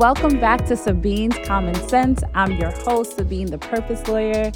Welcome 0.00 0.40
back 0.40 0.64
to 0.64 0.78
Sabine's 0.78 1.36
Common 1.46 1.74
Sense. 1.86 2.22
I'm 2.32 2.52
your 2.52 2.70
host, 2.70 3.18
Sabine, 3.18 3.48
the 3.50 3.58
Purpose 3.58 4.08
Lawyer. 4.08 4.50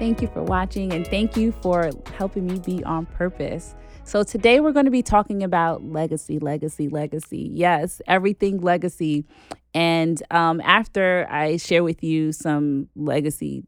Thank 0.00 0.20
you 0.20 0.26
for 0.26 0.42
watching 0.42 0.92
and 0.92 1.06
thank 1.06 1.36
you 1.36 1.52
for 1.62 1.92
helping 2.16 2.48
me 2.48 2.58
be 2.58 2.82
on 2.82 3.06
purpose. 3.06 3.76
So, 4.02 4.24
today 4.24 4.58
we're 4.58 4.72
going 4.72 4.86
to 4.86 4.90
be 4.90 5.04
talking 5.04 5.44
about 5.44 5.84
legacy, 5.84 6.40
legacy, 6.40 6.88
legacy. 6.88 7.48
Yes, 7.54 8.02
everything 8.08 8.60
legacy. 8.60 9.24
And 9.72 10.20
um, 10.32 10.60
after 10.62 11.28
I 11.30 11.58
share 11.58 11.84
with 11.84 12.02
you 12.02 12.32
some 12.32 12.88
legacy 12.96 13.62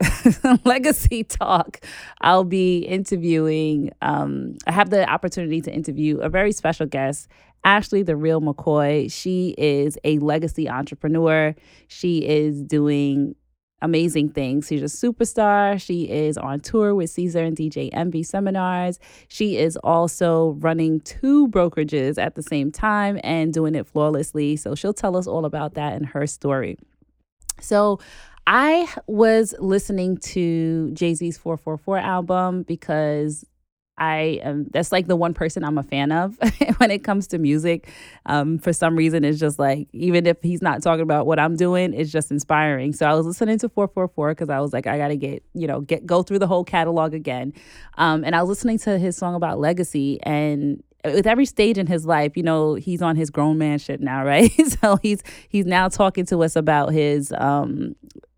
legacy 0.64 1.24
talk, 1.24 1.80
I'll 2.20 2.44
be 2.44 2.78
interviewing. 2.78 3.90
Um, 4.00 4.56
I 4.66 4.72
have 4.72 4.90
the 4.90 5.08
opportunity 5.08 5.60
to 5.62 5.72
interview 5.72 6.18
a 6.18 6.28
very 6.28 6.52
special 6.52 6.86
guest, 6.86 7.28
Ashley 7.64 8.02
the 8.02 8.16
Real 8.16 8.40
McCoy. 8.40 9.10
She 9.12 9.54
is 9.58 9.98
a 10.04 10.18
legacy 10.18 10.68
entrepreneur. 10.68 11.54
She 11.88 12.18
is 12.26 12.62
doing 12.62 13.34
amazing 13.82 14.28
things. 14.30 14.66
She's 14.66 14.82
a 14.82 14.84
superstar. 14.84 15.80
She 15.80 16.08
is 16.08 16.36
on 16.36 16.60
tour 16.60 16.94
with 16.94 17.10
Cesar 17.10 17.42
and 17.44 17.56
DJ 17.56 17.90
Envy 17.92 18.22
seminars. 18.22 18.98
She 19.28 19.56
is 19.56 19.76
also 19.78 20.50
running 20.58 21.00
two 21.00 21.48
brokerages 21.48 22.18
at 22.18 22.34
the 22.34 22.42
same 22.42 22.70
time 22.70 23.18
and 23.24 23.52
doing 23.52 23.74
it 23.74 23.86
flawlessly. 23.86 24.56
So 24.56 24.74
she'll 24.74 24.92
tell 24.92 25.16
us 25.16 25.26
all 25.26 25.44
about 25.44 25.74
that 25.74 25.96
in 25.96 26.04
her 26.04 26.26
story. 26.26 26.76
So 27.60 28.00
I 28.46 28.88
was 29.06 29.54
listening 29.58 30.16
to 30.18 30.90
Jay 30.92 31.14
Z's 31.14 31.38
444 31.38 31.98
album 31.98 32.62
because 32.62 33.44
I 34.00 34.40
am 34.42 34.66
that's 34.72 34.90
like 34.90 35.06
the 35.06 35.14
one 35.14 35.34
person 35.34 35.62
I'm 35.62 35.76
a 35.76 35.82
fan 35.82 36.10
of 36.10 36.38
when 36.78 36.90
it 36.90 37.04
comes 37.04 37.26
to 37.28 37.38
music. 37.38 37.88
Um, 38.24 38.58
for 38.58 38.72
some 38.72 38.96
reason, 38.96 39.24
it's 39.24 39.38
just 39.38 39.58
like 39.58 39.88
even 39.92 40.26
if 40.26 40.38
he's 40.42 40.62
not 40.62 40.82
talking 40.82 41.02
about 41.02 41.26
what 41.26 41.38
I'm 41.38 41.54
doing, 41.54 41.92
it's 41.92 42.10
just 42.10 42.30
inspiring. 42.30 42.94
So 42.94 43.06
I 43.06 43.14
was 43.14 43.26
listening 43.26 43.58
to 43.58 43.68
444 43.68 44.30
because 44.30 44.48
I 44.48 44.58
was 44.60 44.72
like, 44.72 44.86
I 44.86 44.96
gotta 44.96 45.16
get 45.16 45.44
you 45.54 45.66
know 45.66 45.82
get 45.82 46.06
go 46.06 46.22
through 46.22 46.38
the 46.38 46.46
whole 46.46 46.64
catalog 46.64 47.12
again. 47.12 47.52
Um, 47.98 48.24
and 48.24 48.34
I 48.34 48.42
was 48.42 48.48
listening 48.48 48.78
to 48.80 48.98
his 48.98 49.16
song 49.16 49.34
about 49.34 49.60
legacy 49.60 50.18
and 50.22 50.82
with 51.04 51.26
every 51.26 51.46
stage 51.46 51.78
in 51.78 51.86
his 51.86 52.04
life, 52.06 52.36
you 52.36 52.42
know, 52.42 52.74
he's 52.74 53.02
on 53.02 53.16
his 53.16 53.30
grown 53.30 53.58
man 53.58 53.78
shit 53.78 54.00
now, 54.00 54.24
right? 54.24 54.50
so 54.80 54.96
he's 55.02 55.22
he's 55.48 55.66
now 55.66 55.88
talking 55.88 56.26
to 56.26 56.42
us 56.42 56.56
about 56.56 56.92
his 56.92 57.32
um 57.38 57.94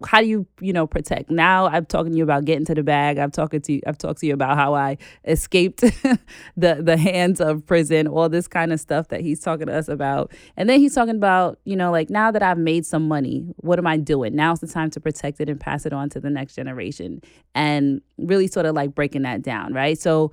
how 0.06 0.20
do 0.20 0.26
you, 0.26 0.46
you 0.60 0.72
know, 0.72 0.86
protect. 0.86 1.30
Now 1.30 1.66
I'm 1.66 1.86
talking 1.86 2.12
to 2.12 2.18
you 2.18 2.24
about 2.24 2.44
getting 2.44 2.64
to 2.66 2.74
the 2.74 2.82
bag. 2.82 3.18
I've 3.18 3.32
talking 3.32 3.60
to 3.62 3.74
you, 3.74 3.80
I've 3.86 3.98
talked 3.98 4.20
to 4.20 4.26
you 4.26 4.34
about 4.34 4.56
how 4.56 4.74
I 4.74 4.98
escaped 5.24 5.80
the 6.56 6.78
the 6.80 6.96
hands 6.96 7.40
of 7.40 7.64
prison, 7.66 8.06
all 8.06 8.28
this 8.28 8.48
kind 8.48 8.72
of 8.72 8.80
stuff 8.80 9.08
that 9.08 9.20
he's 9.20 9.40
talking 9.40 9.66
to 9.66 9.76
us 9.76 9.88
about. 9.88 10.32
And 10.56 10.68
then 10.68 10.80
he's 10.80 10.94
talking 10.94 11.16
about, 11.16 11.58
you 11.64 11.76
know, 11.76 11.90
like 11.90 12.10
now 12.10 12.30
that 12.30 12.42
I've 12.42 12.58
made 12.58 12.86
some 12.86 13.06
money, 13.08 13.46
what 13.58 13.78
am 13.78 13.86
I 13.86 13.96
doing? 13.96 14.34
Now's 14.34 14.60
the 14.60 14.66
time 14.66 14.90
to 14.90 15.00
protect 15.00 15.40
it 15.40 15.48
and 15.48 15.60
pass 15.60 15.86
it 15.86 15.92
on 15.92 16.08
to 16.10 16.20
the 16.20 16.30
next 16.30 16.54
generation. 16.54 17.22
And 17.54 18.00
really 18.18 18.46
sort 18.46 18.66
of 18.66 18.74
like 18.74 18.94
breaking 18.94 19.22
that 19.22 19.42
down, 19.42 19.72
right? 19.72 19.98
So 19.98 20.32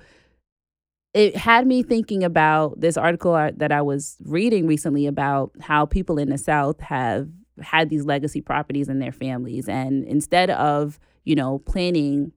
it 1.12 1.36
had 1.36 1.66
me 1.66 1.82
thinking 1.82 2.22
about 2.22 2.80
this 2.80 2.96
article 2.96 3.34
uh, 3.34 3.50
that 3.56 3.72
I 3.72 3.82
was 3.82 4.16
reading 4.24 4.66
recently 4.66 5.06
about 5.06 5.52
how 5.60 5.86
people 5.86 6.18
in 6.18 6.30
the 6.30 6.38
South 6.38 6.80
have 6.80 7.28
had 7.60 7.90
these 7.90 8.04
legacy 8.04 8.40
properties 8.40 8.88
in 8.88 9.00
their 9.00 9.12
families. 9.12 9.68
And 9.68 10.04
instead 10.04 10.50
of, 10.50 10.98
you 11.24 11.34
know, 11.34 11.58
planning 11.60 12.32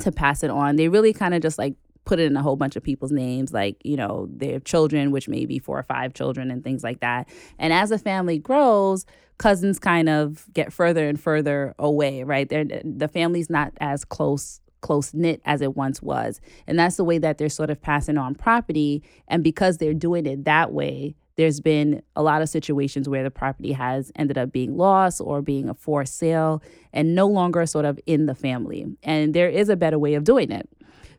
to 0.00 0.12
pass 0.12 0.42
it 0.42 0.50
on, 0.50 0.76
they 0.76 0.88
really 0.88 1.12
kind 1.12 1.34
of 1.34 1.40
just 1.40 1.58
like 1.58 1.74
put 2.04 2.18
it 2.18 2.26
in 2.26 2.36
a 2.36 2.42
whole 2.42 2.56
bunch 2.56 2.76
of 2.76 2.82
people's 2.82 3.12
names, 3.12 3.52
like, 3.52 3.76
you 3.84 3.96
know, 3.96 4.28
their 4.30 4.60
children, 4.60 5.10
which 5.10 5.28
may 5.28 5.46
be 5.46 5.58
four 5.58 5.78
or 5.78 5.84
five 5.84 6.12
children 6.14 6.50
and 6.50 6.64
things 6.64 6.82
like 6.82 7.00
that. 7.00 7.28
And 7.58 7.72
as 7.72 7.90
a 7.90 7.98
family 7.98 8.38
grows, 8.38 9.06
cousins 9.38 9.78
kind 9.78 10.08
of 10.08 10.46
get 10.52 10.72
further 10.72 11.08
and 11.08 11.18
further 11.18 11.74
away, 11.78 12.24
right? 12.24 12.48
They're, 12.48 12.64
the 12.64 13.08
family's 13.08 13.48
not 13.48 13.72
as 13.80 14.04
close 14.04 14.60
close 14.82 15.14
knit 15.14 15.40
as 15.46 15.62
it 15.62 15.74
once 15.74 16.02
was. 16.02 16.40
And 16.66 16.78
that's 16.78 16.96
the 16.96 17.04
way 17.04 17.16
that 17.18 17.38
they're 17.38 17.48
sort 17.48 17.70
of 17.70 17.80
passing 17.80 18.18
on 18.18 18.34
property. 18.34 19.02
And 19.28 19.42
because 19.42 19.78
they're 19.78 19.94
doing 19.94 20.26
it 20.26 20.44
that 20.44 20.72
way, 20.72 21.14
there's 21.36 21.60
been 21.60 22.02
a 22.14 22.22
lot 22.22 22.42
of 22.42 22.50
situations 22.50 23.08
where 23.08 23.22
the 23.22 23.30
property 23.30 23.72
has 23.72 24.12
ended 24.16 24.36
up 24.36 24.52
being 24.52 24.76
lost 24.76 25.20
or 25.20 25.40
being 25.40 25.68
a 25.68 25.74
forced 25.74 26.18
sale 26.18 26.62
and 26.92 27.14
no 27.14 27.26
longer 27.26 27.64
sort 27.64 27.86
of 27.86 27.98
in 28.04 28.26
the 28.26 28.34
family. 28.34 28.86
And 29.02 29.32
there 29.32 29.48
is 29.48 29.70
a 29.70 29.76
better 29.76 29.98
way 29.98 30.14
of 30.14 30.24
doing 30.24 30.50
it. 30.50 30.68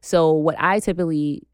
So, 0.01 0.31
what 0.31 0.55
I 0.59 0.79
typically 0.79 1.47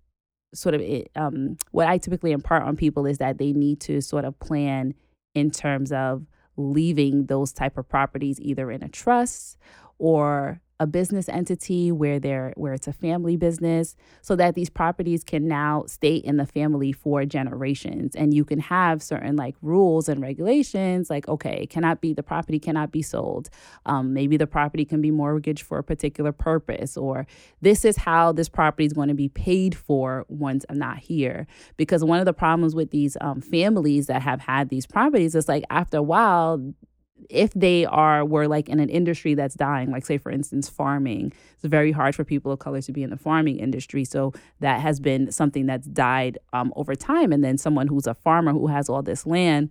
sort 0.53 0.75
of 0.75 0.81
um, 1.15 1.57
what 1.71 1.87
I 1.87 1.97
typically 1.97 2.31
impart 2.31 2.63
on 2.63 2.75
people 2.75 3.05
is 3.05 3.19
that 3.19 3.37
they 3.37 3.53
need 3.53 3.79
to 3.81 4.01
sort 4.01 4.25
of 4.25 4.37
plan 4.39 4.95
in 5.35 5.51
terms 5.51 5.91
of 5.91 6.25
leaving 6.57 7.27
those 7.27 7.53
type 7.53 7.77
of 7.77 7.87
properties 7.87 8.39
either 8.41 8.71
in 8.71 8.83
a 8.83 8.89
trust 8.89 9.57
or 9.97 10.59
a 10.79 10.87
business 10.87 11.27
entity 11.27 11.91
where 11.91 12.19
they're 12.19 12.53
where 12.55 12.73
it's 12.73 12.87
a 12.87 12.93
family 12.93 13.35
business 13.35 13.95
so 14.21 14.35
that 14.35 14.55
these 14.55 14.69
properties 14.69 15.23
can 15.23 15.47
now 15.47 15.83
stay 15.87 16.15
in 16.15 16.37
the 16.37 16.45
family 16.45 16.91
for 16.91 17.25
generations. 17.25 18.15
And 18.15 18.33
you 18.33 18.45
can 18.45 18.59
have 18.59 19.03
certain 19.03 19.35
like 19.35 19.55
rules 19.61 20.07
and 20.07 20.21
regulations 20.21 21.09
like 21.09 21.27
okay 21.27 21.65
cannot 21.65 22.01
be 22.01 22.13
the 22.13 22.23
property 22.23 22.59
cannot 22.59 22.91
be 22.91 23.01
sold. 23.01 23.49
Um, 23.85 24.13
maybe 24.13 24.37
the 24.37 24.47
property 24.47 24.85
can 24.85 25.01
be 25.01 25.11
mortgaged 25.11 25.63
for 25.63 25.77
a 25.77 25.83
particular 25.83 26.31
purpose 26.31 26.95
or 26.95 27.27
this 27.61 27.83
is 27.83 27.97
how 27.97 28.31
this 28.31 28.47
property 28.47 28.85
is 28.85 28.93
going 28.93 29.09
to 29.09 29.13
be 29.13 29.29
paid 29.29 29.75
for 29.75 30.25
once 30.29 30.65
i'm 30.69 30.77
not 30.77 30.97
here. 30.97 31.45
Because 31.75 32.03
one 32.03 32.19
of 32.19 32.25
the 32.25 32.33
problems 32.33 32.73
with 32.73 32.91
these 32.91 33.17
um, 33.21 33.41
families 33.41 34.07
that 34.07 34.21
have 34.21 34.41
had 34.41 34.69
these 34.69 34.85
properties 34.85 35.35
is 35.35 35.47
like 35.49 35.63
after 35.69 35.97
a 35.97 36.03
while 36.03 36.73
if 37.29 37.53
they 37.53 37.85
are 37.85 38.23
were 38.25 38.47
like 38.47 38.69
in 38.69 38.79
an 38.79 38.89
industry 38.89 39.33
that's 39.33 39.55
dying 39.55 39.91
like 39.91 40.05
say 40.05 40.17
for 40.17 40.31
instance 40.31 40.69
farming 40.69 41.31
it's 41.59 41.69
very 41.69 41.91
hard 41.91 42.15
for 42.15 42.23
people 42.23 42.53
of 42.53 42.59
color 42.59 42.81
to 42.81 42.91
be 42.93 43.03
in 43.03 43.09
the 43.09 43.17
farming 43.17 43.59
industry. 43.59 44.05
So 44.05 44.31
that 44.61 44.79
has 44.79 45.01
been 45.01 45.29
something 45.29 45.65
that's 45.65 45.87
died 45.87 46.37
um, 46.53 46.71
over 46.77 46.95
time. 46.95 47.33
And 47.33 47.43
then 47.43 47.57
someone 47.57 47.87
who's 47.87 48.07
a 48.07 48.13
farmer 48.13 48.53
who 48.53 48.67
has 48.67 48.87
all 48.87 49.01
this 49.01 49.25
land 49.25 49.69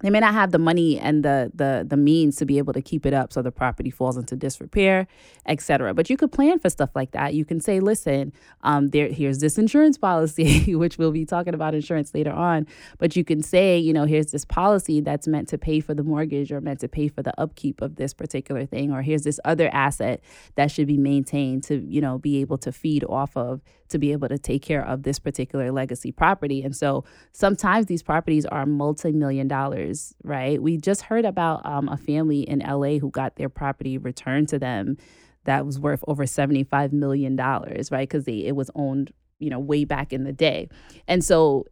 they 0.00 0.10
may 0.10 0.20
not 0.20 0.34
have 0.34 0.52
the 0.52 0.58
money 0.58 0.98
and 0.98 1.24
the 1.24 1.50
the 1.54 1.84
the 1.88 1.96
means 1.96 2.36
to 2.36 2.46
be 2.46 2.58
able 2.58 2.72
to 2.72 2.82
keep 2.82 3.04
it 3.04 3.12
up 3.12 3.32
so 3.32 3.42
the 3.42 3.52
property 3.52 3.90
falls 3.90 4.16
into 4.16 4.36
disrepair 4.36 5.06
etc 5.46 5.92
but 5.92 6.08
you 6.08 6.16
could 6.16 6.32
plan 6.32 6.58
for 6.58 6.70
stuff 6.70 6.90
like 6.94 7.10
that. 7.10 7.34
You 7.34 7.44
can 7.44 7.60
say 7.60 7.80
listen 7.80 8.32
um, 8.62 8.88
there 8.88 9.08
here's 9.08 9.38
this 9.38 9.58
insurance 9.58 9.98
policy 10.08 10.74
which 10.74 10.98
we'll 10.98 11.10
be 11.10 11.24
talking 11.24 11.54
about 11.54 11.74
insurance 11.74 12.14
later 12.14 12.30
on. 12.30 12.66
But 12.98 13.16
you 13.16 13.24
can 13.24 13.42
say 13.42 13.78
you 13.78 13.92
know 13.92 14.04
here's 14.04 14.30
this 14.30 14.44
policy 14.44 15.00
that's 15.00 15.26
meant 15.26 15.48
to 15.48 15.58
pay 15.58 15.80
for 15.80 15.94
the 15.94 16.04
mortgage 16.04 16.52
or 16.52 16.60
meant 16.60 16.80
to 16.80 16.88
pay 16.88 17.08
for 17.08 17.22
the 17.22 17.38
upkeep 17.40 17.80
of 17.80 17.96
this 17.96 18.14
particular 18.14 18.66
thing 18.66 18.92
or 18.92 19.02
here's 19.02 19.22
this 19.22 19.40
other 19.44 19.68
asset 19.72 20.20
that 20.54 20.70
should 20.70 20.86
be 20.86 20.96
maintained 20.96 21.64
to 21.64 21.84
you 21.86 22.00
know 22.00 22.18
be 22.18 22.40
able 22.40 22.58
to 22.58 22.70
feed 22.70 23.04
off 23.04 23.36
of 23.36 23.60
to 23.88 23.98
be 23.98 24.12
able 24.12 24.28
to 24.28 24.38
take 24.38 24.62
care 24.62 24.84
of 24.86 25.02
this 25.02 25.18
particular 25.18 25.72
legacy 25.72 26.12
property 26.12 26.62
and 26.62 26.76
so 26.76 27.04
sometimes 27.32 27.86
these 27.86 28.02
properties 28.02 28.46
are 28.46 28.66
multi-million 28.66 29.48
dollars 29.48 30.14
right? 30.24 30.62
We 30.62 30.76
just 30.76 31.02
heard 31.02 31.24
about 31.24 31.64
um, 31.64 31.88
a 31.88 31.96
family 31.96 32.40
in 32.40 32.60
LA 32.60 32.98
who 32.98 33.10
got 33.10 33.36
their 33.36 33.48
property 33.48 33.98
returned 33.98 34.48
to 34.50 34.58
them 34.58 34.96
that 35.44 35.64
was 35.64 35.80
worth 35.80 36.04
over 36.06 36.24
$75 36.24 36.92
million, 36.92 37.36
right? 37.36 37.88
Because 37.90 38.24
it 38.26 38.52
was 38.52 38.70
owned, 38.74 39.12
you 39.38 39.48
know, 39.48 39.58
way 39.58 39.84
back 39.84 40.12
in 40.12 40.24
the 40.24 40.32
day. 40.32 40.68
And 41.06 41.24
so 41.24 41.64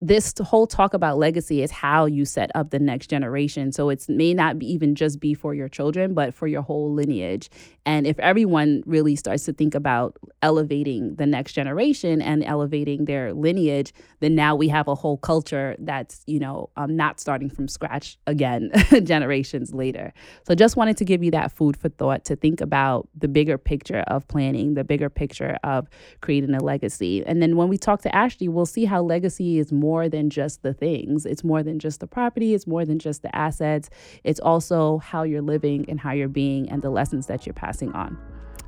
this 0.00 0.32
whole 0.40 0.68
talk 0.68 0.94
about 0.94 1.18
legacy 1.18 1.60
is 1.60 1.72
how 1.72 2.06
you 2.06 2.24
set 2.24 2.52
up 2.54 2.70
the 2.70 2.78
next 2.78 3.08
generation. 3.08 3.72
So 3.72 3.88
it 3.88 4.04
may 4.08 4.32
not 4.32 4.56
be 4.58 4.72
even 4.72 4.94
just 4.94 5.18
be 5.18 5.34
for 5.34 5.54
your 5.54 5.68
children, 5.68 6.14
but 6.14 6.32
for 6.34 6.46
your 6.46 6.62
whole 6.62 6.92
lineage. 6.94 7.50
And 7.84 8.06
if 8.06 8.16
everyone 8.20 8.82
really 8.86 9.16
starts 9.16 9.44
to 9.46 9.52
think 9.52 9.74
about 9.74 10.16
elevating 10.40 11.16
the 11.16 11.26
next 11.26 11.54
generation 11.54 12.22
and 12.22 12.44
elevating 12.44 13.06
their 13.06 13.34
lineage, 13.34 13.92
then 14.20 14.36
now 14.36 14.54
we 14.54 14.68
have 14.68 14.86
a 14.86 14.94
whole 14.94 15.16
culture 15.16 15.74
that's, 15.80 16.22
you 16.26 16.38
know, 16.38 16.70
um, 16.76 16.94
not 16.94 17.18
starting 17.18 17.50
from 17.50 17.66
scratch 17.66 18.18
again 18.28 18.70
generations 19.02 19.74
later. 19.74 20.12
So 20.46 20.54
just 20.54 20.76
wanted 20.76 20.96
to 20.98 21.04
give 21.04 21.24
you 21.24 21.32
that 21.32 21.50
food 21.50 21.76
for 21.76 21.88
thought 21.88 22.24
to 22.26 22.36
think 22.36 22.60
about 22.60 23.08
the 23.16 23.26
bigger 23.26 23.58
picture 23.58 24.04
of 24.06 24.28
planning, 24.28 24.74
the 24.74 24.84
bigger 24.84 25.10
picture 25.10 25.56
of 25.64 25.88
creating 26.20 26.54
a 26.54 26.62
legacy. 26.62 27.24
And 27.26 27.42
then 27.42 27.56
when 27.56 27.68
we 27.68 27.78
talk 27.78 28.02
to 28.02 28.14
Ashley, 28.14 28.48
we'll 28.48 28.66
see 28.66 28.84
how 28.84 29.02
legacy 29.02 29.58
is 29.58 29.72
more 29.72 29.87
more 29.88 30.06
than 30.06 30.28
just 30.28 30.62
the 30.62 30.74
things. 30.74 31.24
It's 31.24 31.42
more 31.42 31.62
than 31.62 31.78
just 31.78 32.00
the 32.00 32.06
property, 32.06 32.52
it's 32.52 32.66
more 32.66 32.84
than 32.84 32.98
just 32.98 33.22
the 33.22 33.34
assets. 33.34 33.88
It's 34.22 34.38
also 34.38 34.98
how 34.98 35.22
you're 35.22 35.48
living 35.54 35.86
and 35.88 35.98
how 35.98 36.12
you're 36.12 36.28
being 36.28 36.68
and 36.68 36.82
the 36.82 36.90
lessons 36.90 37.26
that 37.28 37.46
you're 37.46 37.54
passing 37.54 37.90
on. 37.92 38.18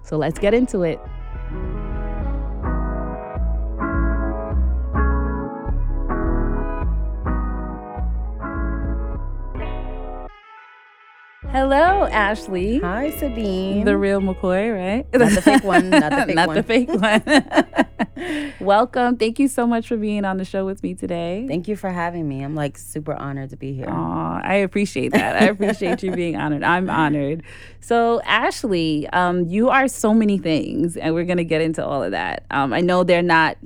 So 0.02 0.16
let's 0.16 0.38
get 0.38 0.54
into 0.54 0.82
it. 0.82 0.98
Hello, 11.52 12.06
Ashley. 12.06 12.78
Hi, 12.78 13.10
Sabine. 13.10 13.84
The 13.84 13.96
real 13.96 14.20
McCoy, 14.20 14.72
right? 14.72 15.06
Not 15.12 15.32
the 15.32 15.42
fake 15.42 15.64
one. 15.64 15.90
Not 15.90 16.10
the 16.10 16.24
fake 16.26 16.36
not 16.36 16.46
one. 16.46 16.56
the 16.56 16.62
fake 16.62 16.88
one. 16.88 18.54
Welcome. 18.60 19.16
Thank 19.16 19.40
you 19.40 19.48
so 19.48 19.66
much 19.66 19.88
for 19.88 19.96
being 19.96 20.24
on 20.24 20.36
the 20.36 20.44
show 20.44 20.64
with 20.64 20.84
me 20.84 20.94
today. 20.94 21.46
Thank 21.48 21.66
you 21.66 21.74
for 21.74 21.90
having 21.90 22.28
me. 22.28 22.44
I'm 22.44 22.54
like 22.54 22.78
super 22.78 23.14
honored 23.14 23.50
to 23.50 23.56
be 23.56 23.72
here. 23.72 23.88
Aw, 23.88 24.40
I 24.44 24.54
appreciate 24.54 25.10
that. 25.10 25.42
I 25.42 25.46
appreciate 25.46 26.04
you 26.04 26.12
being 26.12 26.36
honored. 26.36 26.62
I'm 26.62 26.88
honored. 26.88 27.42
So, 27.80 28.22
Ashley, 28.22 29.08
um, 29.08 29.44
you 29.46 29.70
are 29.70 29.88
so 29.88 30.14
many 30.14 30.38
things, 30.38 30.96
and 30.96 31.14
we're 31.14 31.24
going 31.24 31.38
to 31.38 31.44
get 31.44 31.62
into 31.62 31.84
all 31.84 32.04
of 32.04 32.12
that. 32.12 32.44
Um, 32.52 32.72
I 32.72 32.80
know 32.80 33.02
they're 33.02 33.22
not 33.22 33.56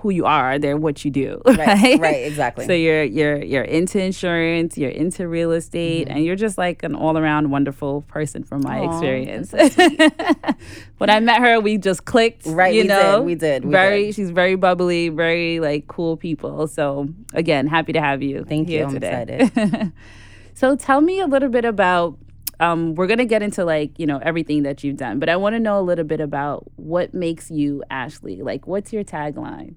who 0.00 0.10
you 0.10 0.24
are 0.24 0.58
they're 0.58 0.76
what 0.76 1.04
you 1.04 1.10
do 1.10 1.40
right 1.46 1.58
right, 1.58 2.00
right 2.00 2.26
exactly 2.26 2.66
so 2.66 2.72
you're 2.72 3.04
you're 3.04 3.42
you're 3.42 3.64
into 3.64 4.02
insurance 4.02 4.78
you're 4.78 4.90
into 4.90 5.28
real 5.28 5.52
estate 5.52 6.06
mm-hmm. 6.06 6.16
and 6.16 6.24
you're 6.24 6.36
just 6.36 6.56
like 6.56 6.82
an 6.82 6.94
all-around 6.94 7.50
wonderful 7.50 8.02
person 8.02 8.42
from 8.42 8.62
my 8.62 8.78
Aww, 8.78 8.92
experience 8.92 9.50
so 9.50 10.54
when 10.98 11.10
i 11.10 11.20
met 11.20 11.40
her 11.40 11.60
we 11.60 11.76
just 11.76 12.04
clicked 12.06 12.46
right 12.46 12.74
you 12.74 12.82
we 12.82 12.88
know 12.88 13.18
did, 13.18 13.26
we 13.26 13.34
did 13.34 13.64
we 13.64 13.70
very 13.70 14.06
did. 14.06 14.14
she's 14.14 14.30
very 14.30 14.54
bubbly 14.54 15.10
very 15.10 15.60
like 15.60 15.86
cool 15.86 16.16
people 16.16 16.66
so 16.66 17.08
again 17.34 17.66
happy 17.66 17.92
to 17.92 18.00
have 18.00 18.22
you 18.22 18.44
thank 18.44 18.68
you 18.68 18.88
today. 18.88 19.26
i'm 19.28 19.48
excited 19.50 19.92
so 20.54 20.76
tell 20.76 21.00
me 21.00 21.20
a 21.20 21.26
little 21.26 21.50
bit 21.50 21.64
about 21.64 22.16
um, 22.60 22.94
we're 22.94 23.06
gonna 23.06 23.24
get 23.24 23.42
into 23.42 23.64
like 23.64 23.98
you 23.98 24.06
know 24.06 24.18
everything 24.18 24.62
that 24.64 24.84
you've 24.84 24.98
done, 24.98 25.18
but 25.18 25.28
I 25.28 25.36
want 25.36 25.54
to 25.54 25.60
know 25.60 25.80
a 25.80 25.82
little 25.82 26.04
bit 26.04 26.20
about 26.20 26.70
what 26.76 27.14
makes 27.14 27.50
you 27.50 27.82
Ashley. 27.90 28.42
Like, 28.42 28.66
what's 28.66 28.92
your 28.92 29.02
tagline? 29.02 29.74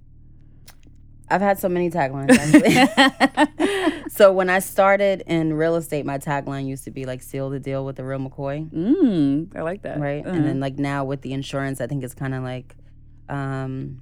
I've 1.29 1.41
had 1.41 1.59
so 1.59 1.69
many 1.69 1.89
taglines 1.89 2.33
so 4.11 4.31
when 4.31 4.49
I 4.49 4.59
started 4.59 5.23
in 5.25 5.53
real 5.53 5.75
estate, 5.75 6.05
my 6.05 6.17
tagline 6.17 6.67
used 6.67 6.83
to 6.85 6.91
be 6.91 7.05
like 7.05 7.21
"Seal 7.21 7.49
the 7.49 7.59
deal 7.59 7.85
with 7.85 7.95
the 7.95 8.03
real 8.03 8.19
McCoy." 8.19 8.69
Mm, 8.69 9.55
I 9.55 9.61
like 9.61 9.81
that. 9.83 9.99
Right, 9.99 10.25
uh-huh. 10.25 10.35
and 10.35 10.45
then 10.45 10.59
like 10.59 10.77
now 10.77 11.05
with 11.05 11.21
the 11.21 11.33
insurance, 11.33 11.81
I 11.81 11.87
think 11.87 12.03
it's 12.03 12.13
kind 12.13 12.33
of 12.33 12.43
like 12.43 12.75
um, 13.29 14.01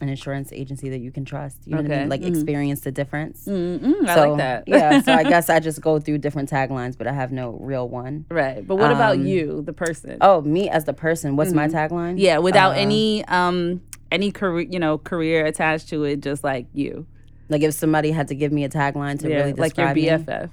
an 0.00 0.08
insurance 0.08 0.52
agency 0.52 0.90
that 0.90 0.98
you 0.98 1.10
can 1.10 1.24
trust. 1.24 1.58
You 1.64 1.72
know 1.72 1.78
okay. 1.78 1.88
what 1.88 1.96
I 1.96 2.00
mean? 2.00 2.08
Like 2.08 2.20
mm-hmm. 2.20 2.34
experience 2.34 2.80
the 2.80 2.92
difference. 2.92 3.46
Mm-hmm. 3.46 4.08
I 4.08 4.14
so, 4.14 4.28
like 4.30 4.38
that. 4.38 4.64
yeah. 4.66 5.00
So 5.00 5.12
I 5.12 5.22
guess 5.28 5.48
I 5.48 5.60
just 5.60 5.80
go 5.80 5.98
through 5.98 6.18
different 6.18 6.50
taglines, 6.50 6.98
but 6.98 7.06
I 7.06 7.12
have 7.12 7.32
no 7.32 7.52
real 7.60 7.88
one. 7.88 8.26
Right. 8.28 8.66
But 8.66 8.76
what 8.76 8.90
um, 8.90 8.96
about 8.96 9.18
you, 9.18 9.62
the 9.62 9.72
person? 9.72 10.18
Oh, 10.20 10.42
me 10.42 10.68
as 10.68 10.84
the 10.84 10.92
person. 10.92 11.36
What's 11.36 11.52
mm-hmm. 11.52 11.72
my 11.72 11.88
tagline? 11.88 12.16
Yeah, 12.18 12.38
without 12.38 12.72
uh, 12.72 12.80
any 12.80 13.24
um 13.26 13.80
any 14.10 14.30
career, 14.30 14.66
you 14.70 14.78
know, 14.78 14.98
career 14.98 15.46
attached 15.46 15.88
to 15.90 16.04
it, 16.04 16.20
just 16.20 16.44
like 16.44 16.66
you. 16.72 17.06
Like 17.48 17.62
if 17.62 17.74
somebody 17.74 18.10
had 18.10 18.28
to 18.28 18.34
give 18.34 18.52
me 18.52 18.64
a 18.64 18.68
tagline 18.68 19.18
to 19.20 19.28
yeah, 19.28 19.36
really 19.36 19.52
describe 19.52 19.96
like 19.96 20.04
your 20.04 20.18
BFF. 20.18 20.50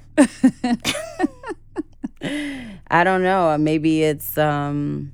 I 2.88 3.04
don't 3.04 3.24
know. 3.24 3.58
Maybe 3.58 4.04
it's 4.04 4.38
um 4.38 5.12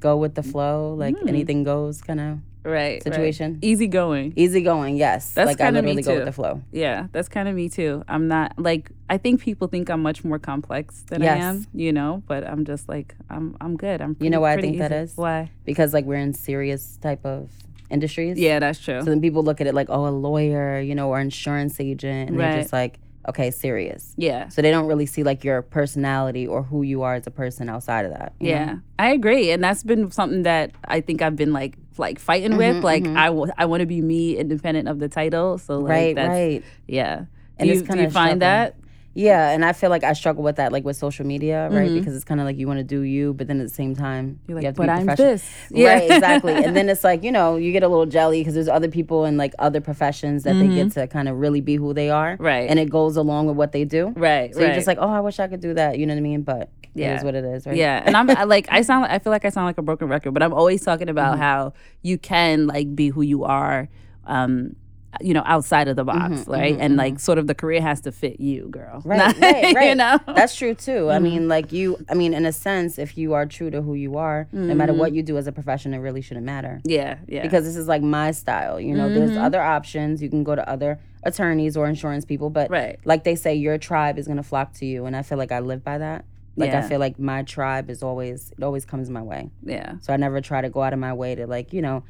go 0.00 0.16
with 0.16 0.34
the 0.34 0.42
flow, 0.42 0.94
like 0.94 1.16
mm. 1.16 1.28
anything 1.28 1.64
goes 1.64 2.02
kind 2.02 2.20
of 2.20 2.38
right 2.64 3.02
situation. 3.02 3.54
Right. 3.54 3.64
Easy 3.64 3.86
going. 3.86 4.32
Easy 4.36 4.62
going, 4.62 4.96
yes. 4.96 5.32
That's 5.32 5.48
like 5.48 5.58
kind 5.58 5.76
of 5.76 5.84
me 5.84 5.96
too. 5.96 6.02
go 6.02 6.14
with 6.16 6.24
the 6.24 6.32
flow. 6.32 6.62
Yeah, 6.72 7.08
that's 7.12 7.28
kind 7.28 7.48
of 7.48 7.54
me 7.54 7.68
too. 7.68 8.04
I'm 8.08 8.28
not 8.28 8.58
like 8.58 8.90
I 9.08 9.18
think 9.18 9.40
people 9.40 9.68
think 9.68 9.90
I'm 9.90 10.02
much 10.02 10.24
more 10.24 10.38
complex 10.38 11.02
than 11.08 11.22
yes. 11.22 11.36
I 11.36 11.46
am, 11.46 11.66
you 11.74 11.92
know, 11.92 12.22
but 12.26 12.46
I'm 12.46 12.64
just 12.64 12.88
like 12.88 13.14
I'm 13.30 13.56
I'm 13.60 13.76
good. 13.76 14.00
I'm 14.00 14.14
pretty, 14.14 14.26
You 14.26 14.30
know 14.30 14.40
why 14.40 14.54
I 14.54 14.60
think 14.60 14.74
easy. 14.74 14.80
that 14.80 14.92
is? 14.92 15.16
Why? 15.16 15.50
Because 15.64 15.92
like 15.92 16.04
we're 16.04 16.16
in 16.16 16.32
serious 16.32 16.98
type 17.02 17.24
of 17.24 17.50
industries. 17.90 18.38
Yeah, 18.38 18.58
that's 18.58 18.78
true. 18.78 19.00
So 19.00 19.06
then 19.06 19.20
people 19.20 19.42
look 19.42 19.60
at 19.60 19.66
it 19.66 19.74
like, 19.74 19.88
oh, 19.90 20.06
a 20.06 20.10
lawyer, 20.10 20.80
you 20.80 20.94
know, 20.94 21.08
or 21.08 21.20
insurance 21.20 21.80
agent, 21.80 22.30
and 22.30 22.38
right. 22.38 22.52
they're 22.52 22.60
just 22.62 22.72
like, 22.72 22.98
okay, 23.28 23.50
serious. 23.50 24.14
Yeah. 24.16 24.48
So 24.48 24.62
they 24.62 24.70
don't 24.70 24.86
really 24.86 25.06
see 25.06 25.22
like 25.22 25.44
your 25.44 25.62
personality 25.62 26.46
or 26.46 26.62
who 26.62 26.82
you 26.82 27.02
are 27.02 27.14
as 27.14 27.26
a 27.26 27.30
person 27.30 27.68
outside 27.68 28.04
of 28.04 28.12
that. 28.12 28.34
Yeah, 28.40 28.64
know? 28.64 28.80
I 28.98 29.12
agree, 29.12 29.50
and 29.50 29.62
that's 29.62 29.82
been 29.82 30.10
something 30.10 30.42
that 30.42 30.72
I 30.86 31.00
think 31.00 31.22
I've 31.22 31.36
been 31.36 31.52
like 31.52 31.76
like 31.98 32.18
fighting 32.18 32.50
mm-hmm, 32.50 32.58
with. 32.58 32.84
Like 32.84 33.04
mm-hmm. 33.04 33.16
I, 33.16 33.26
w- 33.26 33.52
I 33.56 33.66
want 33.66 33.80
to 33.80 33.86
be 33.86 34.00
me, 34.00 34.36
independent 34.36 34.88
of 34.88 34.98
the 34.98 35.08
title. 35.08 35.58
So 35.58 35.78
like, 35.78 35.90
right, 35.90 36.16
that's, 36.16 36.28
right, 36.28 36.64
yeah. 36.86 37.24
And 37.58 37.68
do 37.68 37.74
you, 37.74 37.82
do 37.82 38.00
you 38.00 38.10
find 38.10 38.42
that? 38.42 38.76
Yeah, 39.14 39.50
and 39.50 39.64
I 39.64 39.72
feel 39.72 39.90
like 39.90 40.02
I 40.02 40.12
struggle 40.12 40.42
with 40.42 40.56
that, 40.56 40.72
like 40.72 40.84
with 40.84 40.96
social 40.96 41.24
media, 41.24 41.68
right? 41.70 41.88
Mm-hmm. 41.88 41.98
Because 41.98 42.16
it's 42.16 42.24
kind 42.24 42.40
of 42.40 42.46
like 42.46 42.58
you 42.58 42.66
want 42.66 42.78
to 42.78 42.84
do 42.84 43.02
you, 43.02 43.32
but 43.32 43.46
then 43.46 43.60
at 43.60 43.68
the 43.68 43.74
same 43.74 43.94
time, 43.94 44.40
you're 44.46 44.56
like, 44.56 44.62
you 44.62 44.66
have 44.66 44.74
to 44.74 44.82
but 44.82 44.86
be 44.86 45.10
I'm 45.10 45.16
this. 45.16 45.48
Yeah. 45.70 45.94
Right, 45.94 46.10
exactly. 46.10 46.52
and 46.52 46.76
then 46.76 46.88
it's 46.88 47.04
like, 47.04 47.22
you 47.22 47.30
know, 47.30 47.56
you 47.56 47.70
get 47.72 47.82
a 47.82 47.88
little 47.88 48.06
jelly 48.06 48.40
because 48.40 48.54
there's 48.54 48.68
other 48.68 48.88
people 48.88 49.24
in 49.24 49.36
like 49.36 49.54
other 49.58 49.80
professions 49.80 50.42
that 50.42 50.54
mm-hmm. 50.54 50.68
they 50.68 50.74
get 50.74 50.92
to 50.92 51.06
kind 51.06 51.28
of 51.28 51.38
really 51.38 51.60
be 51.60 51.76
who 51.76 51.94
they 51.94 52.10
are. 52.10 52.36
Right. 52.40 52.68
And 52.68 52.78
it 52.78 52.90
goes 52.90 53.16
along 53.16 53.46
with 53.46 53.56
what 53.56 53.72
they 53.72 53.84
do. 53.84 54.08
Right. 54.08 54.52
So 54.52 54.60
right. 54.60 54.66
you're 54.66 54.74
just 54.74 54.86
like, 54.86 54.98
oh, 55.00 55.08
I 55.08 55.20
wish 55.20 55.38
I 55.38 55.46
could 55.46 55.60
do 55.60 55.74
that. 55.74 55.98
You 55.98 56.06
know 56.06 56.14
what 56.14 56.18
I 56.18 56.22
mean? 56.22 56.42
But 56.42 56.70
yeah. 56.94 57.12
it 57.12 57.16
is 57.18 57.24
what 57.24 57.34
it 57.34 57.44
is, 57.44 57.66
right? 57.66 57.76
Yeah. 57.76 58.02
And 58.04 58.16
I'm 58.16 58.28
I, 58.30 58.44
like, 58.44 58.66
I 58.70 58.82
sound, 58.82 59.06
I 59.06 59.20
feel 59.20 59.32
like 59.32 59.44
I 59.44 59.50
sound 59.50 59.66
like 59.66 59.78
a 59.78 59.82
broken 59.82 60.08
record, 60.08 60.32
but 60.34 60.42
I'm 60.42 60.54
always 60.54 60.82
talking 60.84 61.08
about 61.08 61.34
mm-hmm. 61.34 61.42
how 61.42 61.72
you 62.02 62.18
can 62.18 62.66
like 62.66 62.94
be 62.94 63.08
who 63.08 63.22
you 63.22 63.44
are. 63.44 63.88
Um, 64.26 64.74
you 65.20 65.34
know, 65.34 65.42
outside 65.46 65.88
of 65.88 65.96
the 65.96 66.04
box, 66.04 66.40
mm-hmm, 66.40 66.50
right? 66.50 66.72
Mm-hmm, 66.72 66.82
and 66.82 66.92
mm-hmm. 66.92 66.98
like 66.98 67.20
sort 67.20 67.38
of 67.38 67.46
the 67.46 67.54
career 67.54 67.80
has 67.80 68.00
to 68.02 68.12
fit 68.12 68.40
you, 68.40 68.68
girl. 68.68 69.02
Right, 69.04 69.18
Not, 69.18 69.38
right, 69.38 69.74
right. 69.74 69.88
you 69.88 69.94
know? 69.94 70.18
That's 70.26 70.54
true 70.54 70.74
too. 70.74 71.10
I 71.10 71.18
mean, 71.18 71.40
mm-hmm. 71.40 71.48
like 71.48 71.72
you 71.72 72.04
I 72.08 72.14
mean, 72.14 72.34
in 72.34 72.46
a 72.46 72.52
sense, 72.52 72.98
if 72.98 73.16
you 73.16 73.34
are 73.34 73.46
true 73.46 73.70
to 73.70 73.82
who 73.82 73.94
you 73.94 74.16
are, 74.16 74.48
no 74.52 74.74
matter 74.74 74.92
what 74.92 75.08
mm-hmm. 75.08 75.16
you 75.16 75.22
do 75.22 75.38
as 75.38 75.46
a 75.46 75.52
profession, 75.52 75.94
it 75.94 75.98
really 75.98 76.20
shouldn't 76.20 76.46
matter. 76.46 76.80
Yeah, 76.84 77.18
yeah. 77.26 77.42
Because 77.42 77.64
this 77.64 77.76
is 77.76 77.88
like 77.88 78.02
my 78.02 78.30
style. 78.30 78.80
You 78.80 78.94
know, 78.94 79.12
there's 79.12 79.36
other 79.36 79.60
options. 79.60 80.22
You 80.22 80.30
can 80.30 80.44
go 80.44 80.54
to 80.54 80.68
other 80.68 80.98
attorneys 81.22 81.76
or 81.76 81.86
insurance 81.86 82.24
people, 82.24 82.50
but 82.50 82.70
right. 82.70 82.98
like 83.04 83.24
they 83.24 83.34
say, 83.34 83.54
your 83.54 83.78
tribe 83.78 84.18
is 84.18 84.28
gonna 84.28 84.42
flock 84.42 84.72
to 84.74 84.86
you. 84.86 85.06
And 85.06 85.16
I 85.16 85.22
feel 85.22 85.38
like 85.38 85.52
I 85.52 85.60
live 85.60 85.82
by 85.82 85.98
that. 85.98 86.24
Like 86.56 86.70
yeah. 86.70 86.84
I 86.84 86.88
feel 86.88 87.00
like 87.00 87.18
my 87.18 87.42
tribe 87.42 87.90
is 87.90 88.02
always 88.02 88.52
it 88.56 88.62
always 88.62 88.84
comes 88.84 89.10
my 89.10 89.22
way. 89.22 89.50
Yeah. 89.62 89.94
So 90.00 90.12
I 90.12 90.16
never 90.16 90.40
try 90.40 90.60
to 90.60 90.68
go 90.68 90.82
out 90.82 90.92
of 90.92 90.98
my 90.98 91.12
way 91.12 91.34
to 91.34 91.46
like, 91.46 91.72
you 91.72 91.82
know, 91.82 92.04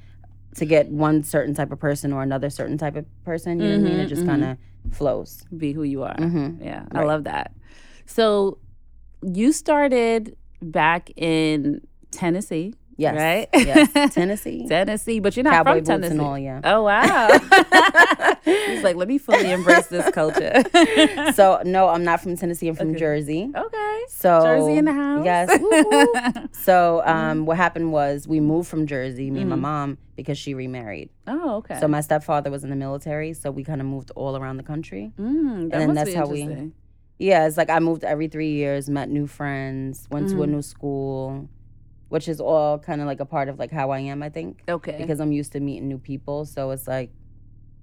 to 0.56 0.64
get 0.64 0.88
one 0.88 1.22
certain 1.22 1.54
type 1.54 1.72
of 1.72 1.78
person 1.78 2.12
or 2.12 2.22
another 2.22 2.50
certain 2.50 2.78
type 2.78 2.96
of 2.96 3.06
person. 3.24 3.60
You 3.60 3.66
mm-hmm, 3.66 3.76
know 3.76 3.82
what 3.82 3.86
I 3.86 3.90
mean? 3.90 4.00
It 4.00 4.02
mm-hmm, 4.02 4.08
just 4.08 4.22
mm-hmm. 4.22 4.30
kind 4.30 4.44
of 4.44 4.96
flows. 4.96 5.44
Be 5.56 5.72
who 5.72 5.82
you 5.82 6.02
are. 6.02 6.16
Mm-hmm. 6.16 6.62
Yeah, 6.62 6.80
right. 6.90 7.02
I 7.02 7.04
love 7.04 7.24
that. 7.24 7.52
So 8.06 8.58
you 9.22 9.52
started 9.52 10.36
back 10.62 11.10
in 11.16 11.80
Tennessee. 12.10 12.74
Yes. 12.96 13.14
Right? 13.16 13.48
Yes. 13.66 14.14
Tennessee. 14.14 14.66
Tennessee, 14.68 15.20
but 15.20 15.36
you're 15.36 15.44
not 15.44 15.52
Cowboy 15.52 15.76
from 15.78 15.84
Tennessee. 15.84 16.18
All, 16.18 16.38
yeah. 16.38 16.60
Oh 16.64 16.82
wow. 16.82 17.28
He's 18.44 18.82
like, 18.82 18.96
let 18.96 19.08
me 19.08 19.18
fully 19.18 19.50
embrace 19.50 19.88
this 19.88 20.08
culture. 20.12 20.62
so 21.34 21.60
no, 21.64 21.88
I'm 21.88 22.04
not 22.04 22.20
from 22.20 22.36
Tennessee. 22.36 22.68
I'm 22.68 22.76
from 22.76 22.90
okay. 22.90 22.98
Jersey. 22.98 23.50
Okay. 23.54 24.00
So 24.08 24.42
Jersey 24.42 24.76
in 24.78 24.84
the 24.84 24.92
house. 24.92 25.24
Yes. 25.24 25.50
so 26.52 27.02
um, 27.04 27.38
mm-hmm. 27.38 27.44
what 27.46 27.56
happened 27.56 27.92
was 27.92 28.28
we 28.28 28.40
moved 28.40 28.68
from 28.68 28.86
Jersey, 28.86 29.30
me 29.30 29.40
mm-hmm. 29.40 29.40
and 29.40 29.50
my 29.50 29.56
mm-hmm. 29.56 29.62
mom, 29.62 29.98
because 30.16 30.38
she 30.38 30.54
remarried. 30.54 31.10
Oh, 31.26 31.56
okay. 31.56 31.80
So 31.80 31.88
my 31.88 32.00
stepfather 32.00 32.50
was 32.50 32.64
in 32.64 32.70
the 32.70 32.76
military, 32.76 33.32
so 33.32 33.50
we 33.50 33.64
kind 33.64 33.80
of 33.80 33.86
moved 33.86 34.12
all 34.14 34.36
around 34.36 34.58
the 34.58 34.62
country. 34.62 35.12
Mm, 35.18 35.70
that 35.70 35.80
and 35.80 35.90
then 35.90 35.94
that's 35.94 36.14
how 36.14 36.26
we. 36.26 36.72
Yeah, 37.16 37.46
it's 37.46 37.56
like 37.56 37.70
I 37.70 37.78
moved 37.78 38.02
every 38.02 38.26
three 38.26 38.52
years, 38.52 38.90
met 38.90 39.08
new 39.08 39.28
friends, 39.28 40.08
went 40.10 40.26
mm-hmm. 40.26 40.36
to 40.36 40.42
a 40.42 40.46
new 40.48 40.62
school 40.62 41.48
which 42.14 42.28
is 42.28 42.40
all 42.40 42.78
kind 42.78 43.00
of 43.00 43.08
like 43.08 43.18
a 43.18 43.24
part 43.24 43.48
of 43.48 43.58
like 43.58 43.72
how 43.72 43.90
I 43.90 43.98
am, 43.98 44.22
I 44.22 44.28
think. 44.28 44.62
Okay. 44.68 44.94
Because 44.96 45.18
I'm 45.18 45.32
used 45.32 45.50
to 45.54 45.58
meeting 45.58 45.88
new 45.88 45.98
people, 45.98 46.44
so 46.44 46.70
it's 46.70 46.86
like 46.86 47.10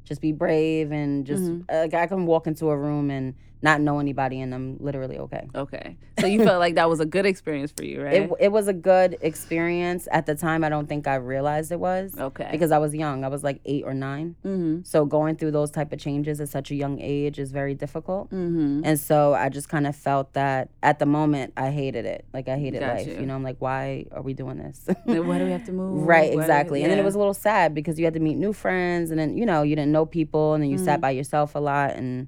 just 0.05 0.21
be 0.21 0.31
brave 0.31 0.93
and 0.93 1.25
just 1.25 1.43
mm-hmm. 1.43 1.69
like 1.69 1.93
I 1.93 2.07
can 2.07 2.25
walk 2.25 2.47
into 2.47 2.69
a 2.69 2.77
room 2.77 3.11
and 3.11 3.35
not 3.61 3.81
know 3.81 3.99
anybody 3.99 4.41
and 4.41 4.53
I'm 4.53 4.77
literally 4.79 5.17
okay. 5.19 5.47
Okay. 5.53 5.97
So 6.19 6.27
you 6.27 6.43
felt 6.43 6.59
like 6.59 6.75
that 6.75 6.89
was 6.89 6.99
a 6.99 7.05
good 7.05 7.25
experience 7.25 7.71
for 7.71 7.83
you, 7.83 8.01
right? 8.03 8.13
It, 8.13 8.31
it 8.39 8.51
was 8.51 8.67
a 8.67 8.73
good 8.73 9.17
experience. 9.21 10.07
At 10.11 10.25
the 10.25 10.35
time, 10.35 10.63
I 10.63 10.69
don't 10.69 10.87
think 10.87 11.07
I 11.07 11.15
realized 11.15 11.71
it 11.71 11.79
was. 11.79 12.13
Okay. 12.17 12.49
Because 12.51 12.71
I 12.71 12.77
was 12.77 12.93
young. 12.93 13.23
I 13.23 13.27
was 13.27 13.43
like 13.43 13.61
eight 13.65 13.83
or 13.85 13.93
9 13.93 14.35
mm-hmm. 14.43 14.81
So 14.83 15.05
going 15.05 15.35
through 15.35 15.51
those 15.51 15.71
type 15.71 15.93
of 15.93 15.99
changes 15.99 16.41
at 16.41 16.49
such 16.49 16.71
a 16.71 16.75
young 16.75 16.99
age 16.99 17.39
is 17.39 17.51
very 17.51 17.75
difficult. 17.75 18.29
Mm-hmm. 18.31 18.81
And 18.83 18.99
so 18.99 19.33
I 19.33 19.49
just 19.49 19.69
kind 19.69 19.87
of 19.87 19.95
felt 19.95 20.33
that 20.33 20.69
at 20.81 20.99
the 20.99 21.05
moment 21.05 21.53
I 21.57 21.71
hated 21.71 22.05
it. 22.05 22.25
Like 22.33 22.47
I 22.47 22.57
hated 22.57 22.79
Got 22.79 22.97
life. 22.97 23.07
You. 23.07 23.13
you. 23.15 23.25
know, 23.25 23.35
I'm 23.35 23.43
like, 23.43 23.57
why 23.59 24.05
are 24.11 24.21
we 24.21 24.33
doing 24.33 24.57
this? 24.57 24.87
why 25.05 25.37
do 25.37 25.45
we 25.45 25.51
have 25.51 25.65
to 25.65 25.71
move? 25.71 26.07
Right, 26.07 26.33
why 26.33 26.41
exactly. 26.41 26.77
We, 26.77 26.79
yeah. 26.79 26.85
And 26.85 26.91
then 26.91 26.99
it 26.99 27.05
was 27.05 27.15
a 27.15 27.19
little 27.19 27.33
sad 27.33 27.73
because 27.75 27.99
you 27.99 28.05
had 28.05 28.13
to 28.15 28.19
meet 28.19 28.35
new 28.35 28.53
friends 28.53 29.11
and 29.11 29.19
then, 29.19 29.37
you 29.37 29.45
know, 29.45 29.61
you 29.61 29.75
didn't 29.75 29.91
know 29.91 30.05
people 30.05 30.53
and 30.53 30.63
then 30.63 30.69
you 30.69 30.77
mm-hmm. 30.77 30.85
sat 30.85 31.01
by 31.01 31.11
yourself 31.11 31.55
a 31.55 31.59
lot 31.59 31.91
and 31.91 32.27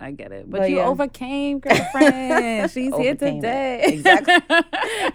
I 0.00 0.12
get 0.12 0.32
it. 0.32 0.50
But, 0.50 0.60
but 0.60 0.70
you 0.70 0.76
yeah. 0.76 0.86
overcame, 0.86 1.58
girlfriend. 1.60 2.70
She's 2.70 2.94
here 2.96 3.14
today. 3.14 3.82
It. 3.84 3.94
Exactly. 3.94 4.58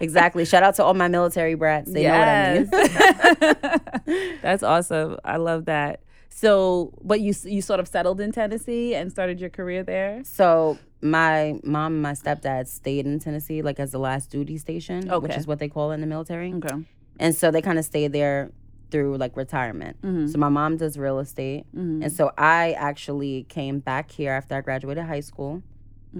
exactly. 0.00 0.44
Shout 0.44 0.62
out 0.62 0.76
to 0.76 0.84
all 0.84 0.94
my 0.94 1.08
military 1.08 1.54
brats. 1.54 1.90
They 1.90 2.02
yes. 2.02 2.70
know 2.70 2.78
what 2.78 3.58
I 3.66 4.02
mean. 4.06 4.38
That's 4.42 4.62
awesome. 4.62 5.18
I 5.24 5.38
love 5.38 5.64
that. 5.64 6.00
So, 6.28 6.92
but 7.02 7.20
you 7.20 7.34
you 7.44 7.62
sort 7.62 7.80
of 7.80 7.88
settled 7.88 8.20
in 8.20 8.30
Tennessee 8.30 8.94
and 8.94 9.10
started 9.10 9.40
your 9.40 9.50
career 9.50 9.82
there? 9.82 10.22
So, 10.22 10.78
my 11.00 11.58
mom 11.64 11.94
and 11.94 12.02
my 12.02 12.12
stepdad 12.12 12.68
stayed 12.68 13.06
in 13.06 13.18
Tennessee 13.18 13.62
like 13.62 13.80
as 13.80 13.90
the 13.90 13.98
last 13.98 14.30
duty 14.30 14.58
station, 14.58 15.10
okay. 15.10 15.18
which 15.18 15.36
is 15.36 15.46
what 15.46 15.58
they 15.58 15.68
call 15.68 15.90
it 15.90 15.94
in 15.94 16.00
the 16.00 16.06
military. 16.06 16.52
Okay. 16.52 16.84
And 17.18 17.34
so 17.34 17.50
they 17.50 17.62
kind 17.62 17.78
of 17.78 17.84
stayed 17.84 18.12
there 18.12 18.50
through 18.90 19.16
like 19.16 19.36
retirement. 19.36 20.00
Mm-hmm. 20.02 20.28
So 20.28 20.38
my 20.38 20.48
mom 20.48 20.76
does 20.76 20.96
real 20.98 21.18
estate. 21.18 21.64
Mm-hmm. 21.74 22.04
And 22.04 22.12
so 22.12 22.32
I 22.38 22.72
actually 22.72 23.44
came 23.48 23.80
back 23.80 24.10
here 24.10 24.32
after 24.32 24.54
I 24.54 24.60
graduated 24.60 25.04
high 25.04 25.20
school 25.20 25.62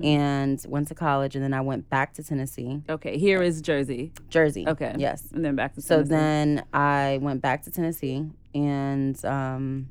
and 0.02 0.62
went 0.68 0.88
to 0.88 0.94
college, 0.94 1.36
and 1.36 1.42
then 1.42 1.54
I 1.54 1.62
went 1.62 1.88
back 1.88 2.12
to 2.14 2.22
Tennessee, 2.22 2.82
Okay, 2.86 3.16
here 3.16 3.42
is 3.42 3.62
Jersey. 3.62 4.12
Jersey. 4.28 4.68
Okay. 4.68 4.94
Yes. 4.98 5.24
And 5.32 5.42
then 5.42 5.56
back 5.56 5.72
to 5.74 5.80
Tennessee. 5.80 5.88
So 5.88 6.02
then 6.02 6.66
I 6.74 7.18
went 7.22 7.40
back 7.40 7.62
to 7.62 7.70
Tennessee, 7.70 8.26
and 8.54 9.24
um, 9.24 9.88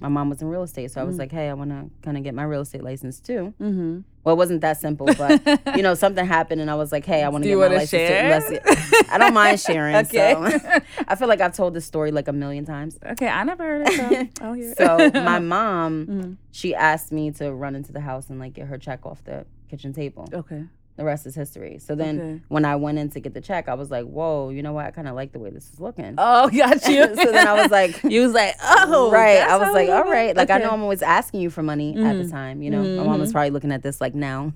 my 0.00 0.08
mom 0.08 0.28
was 0.30 0.40
in 0.42 0.48
real 0.48 0.62
estate, 0.62 0.90
so 0.90 1.00
I 1.00 1.04
was 1.04 1.16
Mm. 1.16 1.20
like, 1.20 1.32
"Hey, 1.32 1.48
I 1.48 1.54
want 1.54 1.70
to 1.70 1.90
kind 2.02 2.16
of 2.16 2.22
get 2.24 2.34
my 2.34 2.42
real 2.44 2.62
estate 2.62 2.82
license 2.82 3.20
too." 3.20 3.52
Mm-hmm. 3.60 4.00
Well, 4.24 4.34
it 4.34 4.38
wasn't 4.38 4.60
that 4.62 4.76
simple, 4.78 5.06
but 5.06 5.42
you 5.76 5.82
know, 5.82 5.94
something 5.94 6.26
happened, 6.26 6.60
and 6.60 6.70
I 6.70 6.74
was 6.74 6.90
like, 6.92 7.04
"Hey, 7.06 7.22
I 7.22 7.28
want 7.28 7.44
to 7.44 7.48
get 7.48 7.56
my 7.58 7.66
license." 7.68 7.90
too." 7.90 7.96
share? 7.98 8.24
Unless- 8.34 9.08
I 9.10 9.18
don't 9.18 9.34
mind 9.34 9.60
sharing. 9.60 9.96
Okay. 10.06 10.32
So 10.34 10.80
I 11.08 11.14
feel 11.16 11.28
like 11.28 11.40
I've 11.40 11.54
told 11.54 11.74
this 11.74 11.84
story 11.84 12.10
like 12.12 12.28
a 12.28 12.32
million 12.32 12.64
times. 12.64 12.98
Okay, 13.04 13.28
I 13.28 13.44
never 13.44 13.62
heard 13.64 13.88
it. 13.88 14.38
So 14.38 14.44
I'll 14.44 14.52
hear 14.54 14.70
it. 14.72 14.76
So 14.78 15.10
my 15.22 15.38
mom, 15.38 16.06
Mhm. 16.06 16.36
she 16.52 16.74
asked 16.74 17.12
me 17.12 17.30
to 17.32 17.52
run 17.52 17.74
into 17.74 17.92
the 17.92 18.00
house 18.00 18.28
and 18.30 18.38
like 18.38 18.52
get 18.54 18.66
her 18.68 18.78
check 18.78 19.04
off 19.06 19.22
the 19.24 19.44
kitchen 19.68 19.92
table. 19.92 20.28
Okay. 20.32 20.64
The 21.00 21.06
rest 21.06 21.24
is 21.24 21.34
history. 21.34 21.78
So 21.78 21.94
then 21.94 22.20
Okay. 22.20 22.40
when 22.48 22.66
I 22.66 22.76
went 22.76 22.98
in 22.98 23.08
to 23.12 23.20
get 23.20 23.32
the 23.32 23.40
check, 23.40 23.70
I 23.70 23.74
was 23.74 23.90
like, 23.90 24.04
"Whoa, 24.04 24.50
you 24.50 24.62
know 24.62 24.74
what? 24.74 24.84
I 24.84 24.90
kind 24.90 25.08
of 25.08 25.14
like 25.14 25.32
the 25.32 25.38
way 25.38 25.48
this 25.48 25.70
is 25.72 25.80
looking." 25.80 26.14
Oh, 26.18 26.50
got 26.54 26.86
you. 26.86 27.04
so 27.16 27.32
then 27.32 27.48
I 27.48 27.54
was 27.62 27.70
like, 27.70 28.02
you 28.04 28.20
was 28.20 28.34
like, 28.34 28.54
oh, 28.62 29.10
right. 29.20 29.38
I 29.40 29.56
was 29.56 29.72
like, 29.72 29.88
all 29.88 29.94
right. 29.94 29.96
all 29.96 30.04
do 30.04 30.10
it? 30.10 30.12
right. 30.12 30.36
Like 30.36 30.50
I 30.50 30.58
know 30.58 30.68
I'm 30.68 30.82
always 30.82 31.00
asking 31.00 31.40
you 31.40 31.48
for 31.48 31.62
money 31.62 31.96
at 31.96 32.18
the 32.18 32.24
Mhm. 32.24 32.30
time. 32.30 32.60
You 32.60 32.70
know, 32.70 32.82
my 32.82 33.04
mom 33.04 33.18
was 33.18 33.30
Mhm. 33.30 33.32
probably 33.32 33.48
looking 33.50 33.72
at 33.72 33.82
this 33.82 33.98
like 33.98 34.14
now. 34.14 34.52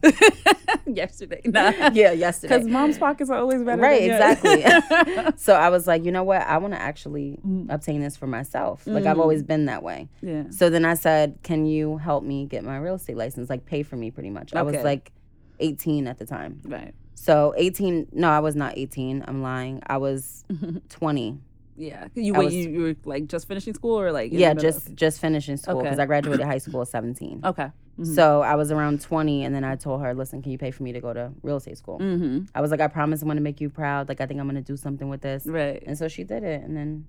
yesterday. 0.86 1.40
Nah. 1.46 1.90
yeah, 1.94 2.12
yesterday. 2.12 2.54
Because 2.56 2.68
mom's 2.70 2.98
pockets 2.98 3.30
are 3.30 3.38
always 3.38 3.62
better. 3.62 3.80
Right, 3.80 4.02
exactly. 4.02 4.64
so 5.36 5.54
I 5.54 5.70
was 5.70 5.86
like, 5.86 6.04
you 6.04 6.12
know 6.12 6.24
what? 6.24 6.42
I 6.42 6.58
want 6.58 6.74
to 6.74 6.80
actually 6.80 7.38
Mm. 7.46 7.72
obtain 7.72 8.02
this 8.02 8.18
for 8.18 8.26
myself. 8.26 8.86
Like 8.86 9.06
I've 9.06 9.16
Mm. 9.16 9.20
always 9.20 9.42
been 9.42 9.64
that 9.64 9.82
way. 9.82 10.08
yeah. 10.20 10.44
So 10.50 10.68
then 10.68 10.84
I 10.84 10.92
said, 10.94 11.38
can 11.42 11.64
you 11.64 11.96
help 11.96 12.22
me 12.22 12.44
get 12.44 12.64
my 12.64 12.76
real 12.76 12.96
estate 12.96 13.16
license? 13.16 13.48
Like 13.48 13.64
pay 13.64 13.82
for 13.82 13.96
me 13.96 14.10
pretty 14.10 14.30
much. 14.30 14.54
I 14.54 14.60
was 14.62 14.76
like 14.84 15.10
18 15.60 16.06
at 16.06 16.18
the 16.18 16.26
time. 16.26 16.60
Right. 16.64 16.94
So 17.14 17.54
18, 17.56 18.08
no, 18.12 18.28
I 18.30 18.40
was 18.40 18.54
not 18.56 18.76
18. 18.76 19.24
I'm 19.26 19.42
lying. 19.42 19.82
I 19.86 19.96
was 19.98 20.44
20. 20.90 21.38
Yeah. 21.76 22.06
You 22.14 22.34
wait, 22.34 22.44
was- 22.44 22.54
you, 22.54 22.68
you 22.70 22.80
were 22.82 22.96
like 23.04 23.26
just 23.26 23.48
finishing 23.48 23.74
school 23.74 23.98
or 23.98 24.12
like 24.12 24.30
Yeah, 24.32 24.54
just 24.54 24.94
just 24.94 25.20
finishing 25.20 25.56
school 25.56 25.76
Okay. 25.78 25.84
because 25.84 25.98
I 25.98 26.06
graduated 26.06 26.46
high 26.46 26.58
school 26.58 26.82
at 26.82 26.88
17. 26.88 27.40
okay. 27.44 27.70
Mhm. 27.98 28.14
So 28.14 28.42
I 28.42 28.56
was 28.56 28.72
around 28.72 29.00
20, 29.02 29.44
and 29.44 29.54
then 29.54 29.62
I 29.62 29.76
told 29.76 30.00
her, 30.02 30.14
"Listen, 30.14 30.42
can 30.42 30.50
you 30.50 30.58
pay 30.58 30.72
for 30.72 30.82
me 30.82 30.92
to 30.92 31.00
go 31.00 31.12
to 31.12 31.30
real 31.44 31.58
estate 31.58 31.78
school?" 31.78 32.00
Mhm. 32.00 32.48
I 32.52 32.60
was 32.60 32.72
like, 32.72 32.80
"I 32.80 32.88
promise 32.88 33.22
I'm 33.22 33.28
going 33.28 33.36
to 33.36 33.42
make 33.42 33.60
you 33.60 33.70
proud. 33.70 34.08
Like 34.08 34.20
I 34.20 34.26
think 34.26 34.40
I'm 34.40 34.46
going 34.48 34.56
to 34.56 34.72
do 34.72 34.76
something 34.76 35.08
with 35.08 35.20
this." 35.20 35.46
Right. 35.46 35.80
And 35.86 35.96
so 35.96 36.08
she 36.08 36.24
did 36.24 36.42
it, 36.42 36.62
and 36.64 36.76
then 36.76 37.06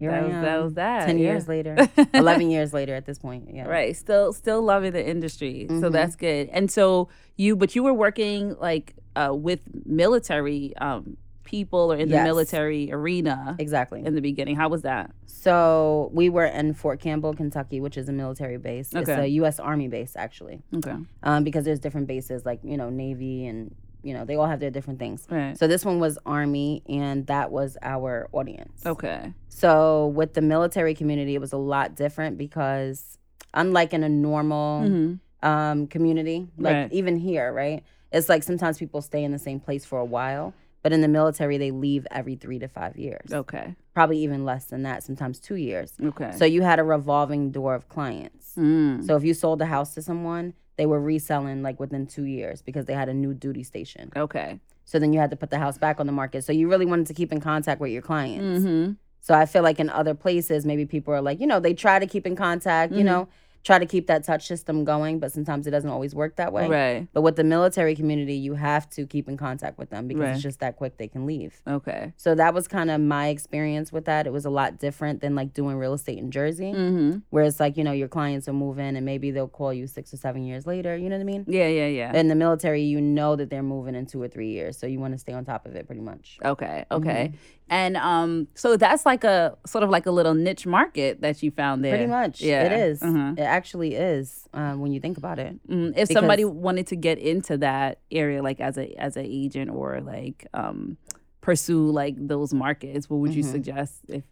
here 0.00 0.10
That 0.10 0.22
was, 0.24 0.32
that 0.32 0.62
was 0.64 0.74
that. 0.74 1.06
10 1.06 1.18
yeah. 1.18 1.24
years 1.30 1.46
later, 1.46 1.76
11 2.14 2.50
years 2.50 2.72
later 2.74 2.94
at 2.96 3.04
this 3.06 3.18
point. 3.18 3.50
Yeah. 3.52 3.66
Right. 3.68 3.94
Still 3.96 4.32
still 4.32 4.62
loving 4.62 4.92
the 4.92 5.06
industry. 5.08 5.66
So 5.68 5.74
Mhm. 5.74 5.92
that's 5.92 6.16
good. 6.16 6.48
And 6.52 6.70
so 6.70 7.08
you 7.36 7.54
but 7.54 7.76
you 7.76 7.82
were 7.84 7.94
working 7.94 8.56
like 8.58 8.94
uh 9.14 9.32
with 9.34 9.60
military 9.86 10.74
um 10.78 11.16
people 11.44 11.92
or 11.92 11.96
in 11.96 12.08
the 12.08 12.22
military 12.22 12.92
arena 12.92 13.56
Exactly. 13.58 14.04
in 14.04 14.14
the 14.14 14.20
beginning. 14.20 14.54
How 14.56 14.68
was 14.68 14.82
that? 14.82 15.10
So 15.26 16.10
we 16.12 16.28
were 16.28 16.44
in 16.44 16.74
Fort 16.74 17.00
Campbell, 17.00 17.34
Kentucky, 17.34 17.80
which 17.80 17.96
is 17.96 18.08
a 18.08 18.12
military 18.12 18.56
base. 18.56 18.94
Okay. 18.94 19.00
It's 19.00 19.20
a 19.20 19.26
U.S. 19.40 19.58
Army 19.58 19.88
base, 19.88 20.14
actually, 20.16 20.62
Okay. 20.76 20.94
um, 21.24 21.42
because 21.44 21.64
there's 21.64 21.80
different 21.80 22.06
bases 22.06 22.44
like 22.46 22.60
you 22.62 22.76
know 22.76 22.88
Navy 22.90 23.46
and 23.46 23.74
you 24.02 24.14
know 24.14 24.24
they 24.24 24.36
all 24.36 24.46
have 24.46 24.60
their 24.60 24.70
different 24.70 24.98
things. 24.98 25.26
Right. 25.30 25.56
So 25.58 25.66
this 25.66 25.84
one 25.84 26.00
was 26.00 26.18
Army, 26.26 26.82
and 26.88 27.26
that 27.26 27.50
was 27.50 27.76
our 27.82 28.28
audience. 28.32 28.84
Okay. 28.86 29.32
So 29.48 30.08
with 30.08 30.34
the 30.34 30.40
military 30.42 30.94
community, 30.94 31.34
it 31.34 31.40
was 31.40 31.52
a 31.52 31.58
lot 31.58 31.94
different 31.94 32.38
because 32.38 33.18
unlike 33.54 33.92
in 33.92 34.02
a 34.04 34.08
normal 34.08 34.86
hmm 34.86 35.14
um, 35.42 35.86
community, 35.86 36.48
like 36.58 36.74
Right. 36.74 36.92
even 36.92 37.16
here, 37.16 37.50
right? 37.50 37.82
It's 38.12 38.28
like 38.28 38.42
sometimes 38.42 38.76
people 38.78 39.00
stay 39.00 39.24
in 39.24 39.32
the 39.32 39.38
same 39.38 39.58
place 39.58 39.86
for 39.86 39.98
a 39.98 40.04
while, 40.04 40.52
but 40.82 40.92
in 40.92 41.00
the 41.00 41.08
military, 41.08 41.56
they 41.56 41.70
leave 41.70 42.06
every 42.10 42.34
three 42.36 42.58
to 42.58 42.68
five 42.68 42.98
years. 42.98 43.32
Okay. 43.32 43.74
Probably 43.94 44.18
even 44.18 44.44
less 44.44 44.66
than 44.66 44.82
that, 44.82 45.02
sometimes 45.02 45.40
two 45.40 45.56
years. 45.56 45.94
Okay. 46.02 46.32
So 46.36 46.44
you 46.44 46.60
had 46.60 46.78
a 46.78 46.84
revolving 46.84 47.52
door 47.52 47.74
of 47.74 47.88
clients. 47.88 48.52
Mm. 48.58 49.02
So 49.06 49.16
if 49.16 49.24
you 49.24 49.32
sold 49.32 49.62
a 49.62 49.66
house 49.66 49.94
to 49.94 50.02
someone, 50.02 50.52
they 50.80 50.86
were 50.86 50.98
reselling 50.98 51.62
like 51.62 51.78
within 51.78 52.06
two 52.06 52.24
years 52.24 52.62
because 52.62 52.86
they 52.86 52.94
had 52.94 53.10
a 53.10 53.12
new 53.14 53.34
duty 53.34 53.62
station. 53.62 54.10
okay. 54.16 54.58
So 54.86 54.98
then 54.98 55.12
you 55.12 55.20
had 55.20 55.30
to 55.30 55.36
put 55.36 55.50
the 55.50 55.58
house 55.58 55.76
back 55.78 56.00
on 56.00 56.06
the 56.06 56.12
market. 56.12 56.42
So 56.42 56.52
you 56.52 56.66
really 56.68 56.86
wanted 56.86 57.06
to 57.08 57.14
keep 57.14 57.30
in 57.32 57.38
contact 57.40 57.80
with 57.82 57.92
your 57.92 58.00
clients. 58.02 58.64
Mm-hmm. 58.64 58.92
So 59.20 59.34
I 59.34 59.44
feel 59.44 59.62
like 59.62 59.78
in 59.78 59.90
other 59.90 60.14
places, 60.14 60.64
maybe 60.64 60.86
people 60.86 61.12
are 61.14 61.20
like, 61.20 61.38
you 61.38 61.46
know, 61.46 61.60
they 61.60 61.74
try 61.74 61.98
to 61.98 62.06
keep 62.06 62.26
in 62.26 62.34
contact, 62.34 62.92
you 62.94 63.02
Mhm. 63.02 63.04
know, 63.04 63.28
try 63.62 63.78
to 63.78 63.84
keep 63.86 64.06
that 64.06 64.24
touch 64.24 64.46
system 64.46 64.84
going, 64.84 65.18
but 65.18 65.30
sometimes 65.32 65.66
it 65.66 65.70
doesn't 65.70 65.90
always 65.90 66.14
work 66.14 66.36
that 66.36 66.50
way. 66.52 66.66
Right. 66.66 67.08
But 67.12 67.20
with 67.20 67.36
the 67.36 67.44
military 67.44 67.94
community, 67.94 68.34
you 68.34 68.54
have 68.54 68.88
to 68.90 69.06
keep 69.06 69.28
in 69.28 69.36
contact 69.36 69.76
with 69.78 69.90
them 69.90 70.08
because 70.08 70.20
Right. 70.22 70.32
it's 70.34 70.42
just 70.42 70.60
that 70.60 70.76
quick 70.76 70.96
they 70.96 71.08
can 71.08 71.26
leave. 71.26 71.60
Okay. 71.68 72.12
So 72.16 72.34
that 72.34 72.54
was 72.54 72.66
kind 72.68 72.90
of 72.90 73.00
my 73.02 73.28
experience 73.28 73.92
with 73.92 74.06
that. 74.06 74.26
It 74.26 74.32
was 74.32 74.46
a 74.46 74.50
lot 74.50 74.78
different 74.78 75.20
than 75.20 75.34
like 75.34 75.52
doing 75.52 75.76
real 75.76 75.92
estate 75.92 76.18
in 76.18 76.30
Jersey, 76.30 76.72
Mm-hmm. 76.72 77.18
where 77.28 77.44
it's 77.44 77.60
like, 77.60 77.76
you 77.76 77.84
know, 77.84 77.92
your 77.92 78.08
clients 78.08 78.46
will 78.46 78.54
move 78.54 78.78
in 78.78 78.96
and 78.96 79.04
maybe 79.04 79.30
they'll 79.30 79.46
call 79.48 79.74
you 79.74 79.86
six 79.86 80.14
or 80.14 80.16
seven 80.16 80.42
years 80.44 80.66
later. 80.66 80.96
You 80.96 81.10
know 81.10 81.16
what 81.16 81.22
I 81.22 81.24
mean? 81.24 81.44
Yeah, 81.46 81.68
yeah, 81.68 81.86
yeah. 81.88 82.16
In 82.16 82.28
the 82.28 82.34
military, 82.34 82.82
you 82.82 83.00
know 83.00 83.36
that 83.36 83.50
they're 83.50 83.62
moving 83.62 83.94
in 83.94 84.06
two 84.06 84.22
or 84.22 84.28
three 84.28 84.50
years. 84.52 84.78
So 84.78 84.86
you 84.86 84.98
want 85.00 85.12
to 85.12 85.18
stay 85.18 85.32
on 85.34 85.44
top 85.44 85.66
of 85.66 85.76
it 85.76 85.86
pretty 85.86 86.00
much. 86.02 86.38
Okay, 86.44 86.86
okay. 86.90 87.26
Mm-hmm. 87.32 87.36
And 87.72 87.96
um 87.98 88.48
so 88.54 88.76
that's 88.76 89.06
like 89.06 89.22
a 89.22 89.56
sort 89.64 89.84
of 89.84 89.90
like 89.90 90.06
a 90.06 90.10
little 90.10 90.34
niche 90.34 90.66
market 90.66 91.20
that 91.20 91.40
you 91.40 91.52
found 91.52 91.84
there. 91.84 91.92
Pretty 91.96 92.10
much. 92.10 92.40
Yeah. 92.40 92.64
It 92.64 92.72
is. 92.72 93.00
Mhm. 93.00 93.38
It 93.38 93.44
actually 93.50 93.94
is 93.94 94.48
um, 94.54 94.80
when 94.80 94.92
you 94.92 95.00
think 95.00 95.18
about 95.18 95.38
it. 95.38 95.54
Mm, 95.68 95.92
if 95.96 96.08
somebody 96.18 96.44
wanted 96.44 96.86
to 96.88 96.96
get 96.96 97.18
into 97.18 97.56
that 97.58 97.98
area 98.10 98.42
like 98.42 98.60
as 98.60 98.78
a 98.78 98.86
as 99.00 99.16
an 99.16 99.26
agent 99.26 99.70
or 99.70 100.00
like 100.00 100.46
um 100.54 100.96
pursue 101.40 101.90
like 101.90 102.14
those 102.18 102.52
markets, 102.54 103.08
what 103.10 103.18
would 103.20 103.34
you 103.34 103.42
Mhm. 103.42 103.50
suggest 103.56 103.94
if 104.08 104.24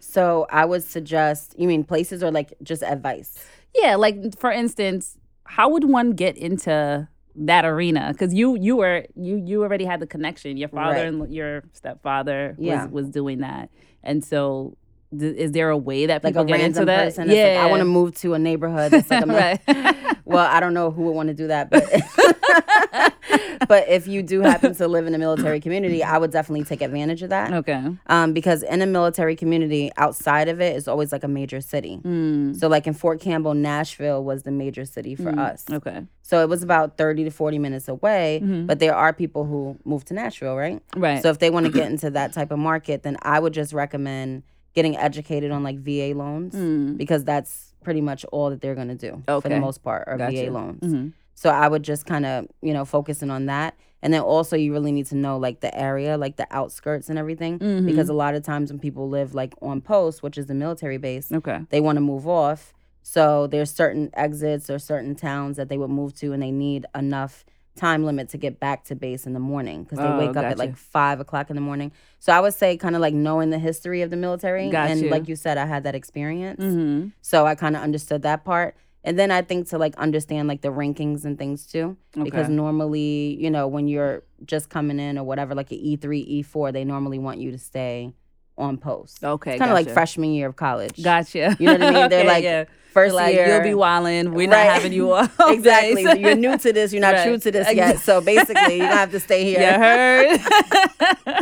So 0.00 0.46
I 0.50 0.64
would 0.64 0.82
suggest, 0.82 1.54
you 1.58 1.68
mean 1.68 1.84
places 1.84 2.22
or 2.22 2.30
like 2.30 2.54
just 2.62 2.82
advice? 2.82 3.30
Yeah, 3.80 3.96
like 3.96 4.16
for 4.38 4.50
instance, 4.50 5.16
how 5.44 5.68
would 5.70 5.84
one 5.84 6.10
get 6.12 6.36
into 6.36 7.08
that 7.36 7.64
arena? 7.64 8.08
Because 8.12 8.34
you 8.34 8.56
you 8.56 8.76
were 8.76 9.06
you 9.14 9.36
you 9.36 9.62
already 9.62 9.84
had 9.84 10.00
the 10.00 10.06
connection. 10.06 10.56
Your 10.56 10.68
father 10.68 11.02
Right. 11.04 11.08
and 11.08 11.32
your 11.32 11.62
stepfather 11.72 12.54
was 12.58 12.66
Yeah. 12.66 12.86
was 12.86 13.08
doing 13.08 13.38
that, 13.40 13.70
and 14.02 14.22
so 14.24 14.76
th- 15.18 15.36
is 15.36 15.52
there 15.52 15.70
a 15.70 15.76
way 15.76 16.06
that 16.06 16.22
Like 16.24 16.32
people 16.34 16.42
a 16.44 16.46
get 16.46 16.60
into 16.60 16.80
random 16.80 16.86
that? 16.86 17.04
person 17.04 17.26
that's 17.28 17.38
like, 17.56 17.58
I 17.66 17.70
want 17.70 17.80
to 17.80 17.84
move 17.86 18.14
to 18.16 18.34
a 18.34 18.38
neighborhood 18.38 18.92
that's 18.92 19.10
like 19.10 19.26
right. 19.66 20.16
well, 20.24 20.46
I 20.46 20.60
don't 20.60 20.74
know 20.74 20.90
who 20.90 21.02
would 21.04 21.12
want 21.12 21.28
to 21.28 21.34
do 21.34 21.46
that, 21.48 21.70
but 21.70 21.84
but 23.68 23.88
if 23.88 24.06
you 24.06 24.22
do 24.22 24.40
happen 24.40 24.74
to 24.74 24.88
live 24.88 25.06
in 25.06 25.14
a 25.14 25.18
military 25.18 25.60
community, 25.60 26.02
I 26.02 26.18
would 26.18 26.30
definitely 26.30 26.64
take 26.64 26.82
advantage 26.82 27.22
of 27.22 27.30
that. 27.30 27.52
okay. 27.52 27.82
Um, 28.08 28.32
because 28.32 28.62
in 28.62 28.82
a 28.82 28.86
military 28.86 29.36
community, 29.36 29.90
outside 29.96 30.48
of 30.48 30.60
it 30.60 30.76
is 30.76 30.88
always 30.88 31.12
like 31.12 31.24
a 31.24 31.28
major 31.28 31.60
city. 31.60 31.98
Mm. 32.02 32.58
So 32.58 32.68
like 32.68 32.86
in 32.86 32.94
Fort 32.94 33.20
Campbell, 33.20 33.54
Nashville 33.54 34.22
was 34.24 34.42
the 34.42 34.50
major 34.50 34.84
city 34.84 35.14
for 35.14 35.32
Mm. 35.32 35.38
us. 35.38 35.64
Okay. 35.72 36.02
So 36.22 36.40
it 36.42 36.48
was 36.48 36.62
about 36.62 36.96
30 36.98 37.24
to 37.24 37.30
40 37.30 37.58
minutes 37.58 37.88
away, 37.88 38.40
Mhm. 38.42 38.66
but 38.66 38.78
there 38.78 38.94
are 38.94 39.12
people 39.12 39.44
who 39.44 39.76
move 39.84 40.04
to 40.06 40.14
Nashville, 40.14 40.56
right? 40.56 40.80
Right. 40.96 41.22
So 41.22 41.30
if 41.30 41.38
they 41.38 41.50
want 41.50 41.66
to 41.66 41.72
get 41.72 41.90
into 41.90 42.10
that 42.10 42.32
type 42.32 42.50
of 42.50 42.58
market, 42.58 43.02
then 43.02 43.16
I 43.22 43.38
would 43.38 43.52
just 43.52 43.72
recommend 43.72 44.42
getting 44.74 44.96
educated 44.96 45.50
on 45.50 45.62
like 45.62 45.78
VA 45.78 46.14
loans 46.14 46.54
Mm. 46.54 46.96
because 46.96 47.24
that's 47.24 47.74
pretty 47.84 48.00
much 48.00 48.24
all 48.32 48.50
that 48.50 48.60
they're 48.60 48.74
going 48.74 48.88
to 48.88 48.94
do 48.94 49.22
for 49.26 49.48
the 49.48 49.58
most 49.60 49.82
part 49.82 50.04
are 50.06 50.16
Gotcha. 50.16 50.46
VA 50.46 50.50
loans. 50.52 50.80
Mhm. 50.82 51.12
So 51.34 51.50
I 51.50 51.66
would 51.68 51.82
just 51.82 52.06
kind 52.06 52.24
of, 52.24 52.46
you 52.62 52.72
know, 52.72 52.84
focusing 52.84 53.30
on 53.30 53.46
that. 53.46 53.74
And 54.02 54.12
then 54.14 54.20
also 54.22 54.56
you 54.56 54.72
really 54.72 54.92
need 54.92 55.06
to 55.06 55.16
know 55.16 55.36
like 55.36 55.60
the 55.60 55.76
area, 55.76 56.16
like 56.16 56.36
the 56.36 56.46
outskirts 56.50 57.08
and 57.08 57.18
everything 57.18 57.58
Mhm. 57.58 57.86
because 57.86 58.08
a 58.08 58.12
lot 58.14 58.34
of 58.34 58.42
times 58.44 58.70
when 58.70 58.78
people 58.78 59.08
live 59.08 59.34
like 59.34 59.54
on 59.62 59.80
post, 59.80 60.22
which 60.22 60.38
is 60.38 60.46
the 60.46 60.54
military 60.54 60.96
base, 60.98 61.30
Okay. 61.32 61.60
they 61.70 61.80
want 61.80 61.96
to 61.96 62.00
move 62.00 62.26
off. 62.28 62.72
So 63.02 63.48
there's 63.48 63.70
certain 63.70 64.10
exits 64.14 64.70
or 64.70 64.78
certain 64.78 65.14
towns 65.16 65.56
that 65.56 65.68
they 65.68 65.76
would 65.78 65.90
move 65.90 66.14
to, 66.14 66.32
and 66.32 66.40
they 66.42 66.52
need 66.52 66.86
enough 66.94 67.44
time 67.74 68.04
limit 68.04 68.28
to 68.30 68.36
get 68.38 68.60
back 68.60 68.84
to 68.84 68.94
base 68.94 69.26
in 69.26 69.32
the 69.32 69.40
morning 69.40 69.82
because 69.84 69.98
they 69.98 70.04
Oh, 70.04 70.18
wake 70.18 70.36
up 70.36 70.44
at 70.44 70.58
like 70.58 70.76
five 70.76 71.20
o'clock 71.20 71.48
in 71.50 71.56
the 71.56 71.62
morning. 71.62 71.90
So 72.18 72.32
I 72.32 72.40
would 72.40 72.54
say 72.54 72.76
kind 72.76 72.94
of 72.94 73.00
like 73.00 73.14
knowing 73.14 73.50
the 73.50 73.58
history 73.58 74.02
of 74.02 74.10
the 74.10 74.16
military, 74.16 74.68
and 74.90 75.00
like 75.10 75.28
you 75.28 75.36
said, 75.36 75.56
I 75.58 75.66
had 75.66 75.84
that 75.84 75.94
experience, 75.94 76.62
Mm-hmm. 76.62 77.08
so 77.22 77.46
I 77.46 77.54
kind 77.54 77.74
of 77.76 77.82
understood 77.82 78.22
that 78.22 78.44
part. 78.44 78.76
And 79.04 79.18
then 79.18 79.30
I 79.32 79.42
think 79.42 79.68
to 79.70 79.78
like 79.78 79.96
understand 79.96 80.46
like 80.48 80.60
the 80.60 80.68
rankings 80.68 81.24
and 81.24 81.36
things 81.36 81.66
too, 81.66 81.96
because 82.24 82.48
normally 82.48 83.36
you 83.40 83.50
know 83.50 83.66
when 83.66 83.88
you're 83.88 84.22
just 84.44 84.68
coming 84.68 85.00
in 85.00 85.18
or 85.18 85.24
whatever, 85.24 85.54
like 85.54 85.72
an 85.72 85.78
E 85.78 85.96
three, 85.96 86.20
E 86.20 86.42
four, 86.42 86.72
they 86.72 86.84
normally 86.84 87.18
want 87.18 87.40
you 87.40 87.50
to 87.52 87.58
stay 87.58 88.12
on 88.58 88.76
post. 88.78 89.22
Okay. 89.24 89.58
Kind 89.58 89.70
of 89.70 89.74
like 89.74 89.88
freshman 89.90 90.32
year 90.32 90.48
of 90.48 90.56
college. 90.56 91.02
Gotcha. 91.02 91.56
You 91.58 91.66
know 91.66 91.72
what 91.72 91.82
I 91.82 91.90
mean? 91.92 92.08
They're 92.10 92.24
like, 92.36 92.44
yeah. 92.44 92.64
First 92.92 93.14
like 93.14 93.34
year, 93.34 93.46
you'll 93.48 93.62
be 93.62 93.72
wilding. 93.72 94.32
We're 94.34 94.50
Right. 94.50 94.64
not 94.66 94.74
having 94.74 94.92
you 94.92 95.10
all. 95.14 95.26
exactly. 95.48 96.02
You're 96.20 96.34
new 96.34 96.58
to 96.58 96.72
this. 96.74 96.92
You're 96.92 97.00
not 97.00 97.14
Right. 97.14 97.24
true 97.26 97.38
to 97.38 97.50
this 97.50 97.72
yet. 97.74 98.00
So 98.00 98.20
basically, 98.20 98.78
gonna 98.80 98.94
have 98.94 99.10
to 99.12 99.20
stay 99.20 99.44
here. 99.44 99.60
You 99.60 99.78
heard? 99.78 101.32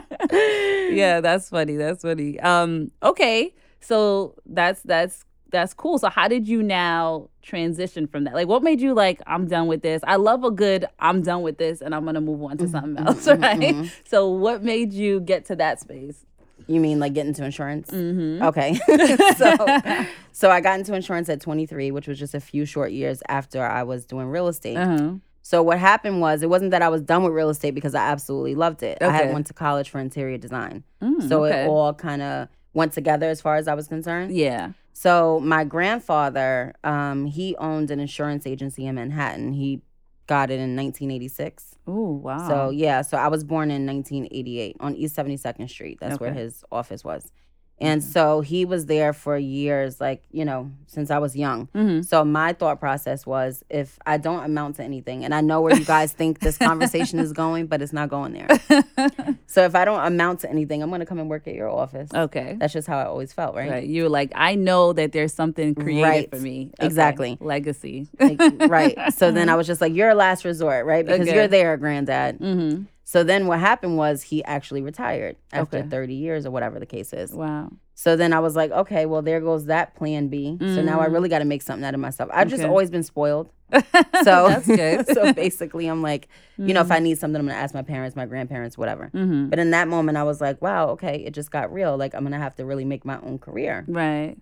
yeah, 0.95 1.21
that's 1.21 1.49
funny. 1.49 1.76
That's 1.76 2.02
funny. 2.02 2.38
Um, 2.40 2.90
okay. 3.02 3.55
So 3.81 4.35
that's 4.47 4.83
that's 4.83 5.25
that's 5.50 5.75
cool. 5.75 5.99
So 5.99 6.09
how 6.09 6.29
did 6.29 6.47
you 6.47 6.62
now 6.62 7.29
transition 7.43 8.07
from 8.07 8.25
that? 8.25 8.35
Like 8.35 8.47
what 8.47 8.62
made 8.62 8.81
you 8.81 8.95
like 8.95 9.21
I'm 9.26 9.49
done 9.49 9.67
with 9.67 9.83
this? 9.83 10.02
I 10.07 10.17
love 10.17 10.45
a 10.45 10.50
good 10.50 10.87
I'm 11.00 11.23
done 11.23 11.43
with 11.43 11.59
this 11.59 11.81
and 11.81 11.95
I'm 11.95 12.05
going 12.05 12.14
to 12.14 12.21
move 12.21 12.43
on 12.45 12.59
to 12.59 12.64
Mm-hmm. 12.64 12.71
something 12.71 13.05
else, 13.07 13.26
right? 13.26 13.90
So 14.07 14.29
what 14.29 14.62
made 14.62 14.93
you 14.93 15.21
get 15.21 15.47
to 15.47 15.57
that 15.57 15.81
space? 15.81 16.25
You 16.71 16.79
mean 16.79 17.00
like 17.00 17.15
get 17.15 17.27
into 17.27 17.45
insurance? 17.45 17.91
Mm-hmm. 17.91 18.45
Okay. 18.45 18.75
so, 19.37 20.07
so 20.33 20.50
I 20.50 20.61
got 20.61 20.79
into 20.79 20.95
insurance 20.95 21.29
at 21.29 21.41
23, 21.41 21.91
which 21.91 22.07
was 22.07 22.17
just 22.17 22.33
a 22.33 22.41
few 22.41 22.65
short 22.65 22.93
years 22.93 23.23
after 23.29 23.65
I 23.65 23.83
was 23.83 24.07
doing 24.07 24.29
real 24.29 24.47
estate. 24.47 24.77
Uh-huh. 24.77 25.15
So 25.43 25.65
what 25.65 25.81
happened 25.81 26.21
was 26.21 26.45
it 26.45 26.49
wasn't 26.49 26.71
that 26.71 26.81
I 26.81 26.89
was 26.89 27.03
done 27.03 27.25
with 27.25 27.33
real 27.33 27.49
estate 27.49 27.73
because 27.73 27.97
I 27.97 28.07
absolutely 28.09 28.55
loved 28.55 28.85
it. 28.85 28.99
I 29.00 29.11
had 29.11 29.33
went 29.33 29.49
to 29.49 29.55
college 29.55 29.91
for 29.91 29.99
interior 29.99 30.39
design. 30.39 30.85
Mm, 31.03 31.29
so 31.29 31.45
okay. 31.45 31.65
it 31.65 31.67
all 31.67 31.93
kind 31.93 32.23
of 32.23 32.49
went 32.73 32.93
together 32.93 33.29
as 33.29 33.41
far 33.41 33.57
as 33.57 33.67
I 33.67 33.75
was 33.75 33.89
concerned. 33.89 34.33
Yeah. 34.33 34.73
So 34.93 35.41
my 35.41 35.65
grandfather, 35.65 36.75
um, 36.85 37.27
he 37.27 37.57
owned 37.57 37.91
an 37.91 37.99
insurance 37.99 38.47
agency 38.47 38.87
in 38.87 38.95
Manhattan. 38.95 39.55
He 39.55 39.83
got 40.31 40.49
it 40.49 40.61
in 40.61 40.77
1986. 40.77 41.77
Oh, 41.89 42.13
wow. 42.13 42.49
So 42.49 42.71
yeah, 42.71 43.03
so 43.03 43.19
I 43.19 43.27
was 43.27 43.43
born 43.43 43.73
in 43.73 43.85
1988 43.85 44.77
on 44.79 44.95
East 44.95 45.17
72nd 45.17 45.69
Street. 45.69 45.99
That's 46.01 46.21
where 46.21 46.33
his 46.33 46.65
office 46.71 47.03
was. 47.03 47.33
And 47.81 48.05
so 48.05 48.43
he 48.43 48.65
was 48.67 48.87
there 48.87 49.13
for 49.15 49.39
years, 49.39 50.01
like, 50.01 50.23
you 50.31 50.45
know, 50.45 50.71
since 50.87 51.11
I 51.11 51.19
was 51.19 51.35
young. 51.35 51.69
Mhm. 51.75 52.05
So 52.05 52.25
my 52.25 52.53
thought 52.53 52.79
process 52.79 53.25
was 53.25 53.65
if 53.71 53.99
I 54.05 54.19
don't 54.19 54.45
amount 54.45 54.77
to 54.77 54.83
anything, 54.85 55.25
and 55.25 55.35
I 55.35 55.41
know 55.41 55.63
where 55.63 55.75
you 55.75 55.85
guys 55.85 56.13
think 56.13 56.41
this 56.41 56.59
conversation 56.71 57.19
is 57.21 57.33
going, 57.33 57.67
but 57.69 57.81
it's 57.81 57.93
not 57.93 58.11
going 58.11 58.33
there. 58.35 58.49
so 59.47 59.65
if 59.65 59.75
I 59.75 59.85
don't 59.85 60.05
amount 60.05 60.41
to 60.41 60.51
anything, 60.51 60.83
I'm 60.83 60.91
going 60.91 61.01
to 61.01 61.07
come 61.07 61.19
and 61.19 61.31
work 61.31 61.47
at 61.49 61.55
your 61.55 61.71
office. 61.71 62.11
okay. 62.15 62.57
That's 62.59 62.73
just 62.73 62.87
how 62.87 62.99
I 62.99 63.05
always 63.07 63.33
felt, 63.33 63.55
right? 63.57 63.71
Right. 63.71 63.87
You 63.87 64.03
were 64.05 64.09
like, 64.11 64.33
I 64.35 64.57
know 64.57 64.93
that 64.93 65.13
there's 65.13 65.33
something 65.33 65.75
created 65.75 66.03
Right. 66.03 66.31
for 66.31 66.37
me. 66.39 66.73
Okay. 66.79 66.87
Exactly. 66.87 67.39
Legacy. 67.41 68.09
Like, 68.19 68.41
right. 68.69 69.13
So 69.15 69.31
then 69.31 69.49
I 69.49 69.55
was 69.61 69.67
just 69.67 69.81
like, 69.81 69.95
you're 69.95 70.11
a 70.11 70.15
last 70.15 70.45
resort, 70.45 70.85
right? 70.87 71.07
Because 71.07 71.21
Okay. 71.29 71.35
you're 71.35 71.49
there, 71.49 71.77
granddad. 71.79 72.39
mm-hmm. 72.41 72.83
So 73.11 73.25
then 73.25 73.49
what 73.49 73.59
happened 73.59 73.97
was 73.97 74.23
he 74.23 74.45
actually 74.45 74.83
retired 74.83 75.35
after 75.52 75.79
Okay. 75.79 75.88
30 75.88 76.14
years 76.14 76.47
or 76.47 76.52
whatever 76.52 76.79
the 76.79 76.87
case 76.87 77.12
is. 77.12 77.33
Wow. 77.33 77.73
So 77.97 78.14
then 78.14 78.33
I 78.33 78.38
was 78.38 78.55
like, 78.55 78.71
okay, 78.71 79.05
well, 79.05 79.21
there 79.21 79.40
goes 79.40 79.64
that 79.64 79.97
plan 79.97 80.29
B. 80.29 80.57
So 80.61 80.81
now 80.81 81.00
I 81.00 81.07
really 81.07 81.29
got 81.29 81.40
to 81.40 81.45
make 81.45 81.61
something 81.61 81.85
out 81.85 81.93
of 81.93 81.99
myself. 81.99 82.31
I've 82.33 82.47
just 82.47 82.62
Mm. 82.62 82.69
Always 82.69 82.88
been 82.88 83.02
spoiled. 83.02 83.50
So 83.73 83.83
That's 84.49 84.64
good. 84.69 85.09
so 85.12 85.33
basically, 85.33 85.88
I'm 85.88 86.02
like, 86.02 86.29
you 86.57 86.73
know, 86.73 86.83
if 86.83 86.93
I 86.93 87.00
need 87.00 87.19
something, 87.19 87.40
I'm 87.40 87.47
going 87.47 87.57
to 87.57 87.61
ask 87.61 87.75
my 87.75 87.83
parents, 87.83 88.14
my 88.14 88.26
grandparents, 88.26 88.79
whatever. 88.79 89.11
Mm-hmm. 89.12 89.49
But 89.49 89.59
in 89.59 89.73
that 89.73 89.88
moment, 89.88 90.17
I 90.17 90.23
was 90.23 90.40
like, 90.40 90.62
wow, 90.62 90.90
okay, 90.90 91.17
it 91.17 91.35
just 91.35 91.50
got 91.50 91.73
real. 91.73 91.97
Like, 91.97 92.14
I'm 92.14 92.21
going 92.23 92.31
to 92.31 92.38
have 92.38 92.55
to 92.57 92.64
really 92.64 92.85
make 92.85 93.05
my 93.05 93.19
own 93.23 93.40
career. 93.40 93.85
Right. 93.88 94.37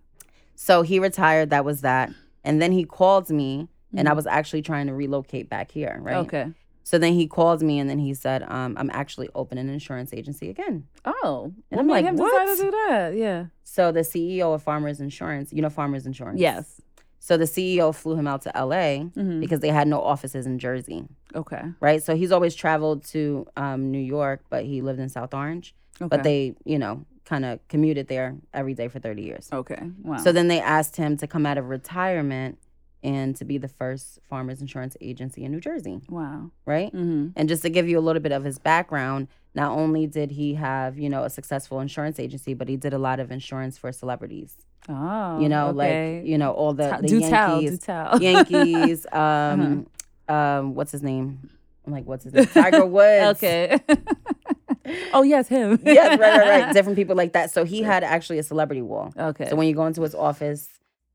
So 0.56 0.82
he 0.82 0.98
retired. 0.98 1.48
That 1.48 1.64
was 1.64 1.80
that. 1.80 2.10
And 2.44 2.60
then 2.60 2.72
he 2.72 2.84
called 2.84 3.30
me, 3.30 3.68
and 3.96 4.10
I 4.10 4.12
was 4.12 4.26
actually 4.26 4.60
trying 4.60 4.88
to 4.88 4.92
relocate 4.94 5.48
back 5.48 5.70
here, 5.70 5.98
right? 6.02 6.16
Mm-hmm. 6.16 6.36
Okay. 6.36 6.46
So 6.88 6.96
then 6.96 7.12
he 7.12 7.26
called 7.26 7.60
me, 7.60 7.78
and 7.78 7.90
then 7.90 7.98
he 7.98 8.14
said, 8.14 8.42
um, 8.44 8.74
I'm 8.78 8.88
actually 8.94 9.28
opening 9.34 9.68
an 9.68 9.74
insurance 9.74 10.14
agency 10.14 10.48
again. 10.48 10.86
Oh. 11.04 11.52
And 11.70 11.78
I'm 11.78 11.86
like, 11.86 12.02
him 12.02 12.16
what? 12.16 12.30
decide 12.46 12.56
to 12.56 12.62
do 12.62 12.70
that? 12.88 13.14
Yeah. 13.14 13.44
So 13.62 13.92
the 13.92 14.00
CEO 14.00 14.54
of 14.54 14.62
Farmers 14.62 14.98
Insurance, 14.98 15.52
you 15.52 15.60
know 15.60 15.68
Farmers 15.68 16.06
Insurance? 16.06 16.40
Yes. 16.40 16.80
So 17.20 17.36
the 17.36 17.44
CEO 17.44 17.94
flew 17.94 18.16
him 18.16 18.26
out 18.26 18.40
to 18.42 18.50
LA 18.54 19.04
Mhm. 19.14 19.38
because 19.38 19.60
they 19.60 19.68
had 19.68 19.86
no 19.86 20.00
offices 20.00 20.46
in 20.46 20.58
Jersey, 20.58 21.04
Okay. 21.34 21.60
right? 21.80 22.02
So 22.02 22.16
he's 22.16 22.32
always 22.32 22.54
traveled 22.54 23.04
to 23.08 23.46
um, 23.54 23.90
New 23.90 23.98
York, 23.98 24.40
but 24.48 24.64
he 24.64 24.80
lived 24.80 24.98
in 24.98 25.10
South 25.10 25.34
Orange. 25.34 25.74
Okay. 26.00 26.08
But 26.08 26.22
they, 26.22 26.54
you 26.64 26.78
know, 26.78 27.04
kind 27.26 27.44
of 27.44 27.60
commuted 27.68 28.08
there 28.08 28.34
every 28.54 28.72
day 28.72 28.88
for 28.88 28.98
30 28.98 29.20
years. 29.20 29.50
Okay. 29.52 29.90
Wow. 30.02 30.16
So 30.16 30.32
then 30.32 30.48
they 30.48 30.60
asked 30.60 30.96
him 30.96 31.18
to 31.18 31.26
come 31.26 31.44
out 31.44 31.58
of 31.58 31.68
retirement 31.68 32.56
and 33.02 33.36
to 33.36 33.44
be 33.44 33.58
the 33.58 33.68
first 33.68 34.18
farmers 34.28 34.60
insurance 34.60 34.96
agency 35.00 35.44
in 35.44 35.52
New 35.52 35.60
Jersey, 35.60 36.00
wow. 36.08 36.50
right? 36.66 36.92
Mm-hmm. 36.92 37.28
And 37.36 37.48
just 37.48 37.62
to 37.62 37.70
give 37.70 37.88
you 37.88 37.98
a 37.98 38.00
little 38.00 38.22
bit 38.22 38.32
of 38.32 38.44
his 38.44 38.58
background, 38.58 39.28
not 39.54 39.72
only 39.72 40.06
did 40.06 40.32
he 40.32 40.54
have, 40.54 40.98
you 40.98 41.08
know, 41.08 41.24
a 41.24 41.30
successful 41.30 41.80
insurance 41.80 42.18
agency, 42.18 42.54
but 42.54 42.68
he 42.68 42.76
did 42.76 42.92
a 42.92 42.98
lot 42.98 43.20
of 43.20 43.30
insurance 43.30 43.78
for 43.78 43.92
celebrities. 43.92 44.54
Oh. 44.88 45.40
You 45.40 45.48
know, 45.48 45.68
okay. 45.68 46.18
like, 46.18 46.26
you 46.26 46.38
know, 46.38 46.52
all 46.52 46.74
the, 46.74 46.98
the 47.00 47.08
do 47.08 47.20
tell. 47.20 47.58
Do 47.58 47.64
Yankees, 47.64 47.78
tell. 47.80 48.18
Yankees, 48.22 49.06
um, 49.12 49.86
um, 50.28 50.74
what's 50.74 50.92
his 50.92 51.02
name? 51.02 51.50
I'm 51.86 51.92
like, 51.92 52.06
what's 52.06 52.24
his 52.24 52.34
name? 52.34 52.46
Tiger 52.46 52.84
Woods. 52.86 53.42
okay. 53.42 53.78
oh 55.12 55.22
yes, 55.22 55.48
him. 55.48 55.80
yes, 55.84 56.18
right, 56.18 56.38
right, 56.38 56.62
right. 56.62 56.74
Different 56.74 56.96
people 56.96 57.16
like 57.16 57.32
that. 57.32 57.50
So 57.50 57.64
he 57.64 57.82
had 57.82 58.04
actually 58.04 58.38
a 58.38 58.42
celebrity 58.42 58.82
wall. 58.82 59.12
Okay. 59.16 59.48
So 59.48 59.56
when 59.56 59.68
you 59.68 59.74
go 59.74 59.86
into 59.86 60.02
his 60.02 60.14
office, 60.14 60.68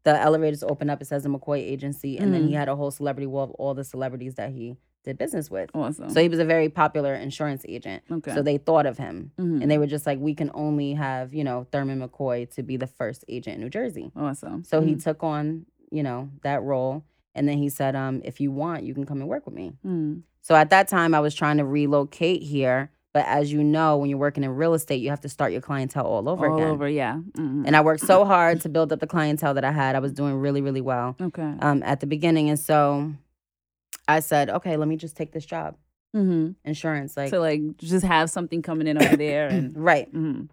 the 0.04 0.20
elevators 0.20 0.64
open 0.64 0.90
up. 0.90 1.02
It 1.02 1.06
says 1.06 1.24
the 1.24 1.30
McCoy 1.30 1.60
Agency, 1.60 2.18
and 2.18 2.34
then 2.34 2.44
he 2.48 2.54
Mhm. 2.54 2.58
had 2.58 2.70
a 2.70 2.76
whole 2.76 2.92
celebrity 2.92 3.28
wall 3.28 3.44
of 3.46 3.52
all 3.52 3.74
the 3.74 3.84
celebrities 3.84 4.36
that 4.36 4.52
he 4.52 4.76
did 5.04 5.18
business 5.18 5.52
with. 5.52 5.70
awesome. 5.74 6.10
So 6.10 6.22
he 6.22 6.30
was 6.30 6.40
a 6.40 6.46
very 6.46 6.70
popular 6.70 7.14
insurance 7.14 7.66
agent. 7.68 8.04
okay. 8.10 8.34
So 8.34 8.42
they 8.42 8.58
thought 8.58 8.86
of 8.86 8.98
him, 8.98 9.32
Mhm. 9.38 9.62
and 9.62 9.70
they 9.72 9.78
were 9.78 9.88
just 9.88 10.06
like, 10.06 10.20
we 10.20 10.34
can 10.34 10.50
only 10.54 10.94
have 10.94 11.34
you 11.34 11.44
know 11.44 11.66
Thurman 11.72 12.00
McCoy 12.02 12.50
to 12.56 12.64
be 12.64 12.78
the 12.78 12.88
first 12.88 13.26
agent 13.28 13.56
in 13.56 13.62
New 13.62 13.70
Jersey. 13.70 14.12
awesome. 14.16 14.64
So 14.64 14.82
he 14.82 14.96
Mhm. 14.96 15.04
took 15.04 15.24
on 15.24 15.66
you 15.92 16.04
know 16.04 16.30
that 16.44 16.64
role, 16.64 17.04
and 17.36 17.48
then 17.48 17.58
he 17.58 17.70
said, 17.70 17.96
um, 17.96 18.22
if 18.24 18.40
you 18.42 18.52
want, 18.52 18.84
you 18.84 18.94
can 18.94 19.06
come 19.06 19.20
and 19.20 19.30
work 19.30 19.46
with 19.46 19.54
me. 19.56 19.74
Mm. 19.86 20.22
So 20.42 20.56
at 20.56 20.70
that 20.72 20.88
time, 20.88 21.14
I 21.14 21.20
was 21.20 21.34
trying 21.36 21.58
to 21.58 21.66
relocate 21.66 22.42
here. 22.44 22.90
But 23.14 23.28
as 23.28 23.52
you 23.52 23.64
know, 23.64 23.98
when 23.98 24.10
you're 24.10 24.18
working 24.18 24.44
in 24.44 24.50
real 24.56 24.74
estate, 24.74 24.96
you 24.96 25.12
have 25.12 25.22
to 25.22 25.30
start 25.30 25.52
your 25.52 25.62
clientele 25.62 26.06
all 26.06 26.28
over 26.28 26.48
all 26.48 26.56
again. 26.56 26.68
All 26.68 26.74
over. 26.74 26.90
Yeah. 26.90 27.20
Mhm. 27.38 27.64
And 27.66 27.76
I 27.76 27.82
worked 27.82 28.02
so 28.02 28.26
hard 28.26 28.62
to 28.62 28.70
build 28.70 28.92
up 28.92 29.00
the 29.00 29.08
clientele 29.08 29.54
that 29.54 29.64
I 29.64 29.72
had. 29.72 29.96
I 29.96 30.00
was 30.00 30.12
doing 30.12 30.34
really, 30.36 30.62
really 30.62 30.82
well 30.82 31.16
okay. 31.22 31.54
um, 31.60 31.84
at 31.84 32.00
the 32.00 32.08
beginning. 32.08 32.50
And 32.50 32.60
so 32.60 33.14
I 34.08 34.20
said, 34.20 34.50
okay, 34.50 34.78
let 34.78 34.88
me 34.88 34.98
just 34.98 35.16
take 35.16 35.32
this 35.32 35.46
job, 35.46 35.76
mm-hmm. 36.16 36.52
insurance. 36.66 37.16
Like, 37.16 37.30
to 37.30 37.40
like 37.40 37.78
just 37.78 38.04
have 38.04 38.32
something 38.32 38.64
coming 38.64 38.88
in 38.88 39.02
over 39.02 39.16
there 39.16 39.48
and. 39.48 39.78
right. 39.78 40.12
Mm-hmm. 40.12 40.46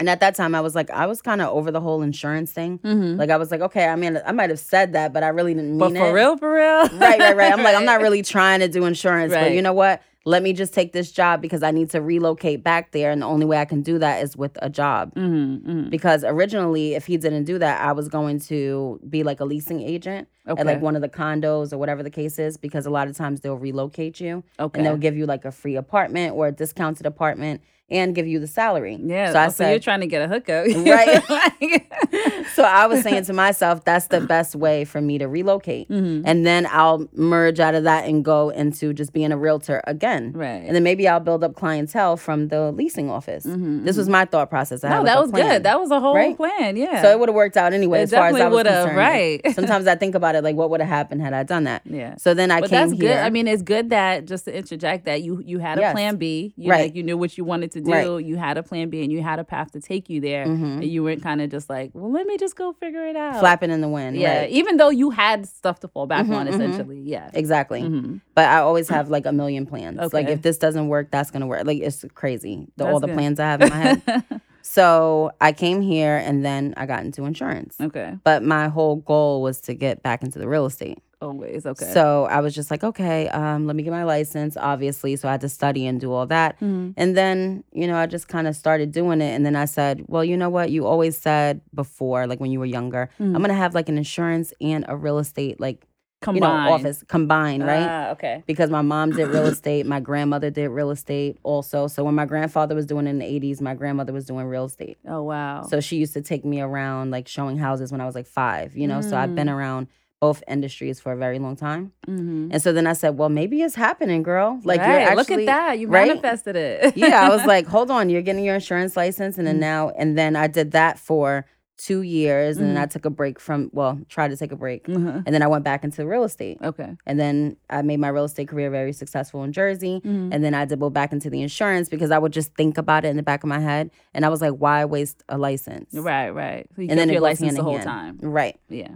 And 0.00 0.08
at 0.08 0.20
that 0.20 0.36
time, 0.36 0.54
I 0.54 0.60
was 0.60 0.76
like, 0.76 0.90
I 0.90 1.06
was 1.06 1.20
kind 1.20 1.42
of 1.42 1.48
over 1.48 1.72
the 1.72 1.80
whole 1.80 2.02
insurance 2.02 2.52
thing. 2.52 2.78
Mm-hmm. 2.78 3.18
Like, 3.18 3.30
I 3.30 3.36
was 3.36 3.50
like, 3.50 3.60
okay, 3.62 3.88
I 3.88 3.96
mean, 3.96 4.18
I 4.24 4.30
might 4.30 4.48
have 4.48 4.60
said 4.60 4.92
that, 4.92 5.12
but 5.12 5.24
I 5.24 5.28
really 5.28 5.54
didn't 5.54 5.76
mean 5.76 5.96
it. 5.96 5.98
But 5.98 5.98
for 5.98 6.10
it. 6.10 6.12
real, 6.12 6.36
for 6.36 6.54
real. 6.54 6.88
right, 6.98 7.18
right, 7.18 7.36
right. 7.36 7.52
I'm 7.52 7.64
like, 7.64 7.74
I'm 7.74 7.84
not 7.92 8.00
really 8.00 8.22
trying 8.22 8.60
to 8.60 8.68
do 8.68 8.84
insurance, 8.84 9.34
but 9.34 9.52
you 9.52 9.60
know 9.60 9.72
what? 9.72 10.00
Let 10.28 10.42
me 10.42 10.52
just 10.52 10.74
take 10.74 10.92
this 10.92 11.10
job 11.10 11.40
because 11.40 11.62
I 11.62 11.70
need 11.70 11.88
to 11.90 12.02
relocate 12.02 12.62
back 12.62 12.92
there. 12.92 13.10
And 13.10 13.22
the 13.22 13.26
only 13.26 13.46
way 13.46 13.56
I 13.56 13.64
can 13.64 13.80
do 13.80 13.98
that 13.98 14.22
is 14.22 14.36
with 14.36 14.58
a 14.60 14.68
job. 14.68 15.14
Mm-hmm. 15.14 15.70
mm-hmm. 15.70 15.88
Because 15.88 16.22
originally, 16.22 16.94
if 16.94 17.06
he 17.06 17.16
didn't 17.16 17.44
do 17.44 17.58
that, 17.58 17.80
I 17.80 17.92
was 17.92 18.08
going 18.08 18.38
to 18.40 19.00
be 19.08 19.22
like 19.22 19.40
a 19.40 19.46
leasing 19.46 19.80
agent 19.80 20.28
Okay. 20.48 20.60
at 20.60 20.66
like 20.66 20.80
one 20.80 20.96
of 20.96 21.02
the 21.02 21.08
condos 21.08 21.72
or 21.72 21.78
whatever 21.78 22.02
the 22.02 22.10
case 22.10 22.38
is. 22.38 22.56
Because 22.56 22.86
a 22.86 22.90
lot 22.90 23.08
of 23.08 23.16
times 23.16 23.40
they'll 23.40 23.56
relocate 23.56 24.20
you 24.20 24.42
okay. 24.58 24.78
and 24.78 24.86
they'll 24.86 24.96
give 24.96 25.16
you 25.16 25.26
like 25.26 25.44
a 25.44 25.52
free 25.52 25.76
apartment 25.76 26.34
or 26.34 26.46
a 26.48 26.52
discounted 26.52 27.06
apartment 27.06 27.60
and 27.90 28.14
give 28.14 28.26
you 28.26 28.38
the 28.38 28.46
salary. 28.46 28.98
yeah. 29.02 29.32
So 29.32 29.38
I 29.38 29.46
oh, 29.46 29.48
so 29.48 29.70
you're 29.70 29.78
trying 29.78 30.00
to 30.00 30.06
get 30.06 30.20
a 30.20 30.28
hookup, 30.28 30.66
Right. 30.76 31.22
so 32.54 32.62
I 32.62 32.86
was 32.86 33.02
saying 33.02 33.24
to 33.24 33.32
myself, 33.32 33.82
that's 33.84 34.08
the 34.08 34.20
best 34.20 34.54
way 34.54 34.84
for 34.84 35.00
me 35.00 35.16
to 35.16 35.26
relocate. 35.26 35.88
Mhm. 35.88 36.22
And 36.26 36.46
then 36.46 36.66
I'll 36.70 37.08
merge 37.14 37.60
out 37.60 37.74
of 37.74 37.84
that 37.84 38.04
and 38.06 38.22
go 38.22 38.50
into 38.50 38.92
just 38.92 39.14
being 39.14 39.32
a 39.32 39.38
realtor 39.38 39.80
again. 39.86 40.32
Right. 40.34 40.62
And 40.66 40.74
then 40.76 40.82
maybe 40.82 41.08
I'll 41.08 41.18
build 41.20 41.42
up 41.42 41.54
clientele 41.54 42.18
from 42.18 42.48
the 42.48 42.72
leasing 42.72 43.08
office. 43.08 43.46
Mhm, 43.46 43.84
This 43.84 43.96
was 43.96 44.06
my 44.06 44.26
thought 44.26 44.50
process. 44.50 44.84
I 44.84 44.90
no, 44.90 45.04
that 45.04 45.18
was 45.18 45.30
plan. 45.30 45.48
good. 45.48 45.62
That 45.62 45.80
was 45.80 45.90
a 45.90 45.98
whole 45.98 46.14
Right? 46.14 46.36
plan. 46.36 46.76
Yeah. 46.76 47.00
So 47.00 47.10
it 47.10 47.18
would 47.18 47.30
have 47.30 47.36
worked 47.36 47.56
out 47.56 47.72
anyway, 47.72 48.00
It 48.00 48.02
as 48.02 48.10
far 48.10 48.26
as 48.28 48.34
I 48.36 48.48
was 48.48 48.64
concerned. 48.64 48.96
right. 48.98 49.40
Sometimes 49.54 49.86
I 49.86 49.94
think 49.94 50.14
about 50.14 50.34
it, 50.34 50.37
like 50.44 50.56
what 50.56 50.70
would 50.70 50.80
have 50.80 50.88
happened 50.88 51.22
had 51.22 51.32
I 51.32 51.42
done 51.42 51.64
that. 51.64 51.82
yeah. 51.84 52.16
So 52.16 52.34
then 52.34 52.50
I 52.50 52.60
But 52.60 52.70
came 52.70 52.88
that's 52.88 53.00
good. 53.00 53.16
I 53.16 53.30
mean, 53.30 53.46
it's 53.48 53.62
good 53.62 53.90
that 53.90 54.26
just 54.26 54.44
to 54.46 54.56
interject 54.56 55.04
that 55.06 55.22
you 55.22 55.42
you 55.44 55.58
had 55.58 55.78
a 55.78 55.82
Yes. 55.82 55.92
plan 55.92 56.16
B. 56.16 56.52
You 56.56 56.70
Right. 56.70 56.82
like 56.82 56.94
you 56.94 57.02
knew 57.02 57.16
what 57.18 57.36
you 57.38 57.44
wanted 57.44 57.72
to 57.72 57.80
do. 57.80 57.90
Right. 57.90 58.24
You 58.24 58.36
had 58.36 58.56
a 58.58 58.62
plan 58.62 58.90
B, 58.90 59.02
and 59.02 59.12
you 59.12 59.22
had 59.22 59.38
a 59.38 59.44
path 59.44 59.72
to 59.72 59.80
take 59.80 60.08
you 60.10 60.20
there. 60.20 60.46
Mhm. 60.46 60.74
And 60.74 60.84
you 60.84 61.02
weren't 61.04 61.22
kind 61.22 61.40
of 61.40 61.50
just 61.50 61.68
like, 61.70 61.90
well, 61.94 62.10
let 62.10 62.26
me 62.26 62.36
just 62.38 62.56
go 62.56 62.72
figure 62.72 63.06
it 63.06 63.16
out. 63.16 63.40
flapping 63.40 63.70
in 63.70 63.80
the 63.80 63.88
wind. 63.88 64.16
Yeah. 64.16 64.40
right. 64.40 64.50
Even 64.50 64.76
though 64.78 64.90
you 64.90 65.10
had 65.10 65.46
stuff 65.46 65.80
to 65.80 65.88
fall 65.88 66.06
back 66.06 66.26
Mhm, 66.26 66.34
on, 66.36 66.46
mhm. 66.46 66.54
essentially. 66.54 67.00
Yeah. 67.00 67.30
Exactly. 67.34 67.82
Mhm. 67.82 68.20
But 68.34 68.46
I 68.46 68.58
always 68.58 68.88
have 68.88 69.10
like 69.10 69.26
a 69.26 69.32
million 69.32 69.66
plans. 69.66 69.98
Okay. 69.98 70.16
Like 70.18 70.28
if 70.28 70.42
this 70.42 70.58
doesn't 70.58 70.88
work, 70.88 71.10
that's 71.10 71.30
gonna 71.30 71.46
work. 71.46 71.64
Like 71.66 71.78
it's 71.80 72.04
crazy. 72.14 72.68
The, 72.76 72.86
all 72.86 73.00
the 73.00 73.06
good. 73.06 73.14
plans 73.16 73.40
I 73.40 73.44
have 73.44 73.62
in 73.62 73.68
my 73.70 73.76
head. 73.76 74.02
so 74.62 75.30
I 75.40 75.52
came 75.52 75.80
here 75.80 76.16
and 76.16 76.44
then 76.44 76.74
I 76.76 76.86
got 76.86 77.04
into 77.04 77.24
insurance. 77.24 77.76
okay. 77.80 78.16
But 78.24 78.42
my 78.42 78.68
whole 78.68 78.96
goal 78.96 79.42
was 79.42 79.60
to 79.62 79.74
get 79.74 80.02
back 80.02 80.22
into 80.22 80.38
the 80.38 80.48
real 80.48 80.66
estate. 80.66 80.98
Always. 81.20 81.66
Okay. 81.66 81.90
So 81.92 82.26
I 82.26 82.38
was 82.40 82.54
just 82.54 82.70
like, 82.70 82.84
okay, 82.84 83.26
um, 83.30 83.66
let 83.66 83.74
me 83.74 83.82
get 83.82 83.90
my 83.90 84.04
license, 84.04 84.56
obviously. 84.56 85.16
So 85.16 85.26
I 85.26 85.32
had 85.32 85.40
to 85.40 85.48
study 85.48 85.84
and 85.84 86.00
do 86.00 86.12
all 86.12 86.26
that. 86.26 86.60
Mhm. 86.60 86.94
And 86.96 87.16
then, 87.16 87.64
you 87.72 87.88
know, 87.88 87.96
I 87.96 88.06
just 88.06 88.28
kind 88.28 88.46
of 88.46 88.54
started 88.54 88.92
doing 88.92 89.20
it. 89.20 89.34
And 89.34 89.44
then 89.44 89.56
I 89.56 89.64
said, 89.64 90.04
well, 90.06 90.24
you 90.24 90.36
know 90.36 90.48
what? 90.48 90.70
You 90.70 90.86
always 90.86 91.16
said 91.18 91.60
before, 91.74 92.28
like 92.28 92.38
when 92.38 92.52
you 92.52 92.60
were 92.60 92.66
younger, 92.66 93.10
Mhm. 93.18 93.26
I'm 93.34 93.38
going 93.42 93.48
to 93.48 93.54
have 93.54 93.74
like 93.74 93.88
an 93.88 93.98
insurance 93.98 94.52
and 94.60 94.84
a 94.86 94.96
real 94.96 95.18
estate 95.18 95.58
like 95.58 95.84
Combined. 96.20 96.42
you 96.44 96.50
know 96.50 96.72
office 96.72 97.04
combined, 97.06 97.64
right? 97.64 97.86
Ah, 97.88 98.10
okay. 98.10 98.42
because 98.46 98.70
my 98.70 98.82
mom 98.82 99.10
did 99.12 99.28
real 99.28 99.46
estate, 99.46 99.86
my 99.86 100.00
grandmother 100.00 100.50
did 100.50 100.68
real 100.68 100.90
estate 100.90 101.38
also. 101.44 101.86
So 101.86 102.02
when 102.02 102.14
my 102.16 102.24
grandfather 102.26 102.74
was 102.74 102.86
doing 102.86 103.06
it 103.06 103.10
in 103.10 103.18
the 103.20 103.24
80s, 103.24 103.60
my 103.60 103.74
grandmother 103.74 104.12
was 104.12 104.26
doing 104.26 104.46
real 104.46 104.64
estate. 104.64 104.98
Oh 105.06 105.22
wow. 105.22 105.62
So 105.62 105.80
she 105.80 105.96
used 105.96 106.14
to 106.14 106.20
take 106.22 106.44
me 106.44 106.60
around 106.60 107.12
like 107.12 107.28
showing 107.28 107.56
houses 107.56 107.92
when 107.92 108.00
I 108.00 108.04
was 108.06 108.16
like 108.16 108.26
5, 108.26 108.76
you 108.76 108.88
know. 108.88 109.00
So 109.00 109.16
I've 109.16 109.30
Mm. 109.30 109.34
been 109.36 109.48
around 109.48 109.86
both 110.20 110.42
industries 110.48 110.98
for 110.98 111.12
a 111.12 111.16
very 111.16 111.38
long 111.38 111.54
time. 111.54 111.92
Mhm. 112.08 112.48
And 112.52 112.60
so 112.60 112.72
then 112.72 112.88
I 112.88 112.94
said, 112.94 113.16
"Well, 113.16 113.28
maybe 113.28 113.62
it's 113.62 113.76
happening, 113.76 114.24
girl. 114.24 114.58
Like 114.64 114.80
you're 114.80 114.86
actually 114.88 115.14
look 115.14 115.30
at 115.30 115.46
that. 115.46 115.78
You 115.78 115.86
right? 115.86 116.08
manifested 116.08 116.56
it. 116.56 116.96
yeah, 116.96 117.22
I 117.24 117.28
was 117.28 117.44
like, 117.54 117.68
hold 117.68 117.92
on, 117.92 118.10
you're 118.10 118.22
getting 118.22 118.42
your 118.44 118.56
insurance 118.56 118.96
license, 118.96 119.38
and 119.38 119.46
then 119.46 119.58
Mm. 119.58 119.60
now, 119.60 119.90
and 119.90 120.18
then 120.18 120.34
I 120.34 120.48
did 120.48 120.72
that 120.72 120.98
for 120.98 121.44
two 121.78 122.02
years, 122.02 122.58
and 122.58 122.70
then. 122.70 122.76
I 122.76 122.86
took 122.86 123.04
a 123.04 123.10
break 123.10 123.38
from, 123.40 123.70
well, 123.72 123.98
tried 124.08 124.28
to 124.32 124.36
take 124.36 124.50
a 124.52 124.56
break, 124.56 124.86
Mhm. 124.88 125.22
and 125.24 125.32
then 125.34 125.42
I 125.42 125.46
went 125.46 125.64
back 125.64 125.84
into 125.84 126.04
real 126.06 126.24
estate, 126.24 126.58
Okay. 126.62 126.96
and 127.06 127.18
then 127.20 127.56
I 127.70 127.82
made 127.82 127.98
my 128.00 128.08
real 128.08 128.24
estate 128.24 128.48
career 128.48 128.68
very 128.68 128.92
successful 128.92 129.44
in 129.44 129.52
Jersey, 129.52 130.00
Mhm. 130.04 130.30
and 130.32 130.42
then 130.44 130.54
I 130.54 130.64
dabbled 130.64 130.92
back 130.92 131.12
into 131.12 131.30
the 131.30 131.40
insurance 131.40 131.88
because 131.88 132.10
I 132.10 132.18
would 132.18 132.32
just 132.32 132.52
think 132.56 132.78
about 132.78 133.04
it 133.04 133.08
in 133.08 133.16
the 133.16 133.22
back 133.22 133.44
of 133.44 133.48
my 133.48 133.60
head, 133.60 133.90
and 134.12 134.24
I 134.26 134.28
was 134.28 134.40
like, 134.42 134.54
why 134.54 134.84
waste 134.84 135.22
a 135.28 135.38
license? 135.38 135.94
Right, 135.94 136.30
right. 136.30 136.66
So 136.74 136.82
you 136.82 136.88
And 136.90 136.98
then 136.98 137.08
your 137.10 137.20
license 137.20 137.54
the 137.54 137.62
whole 137.62 137.78
hand. 137.78 137.84
time. 137.84 138.18
Right. 138.22 138.58
Yeah. 138.68 138.94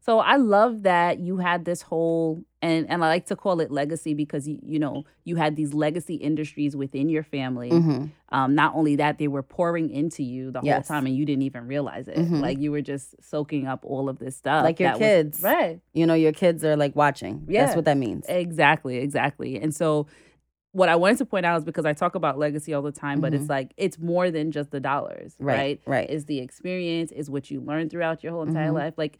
So 0.00 0.18
I 0.20 0.36
love 0.36 0.82
that 0.84 1.18
you 1.18 1.38
had 1.38 1.64
this 1.64 1.82
whole 1.82 2.42
and 2.60 2.88
and 2.90 3.04
I 3.04 3.08
like 3.08 3.26
to 3.26 3.36
call 3.36 3.60
it 3.60 3.70
legacy 3.70 4.14
because 4.14 4.48
you 4.48 4.58
you 4.62 4.78
know 4.78 5.04
you 5.24 5.36
had 5.36 5.54
these 5.56 5.72
legacy 5.74 6.14
industries 6.16 6.74
within 6.76 7.08
your 7.08 7.22
family. 7.22 7.70
hmm 7.70 8.06
Um, 8.30 8.54
not 8.54 8.74
only 8.74 8.96
that, 8.96 9.16
they 9.18 9.28
were 9.28 9.42
pouring 9.42 9.88
into 9.90 10.22
you 10.22 10.50
the 10.50 10.60
whole 10.60 10.82
time, 10.82 11.06
and 11.06 11.16
you 11.16 11.24
didn't 11.24 11.42
even 11.44 11.66
realize 11.66 12.08
it. 12.08 12.16
Mhm. 12.18 12.40
Like 12.42 12.58
you 12.58 12.70
were 12.72 12.82
just 12.82 13.14
soaking 13.22 13.66
up 13.66 13.84
all 13.84 14.08
of 14.08 14.18
this 14.18 14.36
stuff, 14.36 14.64
Like 14.64 14.78
your 14.80 14.90
that 14.90 14.98
was- 14.98 15.06
kids. 15.08 15.42
right? 15.42 15.80
You 15.94 16.04
know, 16.06 16.14
your 16.14 16.32
kids 16.32 16.62
are 16.64 16.76
like 16.76 16.94
watching. 16.94 17.46
Yeah. 17.48 17.64
That's 17.64 17.76
what 17.76 17.84
that 17.86 17.96
means. 17.96 18.26
Exactly, 18.28 18.96
exactly. 18.98 19.58
And 19.58 19.74
so 19.74 20.06
what 20.72 20.90
I 20.90 20.96
wanted 20.96 21.16
to 21.18 21.24
point 21.24 21.46
out 21.46 21.56
is 21.58 21.64
because 21.64 21.86
I 21.86 21.94
talk 21.94 22.14
about 22.14 22.38
legacy 22.38 22.74
all 22.74 22.82
the 22.82 22.92
time, 22.92 23.20
but 23.22 23.32
it's 23.32 23.48
like 23.48 23.72
it's 23.78 23.98
more 23.98 24.30
than 24.30 24.50
just 24.52 24.70
the 24.70 24.80
dollars, 24.80 25.32
Mm-hmm. 25.36 25.44
Right, 25.46 25.56
right? 25.56 25.80
right. 25.86 26.10
Is 26.10 26.26
the 26.26 26.40
experience, 26.40 27.10
is 27.12 27.30
what 27.30 27.50
you 27.50 27.60
learn 27.60 27.88
throughout 27.88 28.22
your 28.22 28.32
whole 28.32 28.42
entire 28.42 28.70
Mhm. 28.70 28.74
life. 28.74 28.94
Like 28.98 29.18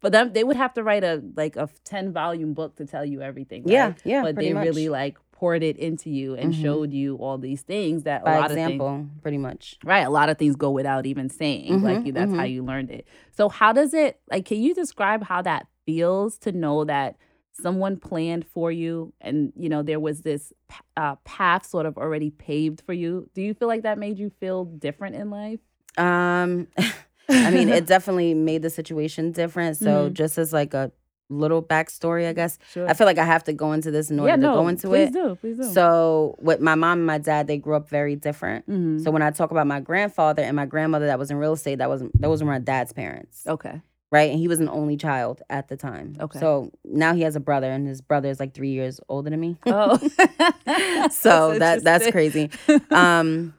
for 0.00 0.10
them, 0.10 0.32
they 0.32 0.44
would 0.44 0.56
have 0.56 0.74
to 0.74 0.82
write 0.82 1.04
a 1.04 1.22
like 1.36 1.56
a 1.56 1.68
ten 1.84 2.12
volume 2.12 2.54
book 2.54 2.76
to 2.76 2.86
tell 2.86 3.04
you 3.04 3.22
everything. 3.22 3.64
Right? 3.64 3.72
Yeah, 3.72 3.92
yeah, 4.04 4.22
But 4.22 4.36
they 4.36 4.52
really 4.52 4.88
like 4.88 5.16
poured 5.32 5.62
it 5.62 5.76
into 5.76 6.08
you 6.10 6.34
and 6.34 6.52
Mhm. 6.52 6.62
showed 6.62 6.92
you 6.92 7.16
all 7.16 7.36
these 7.38 7.62
things 7.62 8.04
that 8.04 8.22
a 8.22 8.24
By 8.24 8.36
lot 8.36 8.50
of 8.50 8.56
example, 8.56 8.88
things 8.96 9.22
pretty 9.22 9.38
much. 9.38 9.76
Right. 9.84 10.06
A 10.06 10.10
lot 10.10 10.28
of 10.30 10.38
things 10.38 10.56
go 10.56 10.70
without 10.70 11.04
even 11.06 11.28
saying. 11.28 11.82
like 11.82 11.98
Mhm, 12.00 12.06
you, 12.06 12.12
that's 12.12 12.32
how 12.32 12.44
mhm. 12.44 12.52
you 12.52 12.64
learned 12.64 12.90
it. 12.90 13.06
So 13.36 13.48
how 13.48 13.72
does 13.72 13.92
it 13.94 14.18
like 14.30 14.44
can 14.46 14.62
you 14.62 14.74
describe 14.74 15.22
how 15.24 15.42
that 15.42 15.66
feels 15.84 16.38
to 16.38 16.52
know 16.52 16.84
that 16.84 17.16
someone 17.52 17.96
planned 17.96 18.46
for 18.46 18.70
you 18.70 19.14
and 19.20 19.50
you 19.56 19.68
know 19.70 19.82
there 19.82 19.98
was 20.00 20.20
this 20.22 20.52
uh, 20.96 21.14
path 21.24 21.64
sort 21.66 21.86
of 21.86 21.96
already 21.98 22.30
paved 22.30 22.80
for 22.80 22.92
you? 22.94 23.28
Do 23.34 23.42
you 23.42 23.52
feel 23.54 23.68
like 23.68 23.82
that 23.82 23.98
made 23.98 24.18
you 24.18 24.30
feel 24.40 24.64
different 24.64 25.16
in 25.16 25.30
life? 25.30 25.60
Um, 25.98 26.68
I 27.28 27.50
mean, 27.50 27.68
it 27.68 27.86
definitely 27.94 28.34
made 28.34 28.62
the 28.62 28.70
situation 28.70 29.32
different. 29.32 29.76
So 29.78 30.08
Mhm. 30.10 30.12
just 30.14 30.38
as 30.38 30.52
like 30.52 30.74
a 30.74 30.92
little 31.28 31.60
backstory, 31.62 32.28
I 32.28 32.32
guess. 32.32 32.56
Sure. 32.70 32.88
I 32.88 32.92
feel 32.94 33.06
like 33.06 33.18
I 33.18 33.24
have 33.24 33.42
to 33.44 33.52
go 33.52 33.72
into 33.72 33.90
this 33.90 34.10
in 34.12 34.20
order 34.20 34.28
yeah, 34.30 34.36
to 34.36 34.42
no, 34.42 34.54
go 34.54 34.68
into 34.68 34.86
please 34.88 35.08
it. 35.08 35.12
do, 35.12 35.34
please 35.40 35.56
do. 35.56 35.64
So 35.72 36.36
with 36.40 36.60
my 36.60 36.76
mom 36.76 36.98
and 36.98 37.06
my 37.06 37.18
dad, 37.18 37.48
they 37.48 37.58
grew 37.58 37.74
up 37.74 37.88
very 37.88 38.14
different. 38.14 38.68
Mhm. 38.70 39.02
So 39.02 39.10
when 39.10 39.22
I 39.22 39.30
talk 39.32 39.50
about 39.50 39.66
my 39.66 39.80
grandfather 39.80 40.42
and 40.42 40.54
my 40.54 40.66
grandmother 40.66 41.06
that 41.06 41.18
was 41.18 41.30
in 41.32 41.36
real 41.36 41.54
estate, 41.54 41.78
that 41.78 41.88
wasn't 41.88 42.12
those 42.20 42.42
were 42.44 42.48
my 42.48 42.60
dad's 42.60 42.92
parents. 42.92 43.42
okay. 43.46 43.80
Right. 44.12 44.30
And 44.30 44.38
he 44.38 44.46
was 44.46 44.60
an 44.60 44.68
only 44.68 44.96
child 44.96 45.42
at 45.50 45.66
the 45.66 45.76
time. 45.76 46.16
Okay. 46.20 46.38
So 46.38 46.70
now 46.84 47.12
he 47.12 47.22
has 47.22 47.34
a 47.34 47.40
brother 47.40 47.68
and 47.72 47.88
his 47.88 48.00
brother 48.00 48.28
is 48.30 48.38
like 48.38 48.54
three 48.54 48.70
years 48.70 49.00
older 49.08 49.30
than 49.30 49.40
me. 49.40 49.58
Oh. 49.66 49.96
so 51.10 51.58
that 51.58 51.80
that's 51.82 52.08
crazy. 52.12 52.50
Um 52.90 53.54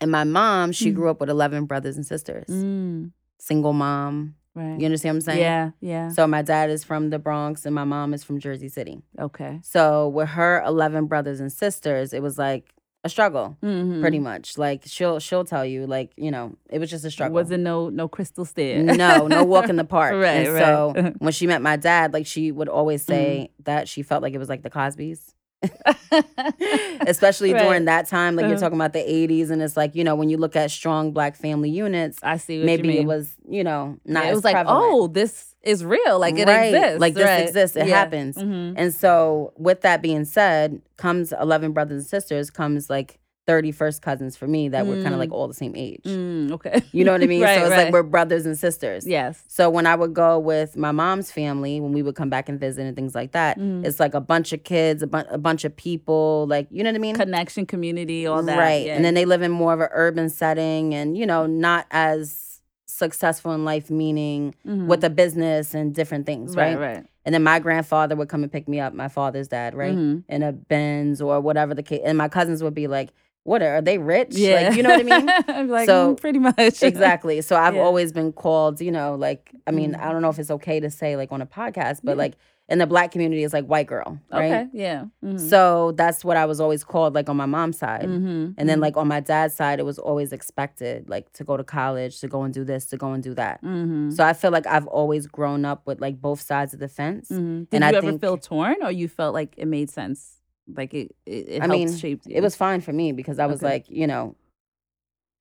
and 0.00 0.10
my 0.10 0.24
mom, 0.24 0.72
she 0.72 0.90
Mhm. 0.90 0.94
grew 0.94 1.10
up 1.10 1.20
with 1.20 1.30
eleven 1.30 1.64
brothers 1.66 1.96
and 1.96 2.06
sisters. 2.06 2.46
Mm, 2.48 3.12
Single 3.38 3.72
mom. 3.72 4.34
right. 4.54 4.78
You 4.78 4.84
understand 4.86 5.14
what 5.14 5.18
I'm 5.18 5.20
saying? 5.22 5.40
Yeah, 5.40 5.70
yeah. 5.80 6.08
So 6.10 6.26
my 6.26 6.42
dad 6.42 6.70
is 6.70 6.82
from 6.84 7.10
the 7.10 7.18
Bronx 7.18 7.64
and 7.64 7.74
my 7.74 7.84
mom 7.84 8.12
is 8.14 8.22
from 8.24 8.38
Jersey 8.40 8.68
City. 8.68 9.00
Okay. 9.18 9.60
So 9.62 10.08
with 10.08 10.28
her 10.30 10.62
11 10.66 11.06
brothers 11.06 11.40
and 11.40 11.50
sisters, 11.52 12.12
it 12.12 12.20
was 12.22 12.36
like 12.38 12.74
a 13.02 13.08
struggle 13.08 13.56
Mhm. 13.62 14.02
pretty 14.02 14.18
much. 14.18 14.58
Like 14.58 14.82
she'll 14.84 15.20
she'll 15.20 15.44
tell 15.44 15.64
you 15.64 15.86
like, 15.86 16.10
you 16.16 16.30
know, 16.30 16.56
it 16.68 16.78
was 16.80 16.90
just 16.90 17.04
a 17.06 17.10
struggle. 17.10 17.34
Wasn't 17.34 17.62
no 17.62 17.88
no 17.88 18.08
crystal 18.08 18.44
stair. 18.44 18.82
no, 18.82 19.26
no 19.26 19.42
walk 19.44 19.70
in 19.70 19.76
the 19.76 19.84
park. 19.98 20.12
Right, 20.12 20.46
and 20.46 20.52
right. 20.54 20.62
so 20.64 21.12
when 21.18 21.32
she 21.32 21.46
met 21.46 21.62
my 21.62 21.76
dad, 21.76 22.12
like 22.12 22.26
she 22.26 22.52
would 22.52 22.68
always 22.68 23.02
say 23.02 23.50
Mm. 23.60 23.64
that 23.64 23.88
she 23.88 24.02
felt 24.02 24.22
like 24.22 24.34
it 24.34 24.38
was 24.38 24.50
like 24.50 24.62
the 24.62 24.70
Cosbys. 24.70 25.32
Especially 27.06 27.52
Right. 27.52 27.62
during 27.62 27.84
that 27.86 28.06
time, 28.08 28.36
like 28.36 28.44
you're 28.44 28.52
Uh-huh. 28.54 28.60
talking 28.60 28.78
about 28.78 28.92
the 28.92 29.00
80s, 29.00 29.50
and 29.50 29.62
it's 29.62 29.76
like, 29.76 29.94
you 29.94 30.04
know, 30.04 30.14
when 30.14 30.28
you 30.30 30.36
look 30.36 30.56
at 30.56 30.70
strong 30.70 31.12
black 31.12 31.36
family 31.36 31.70
units, 31.70 32.18
I 32.22 32.36
see 32.38 32.62
maybe 32.64 32.98
it 32.98 33.06
was, 33.06 33.34
you 33.48 33.62
know, 33.64 33.96
not 34.04 34.22
Yeah, 34.24 34.28
it 34.28 34.30
as 34.32 34.34
was 34.36 34.44
like, 34.44 34.54
prevalent. 34.54 34.84
oh, 34.90 35.06
this 35.06 35.54
is 35.62 35.84
real. 35.84 36.18
Like 36.18 36.38
it 36.38 36.48
Right. 36.48 36.74
exists. 36.74 37.00
Like, 37.00 37.14
this 37.14 37.24
right. 37.24 37.46
exists. 37.46 37.76
It 37.76 37.86
happens. 37.86 38.36
Mhm. 38.36 38.74
And 38.76 38.92
so, 38.94 39.52
with 39.58 39.82
that 39.82 40.02
being 40.02 40.24
said, 40.24 40.80
comes 40.96 41.32
11 41.38 41.72
brothers 41.72 42.02
and 42.02 42.06
sisters, 42.06 42.50
comes 42.50 42.88
like 42.90 43.18
30 43.50 43.72
first 43.72 44.00
cousins 44.00 44.36
for 44.36 44.46
me 44.46 44.68
that 44.68 44.86
were 44.86 44.94
kind 44.94 45.08
Mm. 45.08 45.12
of 45.14 45.18
like 45.18 45.32
all 45.32 45.48
the 45.48 45.54
same 45.54 45.74
age. 45.74 46.04
Mm, 46.04 46.52
okay. 46.52 46.82
You 46.92 47.04
know 47.04 47.10
what 47.10 47.20
I 47.22 47.26
mean? 47.26 47.42
right, 47.48 47.58
so, 47.58 47.64
it's 47.64 47.70
right. 47.72 47.84
like 47.86 47.92
we're 47.92 48.04
brothers 48.04 48.46
and 48.46 48.56
sisters. 48.56 49.04
yes. 49.06 49.42
So, 49.48 49.68
when 49.68 49.86
I 49.86 49.96
would 49.96 50.14
go 50.14 50.38
with 50.38 50.76
my 50.76 50.92
mom's 50.92 51.32
family, 51.32 51.80
when 51.80 51.92
we 51.92 52.02
would 52.02 52.14
come 52.14 52.30
back 52.30 52.48
and 52.48 52.60
visit 52.60 52.86
and 52.86 52.94
things 52.94 53.14
like 53.16 53.32
that, 53.32 53.58
Mm. 53.58 53.84
it's 53.84 53.98
like 53.98 54.14
a 54.14 54.20
bunch 54.20 54.52
of 54.52 54.62
kids, 54.62 55.02
a, 55.02 55.08
bu- 55.08 55.30
a 55.30 55.38
bunch 55.38 55.64
of 55.64 55.74
people, 55.74 56.46
like, 56.48 56.68
you 56.70 56.84
know 56.84 56.90
what 56.90 56.94
I 56.96 57.00
mean? 57.00 57.16
Connection, 57.16 57.66
community, 57.66 58.24
all 58.26 58.42
that. 58.44 58.56
Right. 58.58 58.86
Yeah. 58.86 58.94
And 58.94 59.04
then 59.04 59.14
they 59.14 59.24
live 59.24 59.42
in 59.42 59.50
more 59.50 59.72
of 59.74 59.80
an 59.80 59.88
urban 59.92 60.28
setting 60.28 60.94
and, 60.94 61.18
you 61.18 61.26
know, 61.26 61.46
not 61.46 61.86
as 61.90 62.60
successful 62.86 63.52
in 63.52 63.64
life, 63.64 63.90
meaning 63.90 64.54
Mhm. 64.66 64.86
with 64.86 65.02
a 65.04 65.10
business 65.10 65.74
and 65.74 65.94
different 65.94 66.26
things, 66.26 66.54
right? 66.56 66.78
right, 66.78 66.94
right. 66.96 67.04
And 67.24 67.34
then 67.34 67.42
my 67.42 67.58
grandfather 67.58 68.16
would 68.16 68.28
come 68.28 68.42
and 68.42 68.50
pick 68.52 68.66
me 68.68 68.80
up, 68.80 68.92
my 68.94 69.08
father's 69.08 69.48
dad, 69.48 69.74
right? 69.74 69.94
Mhm. 69.96 70.24
In 70.28 70.42
a 70.42 70.52
Benz 70.52 71.20
or 71.22 71.40
whatever 71.40 71.74
the 71.74 71.82
case. 71.82 72.00
And 72.04 72.16
my 72.18 72.28
cousins 72.28 72.62
would 72.62 72.74
be 72.74 72.86
like, 72.88 73.10
what 73.44 73.62
are, 73.62 73.80
they 73.80 73.98
rich? 73.98 74.28
Yeah. 74.32 74.68
Like, 74.68 74.76
you 74.76 74.82
know 74.82 74.90
what 74.90 75.00
I 75.00 75.18
mean? 75.18 75.28
I'm 75.48 75.68
like, 75.68 75.86
So- 75.86 76.14
mm, 76.14 76.20
pretty 76.20 76.38
much. 76.38 76.82
exactly. 76.82 77.40
So 77.40 77.56
I've 77.64 77.74
Yeah. 77.74 77.80
always 77.82 78.12
been 78.12 78.32
called, 78.32 78.80
you 78.80 78.92
know, 78.92 79.14
like, 79.14 79.50
I 79.66 79.70
mean, 79.70 79.92
Mhm. 79.94 80.00
I 80.02 80.12
don't 80.12 80.22
know 80.22 80.28
if 80.30 80.38
it's 80.38 80.50
okay 80.50 80.80
to 80.80 80.90
say 80.90 81.16
like 81.16 81.32
on 81.32 81.40
a 81.42 81.46
podcast, 81.46 82.00
but 82.04 82.12
Yeah. 82.12 82.24
like 82.24 82.34
in 82.68 82.78
the 82.78 82.86
black 82.86 83.10
community, 83.10 83.42
it's 83.42 83.52
like 83.52 83.64
white 83.64 83.88
girl, 83.88 84.20
right? 84.30 84.44
Okay. 84.52 84.68
Yeah. 84.72 85.06
Mhm. 85.24 85.40
So 85.40 85.90
that's 85.96 86.24
what 86.24 86.36
I 86.36 86.44
was 86.46 86.60
always 86.60 86.84
called, 86.84 87.14
like 87.16 87.28
on 87.28 87.36
my 87.36 87.46
mom's 87.46 87.78
side. 87.78 88.04
Mhm. 88.06 88.54
And 88.58 88.68
then 88.68 88.78
like 88.78 88.96
on 88.96 89.08
my 89.08 89.18
dad's 89.18 89.54
side, 89.54 89.80
it 89.80 89.84
was 89.84 89.98
always 89.98 90.32
expected, 90.32 91.08
like 91.10 91.32
to 91.32 91.42
go 91.42 91.56
to 91.56 91.64
college, 91.64 92.20
to 92.20 92.28
go 92.28 92.42
and 92.42 92.54
do 92.54 92.62
this, 92.62 92.86
to 92.86 92.96
go 92.96 93.12
and 93.12 93.22
do 93.24 93.34
that. 93.34 93.60
Mhm. 93.64 94.12
So 94.12 94.22
I 94.22 94.34
feel 94.34 94.52
like 94.52 94.68
I've 94.68 94.86
always 94.86 95.26
grown 95.26 95.64
up 95.64 95.82
with 95.86 96.00
like 96.00 96.20
both 96.20 96.40
sides 96.40 96.72
of 96.72 96.78
the 96.78 96.88
fence. 96.88 97.28
Mhm. 97.30 97.68
Did 97.70 97.82
and 97.82 97.82
you 97.82 97.86
I 97.86 97.98
ever 97.98 98.06
think- 98.06 98.20
feel 98.20 98.36
torn, 98.36 98.76
or 98.82 98.92
you 98.92 99.08
felt 99.08 99.34
like 99.34 99.54
it 99.56 99.66
made 99.66 99.90
sense? 99.90 100.36
Like 100.76 100.94
it, 100.94 101.14
it, 101.26 101.30
it 101.48 101.62
I 101.62 101.66
helped 101.66 101.78
mean, 101.78 101.96
shape 101.96 102.22
you. 102.26 102.36
It 102.36 102.42
was 102.42 102.56
fine 102.56 102.80
for 102.80 102.92
me 102.92 103.12
because 103.12 103.38
I 103.38 103.46
was 103.46 103.60
Okay. 103.62 103.72
like, 103.72 103.90
you 103.90 104.06
know, 104.06 104.36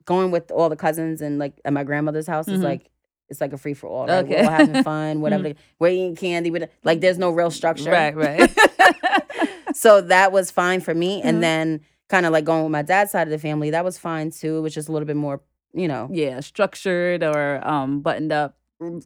going 0.05 0.31
with 0.31 0.51
all 0.51 0.69
the 0.69 0.75
cousins 0.75 1.21
and 1.21 1.37
like 1.39 1.59
at 1.65 1.73
my 1.73 1.83
grandmother's 1.83 2.27
house 2.27 2.47
is 2.47 2.59
Mhm. 2.61 2.63
like 2.63 2.89
it's 3.29 3.39
like 3.41 3.53
a 3.53 3.57
free 3.57 3.75
for 3.75 3.87
all. 3.87 4.07
Right? 4.07 4.23
Okay. 4.25 4.41
We're 4.41 4.49
all 4.49 4.57
having 4.57 4.83
fun, 4.83 5.21
whatever. 5.21 5.43
the- 5.49 5.55
We're 5.77 5.89
eating 5.89 6.15
candy. 6.15 6.49
With 6.49 6.67
like, 6.83 6.99
there's 6.99 7.19
no 7.19 7.29
real 7.29 7.51
structure. 7.51 7.91
right, 7.91 8.15
right. 8.15 8.51
So 9.75 10.01
that 10.01 10.31
was 10.31 10.49
fine 10.51 10.81
for 10.81 10.93
me. 10.95 11.21
Mhm. 11.21 11.25
And 11.25 11.43
then 11.43 11.81
kind 12.09 12.25
of 12.25 12.31
like 12.33 12.43
going 12.43 12.63
with 12.63 12.71
my 12.71 12.81
dad's 12.81 13.11
side 13.11 13.27
of 13.27 13.31
the 13.31 13.37
family, 13.37 13.69
that 13.69 13.85
was 13.85 13.97
fine 13.99 14.31
too. 14.31 14.57
It 14.57 14.61
was 14.61 14.73
just 14.73 14.89
a 14.89 14.91
little 14.91 15.05
bit 15.05 15.15
more, 15.15 15.41
you 15.73 15.87
know, 15.87 16.09
yeah, 16.11 16.39
structured 16.39 17.23
or 17.23 17.65
um 17.65 18.01
buttoned 18.01 18.31
up. 18.31 18.57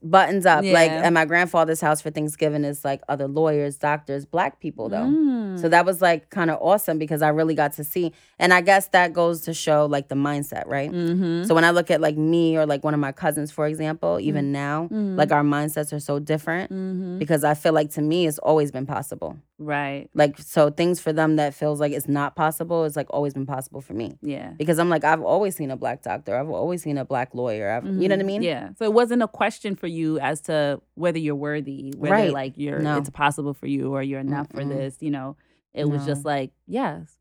Buttons 0.04 0.46
up. 0.46 0.64
Like 0.64 0.92
at 0.92 1.12
my 1.14 1.26
grandfather's 1.26 1.82
house 1.82 2.02
for 2.02 2.12
Thanksgiving 2.12 2.64
is 2.64 2.86
like 2.86 3.02
other 3.10 3.28
lawyers, 3.28 3.78
doctors, 3.78 4.26
black 4.26 4.60
people 4.60 4.90
though. 4.90 4.98
Mm. 5.06 5.60
So 5.60 5.70
that 5.70 5.86
was 5.86 6.02
like 6.02 6.30
kind 6.30 6.50
of 6.52 6.60
awesome 6.62 6.98
because 6.98 7.22
I 7.22 7.30
really 7.30 7.56
got 7.56 7.74
to 7.74 7.84
see. 7.84 8.14
And 8.40 8.54
I 8.54 8.62
guess 8.62 8.88
that 8.90 9.14
goes 9.14 9.42
to 9.42 9.54
show 9.54 9.86
like 9.86 10.10
the 10.10 10.16
mindset, 10.16 10.68
right? 10.68 10.92
Mhm. 10.92 11.48
So 11.48 11.56
when 11.56 11.64
I 11.64 11.72
look 11.72 11.90
at 11.92 12.02
like 12.02 12.18
me 12.18 12.58
or 12.58 12.66
like 12.66 12.84
one 12.84 12.94
of 12.94 13.00
my 13.00 13.12
cousins, 13.12 13.52
for 13.52 13.66
example, 13.68 14.20
even 14.20 14.52
now, 14.52 14.88
Mhm. 14.92 15.18
like 15.18 15.32
our 15.32 15.44
mindsets 15.44 15.92
are 15.94 16.00
so 16.00 16.20
different 16.20 16.72
Mhm. 16.72 17.18
because 17.20 17.44
I 17.44 17.54
feel 17.56 17.74
like 17.74 17.90
to 17.92 18.02
me 18.02 18.28
it's 18.28 18.40
always 18.40 18.72
been 18.72 18.86
possible. 18.86 19.38
Right. 19.60 20.10
Like 20.14 20.38
so 20.40 20.70
things 20.70 21.00
for 21.00 21.14
them 21.14 21.38
that 21.38 21.54
feels 21.54 21.80
like 21.80 21.94
it's 21.94 22.08
not 22.08 22.36
possible 22.36 22.84
is 22.84 22.96
like 22.96 23.08
always 23.10 23.34
been 23.34 23.46
possible 23.46 23.82
for 23.82 23.94
me. 23.94 24.18
Yeah. 24.22 24.52
Because 24.58 24.78
I'm 24.78 24.90
like 24.90 25.04
I've 25.04 25.22
always 25.22 25.56
seen 25.56 25.72
a 25.72 25.78
black 25.78 26.02
doctor. 26.04 26.36
I've 26.36 26.50
always 26.50 26.84
seen 26.84 26.98
a 26.98 27.06
black 27.06 27.34
lawyer. 27.34 27.72
I've, 27.72 27.86
You 27.86 28.10
know 28.10 28.16
what 28.16 28.20
I 28.22 28.24
mean? 28.28 28.42
Yeah. 28.44 28.70
So 28.78 28.86
it 28.86 28.94
wasn't 28.94 29.22
a 29.24 29.28
question 29.28 29.63
for 29.76 29.88
you 29.88 30.20
as 30.20 30.42
to 30.42 30.82
whether 30.96 31.18
you're 31.20 31.36
worthy, 31.36 31.94
whether 31.98 32.14
Right. 32.14 32.34
like 32.34 32.54
you're 32.58 32.80
No. 32.80 32.98
it's 32.98 33.10
possible 33.10 33.54
for 33.54 33.68
you 33.68 33.94
or 33.94 34.02
you're 34.04 34.20
enough 34.20 34.50
for 34.52 34.62
Mm-mm. 34.62 34.70
this, 34.70 34.98
you 35.00 35.10
know. 35.12 35.36
It 35.74 35.90
was 35.90 36.06
just 36.06 36.24
like, 36.24 36.52
yes. 36.68 37.18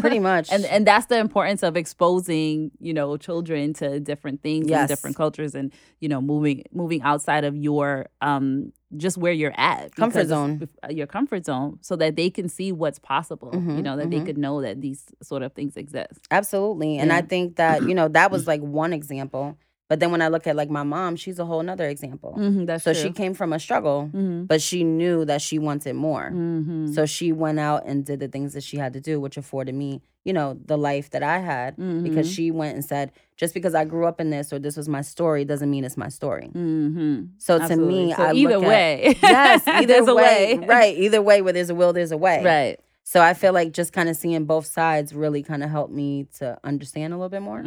Pretty 0.00 0.18
much. 0.32 0.50
and 0.50 0.64
and 0.64 0.84
that's 0.84 1.06
the 1.06 1.16
importance 1.18 1.62
of 1.62 1.76
exposing, 1.76 2.72
you 2.80 2.92
know, 2.92 3.16
children 3.16 3.72
to 3.74 4.00
different 4.00 4.42
things 4.42 4.68
Yes. 4.68 4.80
and 4.80 4.88
different 4.88 5.14
cultures 5.16 5.54
and, 5.54 5.70
you 6.00 6.08
know, 6.08 6.20
moving 6.20 6.64
moving 6.72 7.02
outside 7.02 7.44
of 7.44 7.54
your 7.56 8.06
um 8.20 8.72
just 8.96 9.16
where 9.16 9.32
you're 9.32 9.54
at. 9.56 9.94
Comfort 9.94 10.26
zone. 10.26 10.68
uh, 10.82 10.88
Your 10.90 11.06
comfort 11.06 11.44
zone 11.44 11.78
so 11.82 11.94
that 11.96 12.16
they 12.16 12.30
can 12.30 12.48
see 12.48 12.72
what's 12.72 12.98
possible. 12.98 13.50
you 13.54 13.60
Mhm, 13.60 13.82
know, 13.84 13.96
that 13.96 14.10
they 14.10 14.18
mhm. 14.20 14.26
could 14.26 14.38
know 14.38 14.60
that 14.62 14.80
these 14.80 15.04
sort 15.22 15.42
of 15.44 15.52
things 15.52 15.76
exist. 15.76 16.18
Absolutely. 16.32 16.98
And 16.98 17.10
Yeah. 17.10 17.18
I 17.18 17.22
think 17.22 17.56
that, 17.56 17.82
you 17.88 17.94
know, 17.94 18.08
that 18.08 18.32
was 18.32 18.48
like 18.48 18.60
one 18.60 18.92
example. 18.92 19.56
But 19.88 20.00
then 20.00 20.10
when 20.10 20.22
I 20.22 20.28
look 20.28 20.46
at 20.46 20.56
like 20.56 20.70
my 20.70 20.82
mom, 20.82 21.14
she's 21.16 21.38
a 21.38 21.44
whole 21.44 21.62
nother 21.62 21.86
example. 21.88 22.34
Mhm, 22.38 22.66
that's 22.66 22.84
so 22.84 22.92
true. 22.94 23.02
she 23.02 23.10
came 23.10 23.34
from 23.34 23.52
a 23.52 23.58
struggle, 23.60 24.08
Mhm, 24.14 24.48
but 24.48 24.62
she 24.62 24.82
knew 24.82 25.24
that 25.26 25.42
she 25.42 25.58
wanted 25.58 25.94
more. 25.94 26.30
mhm, 26.32 26.94
So 26.94 27.04
she 27.04 27.32
went 27.32 27.60
out 27.60 27.84
and 27.86 28.04
did 28.04 28.18
the 28.20 28.28
things 28.28 28.54
that 28.54 28.62
she 28.62 28.78
had 28.78 28.94
to 28.94 29.00
do, 29.00 29.20
which 29.20 29.36
afforded 29.36 29.74
me, 29.74 30.00
you 30.24 30.32
know, 30.32 30.58
the 30.64 30.78
life 30.78 31.10
that 31.10 31.22
I 31.22 31.38
had. 31.38 31.76
Because 31.76 32.26
mhm, 32.28 32.34
she 32.34 32.50
went 32.50 32.74
and 32.76 32.84
said, 32.84 33.12
just 33.36 33.52
because 33.52 33.74
I 33.74 33.84
grew 33.84 34.06
up 34.06 34.20
in 34.22 34.30
this 34.30 34.52
or 34.54 34.58
this 34.58 34.74
was 34.76 34.88
my 34.88 35.02
story 35.02 35.44
doesn't 35.44 35.70
mean 35.70 35.84
it's 35.84 35.98
my 35.98 36.08
story. 36.08 36.48
mhm. 36.54 37.28
So 37.36 37.58
to 37.58 37.76
me, 37.76 38.14
So 38.14 38.22
I 38.22 38.32
either 38.32 38.54
look 38.56 38.64
at- 38.64 38.68
way, 38.68 39.16
yes, 39.22 39.62
either 39.68 40.02
way, 40.14 40.56
way, 40.58 40.66
right? 40.66 40.96
Either 40.96 41.20
way, 41.20 41.42
where 41.42 41.52
there's 41.52 41.68
a 41.70 41.74
will, 41.74 41.92
there's 41.92 42.12
a 42.12 42.16
way. 42.16 42.42
right. 42.42 42.80
So 43.06 43.20
I 43.20 43.34
feel 43.34 43.52
like 43.52 43.72
just 43.72 43.92
kind 43.92 44.08
of 44.08 44.16
seeing 44.16 44.46
both 44.46 44.64
sides 44.64 45.12
really 45.14 45.42
kind 45.42 45.62
of 45.62 45.68
helped 45.68 45.92
me 45.92 46.26
to 46.38 46.56
understand 46.64 47.12
a 47.12 47.16
little 47.18 47.28
bit 47.28 47.42
more. 47.42 47.62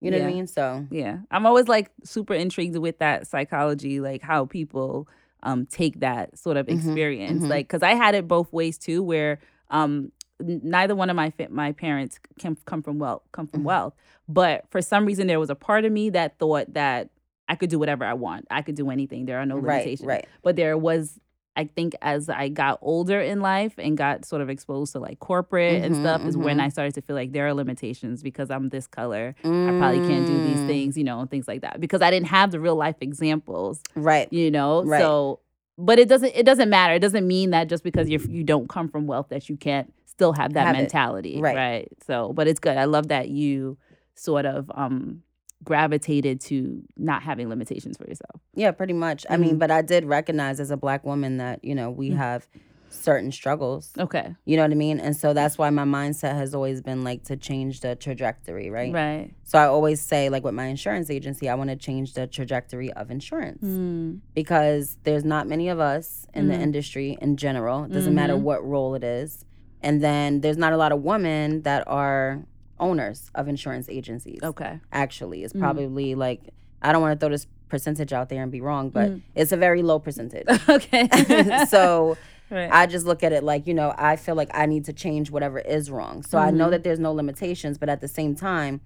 You 0.00 0.10
know 0.10 0.18
what 0.18 0.24
I 0.24 0.32
mean? 0.32 0.46
So 0.46 0.86
Yeah, 0.90 1.18
I'm 1.30 1.46
always 1.46 1.68
like 1.68 1.90
super 2.04 2.34
intrigued 2.34 2.76
with 2.76 2.98
that 2.98 3.26
psychology, 3.26 4.00
like 4.00 4.22
how 4.22 4.46
people 4.46 5.08
um 5.42 5.66
take 5.66 6.00
that 6.00 6.38
sort 6.38 6.56
of 6.56 6.66
Mhm, 6.66 6.74
experience, 6.74 7.44
mhm. 7.44 7.48
like 7.50 7.66
because 7.68 7.82
I 7.82 7.94
had 7.94 8.14
it 8.14 8.26
both 8.28 8.52
ways 8.52 8.78
too, 8.78 9.02
where 9.02 9.38
um 9.70 10.12
neither 10.40 10.94
one 10.94 11.10
of 11.10 11.16
my 11.16 11.32
my 11.50 11.72
parents 11.72 12.18
can 12.38 12.56
come 12.64 12.82
from 12.82 12.98
wealth, 12.98 13.22
come 13.32 13.46
from 13.46 13.60
Mhm. 13.60 13.64
wealth, 13.64 13.94
but 14.28 14.64
for 14.70 14.80
some 14.82 15.04
reason 15.04 15.26
there 15.26 15.40
was 15.40 15.50
a 15.50 15.54
part 15.54 15.84
of 15.84 15.92
me 15.92 16.10
that 16.10 16.38
thought 16.38 16.72
that 16.74 17.10
I 17.48 17.56
could 17.56 17.68
do 17.70 17.78
whatever 17.78 18.04
I 18.04 18.14
want, 18.14 18.46
I 18.50 18.62
could 18.62 18.74
do 18.76 18.90
anything, 18.90 19.26
there 19.26 19.38
are 19.38 19.46
no 19.46 19.56
right, 19.56 19.78
limitations, 19.84 20.06
right. 20.06 20.26
but 20.42 20.56
there 20.56 20.78
was 20.78 21.18
I 21.60 21.64
think 21.76 21.94
as 22.00 22.28
I 22.30 22.48
got 22.48 22.78
older 22.80 23.20
in 23.20 23.40
life 23.40 23.74
and 23.76 23.96
got 23.96 24.24
sort 24.24 24.40
of 24.40 24.48
exposed 24.48 24.92
to 24.92 24.98
like 24.98 25.18
corporate 25.18 25.82
and 25.84 25.94
Mhm, 25.94 25.98
stuff 26.00 26.22
is 26.26 26.36
when 26.36 26.56
mhm. 26.56 26.62
I 26.64 26.68
started 26.70 26.94
to 26.94 27.02
feel 27.02 27.14
like 27.16 27.32
there 27.32 27.46
are 27.48 27.52
limitations 27.54 28.22
because 28.22 28.50
I'm 28.50 28.70
this 28.70 28.86
color. 28.86 29.34
I 29.66 29.72
probably 29.72 30.00
can't 30.00 30.26
do 30.26 30.40
these 30.40 30.62
Mm, 30.62 30.66
things, 30.66 30.96
you 30.96 31.04
know, 31.04 31.20
and 31.20 31.30
things 31.30 31.46
like 31.46 31.60
that 31.60 31.80
because 31.80 32.00
I 32.00 32.10
didn't 32.10 32.28
have 32.28 32.50
the 32.50 32.60
real 32.60 32.76
life 32.76 32.96
examples, 33.02 33.82
Right. 33.94 34.26
you 34.32 34.50
know. 34.50 34.84
Right. 34.84 35.00
So, 35.02 35.40
but 35.76 35.98
it 35.98 36.08
doesn't 36.08 36.32
it 36.34 36.46
doesn't 36.46 36.70
matter. 36.70 36.94
It 36.94 37.00
doesn't 37.00 37.26
mean 37.26 37.50
that 37.50 37.68
just 37.68 37.84
because 37.84 38.08
you 38.08 38.18
you 38.28 38.42
don't 38.42 38.68
come 38.68 38.88
from 38.88 39.06
wealth 39.06 39.28
that 39.28 39.48
you 39.50 39.56
can't 39.58 39.92
still 40.06 40.32
have 40.32 40.54
that 40.54 40.66
Have 40.66 40.76
mentality, 40.76 41.40
Right. 41.40 41.56
right? 41.56 41.88
So, 42.06 42.32
but 42.32 42.48
it's 42.48 42.60
good. 42.60 42.76
I 42.78 42.86
love 42.86 43.08
that 43.08 43.28
you 43.28 43.76
sort 44.14 44.46
of 44.46 44.70
um 44.74 45.22
gravitated 45.64 46.40
to 46.40 46.82
not 46.96 47.22
having 47.22 47.48
limitations 47.48 47.96
for 47.96 48.06
yourself. 48.08 48.40
Yeah, 48.54 48.70
pretty 48.72 48.94
much. 48.94 49.26
I 49.28 49.36
mean, 49.36 49.56
Mhm. 49.56 49.58
but 49.58 49.70
I 49.70 49.82
did 49.82 50.04
recognize 50.04 50.58
as 50.60 50.70
a 50.70 50.76
black 50.76 51.04
woman 51.04 51.36
that, 51.36 51.64
you 51.64 51.74
know, 51.74 51.90
we 51.90 52.10
Mm. 52.10 52.16
have 52.16 52.48
certain 52.92 53.30
struggles. 53.30 53.92
Okay. 53.96 54.34
You 54.46 54.56
know 54.56 54.62
what 54.64 54.72
I 54.72 54.74
mean? 54.74 54.98
And 54.98 55.16
so 55.16 55.32
that's 55.32 55.56
why 55.56 55.70
my 55.70 55.84
mindset 55.84 56.32
has 56.34 56.54
always 56.56 56.80
been 56.82 57.04
like 57.04 57.22
to 57.24 57.36
change 57.36 57.80
the 57.82 57.94
trajectory, 57.94 58.68
right? 58.68 58.92
Right. 58.92 59.30
So 59.44 59.58
I 59.60 59.66
always 59.66 60.00
say, 60.00 60.28
like 60.28 60.42
with 60.42 60.54
my 60.54 60.66
insurance 60.66 61.08
agency, 61.08 61.48
I 61.48 61.54
want 61.54 61.70
to 61.70 61.76
change 61.76 62.14
the 62.14 62.26
trajectory 62.26 62.92
of 62.94 63.10
insurance 63.12 63.62
Mm. 63.64 64.20
because 64.34 64.96
there's 65.04 65.24
not 65.24 65.46
many 65.46 65.68
of 65.68 65.78
us 65.78 66.26
in 66.34 66.48
the 66.48 66.54
Mhm. 66.54 66.60
industry 66.62 67.16
in 67.20 67.36
general. 67.36 67.84
It 67.84 67.92
doesn't 67.92 68.14
matter 68.14 68.34
Mhm. 68.34 68.42
what 68.42 68.64
role 68.66 68.94
it 68.96 69.04
is. 69.04 69.44
And 69.82 70.02
then 70.02 70.40
there's 70.40 70.58
not 70.58 70.72
a 70.72 70.76
lot 70.76 70.90
of 70.90 71.02
women 71.02 71.62
that 71.62 71.84
are 71.86 72.44
owners 72.80 73.30
of 73.34 73.46
insurance 73.48 73.88
agencies. 73.88 74.40
Okay. 74.42 74.80
Actually, 74.92 75.44
it's 75.44 75.52
Mhm. 75.52 75.60
probably 75.60 76.14
like, 76.14 76.40
I 76.82 76.92
don't 76.92 77.02
want 77.02 77.18
to 77.18 77.24
throw 77.24 77.30
this 77.30 77.46
percentage 77.68 78.12
out 78.12 78.28
there 78.28 78.42
and 78.42 78.50
be 78.50 78.60
wrong, 78.60 78.90
but 78.90 79.10
Mhm. 79.10 79.20
it's 79.34 79.52
a 79.52 79.56
very 79.56 79.82
low 79.82 79.98
percentage. 79.98 80.46
okay. 80.68 81.08
so 81.68 82.16
right. 82.50 82.70
I 82.72 82.86
just 82.86 83.06
look 83.06 83.22
at 83.22 83.32
it 83.32 83.44
like, 83.44 83.66
you 83.66 83.74
know, 83.74 83.94
I 83.96 84.16
feel 84.16 84.34
like 84.34 84.50
I 84.54 84.66
need 84.66 84.86
to 84.86 84.92
change 84.92 85.30
whatever 85.30 85.58
is 85.60 85.90
wrong. 85.90 86.22
So 86.22 86.38
I 86.38 86.50
know 86.50 86.66
Mhm. 86.66 86.70
that 86.72 86.84
there's 86.84 86.98
no 86.98 87.12
limitations, 87.12 87.78
but 87.78 87.88
at 87.88 88.00
the 88.00 88.08
same 88.08 88.34
time, 88.34 88.80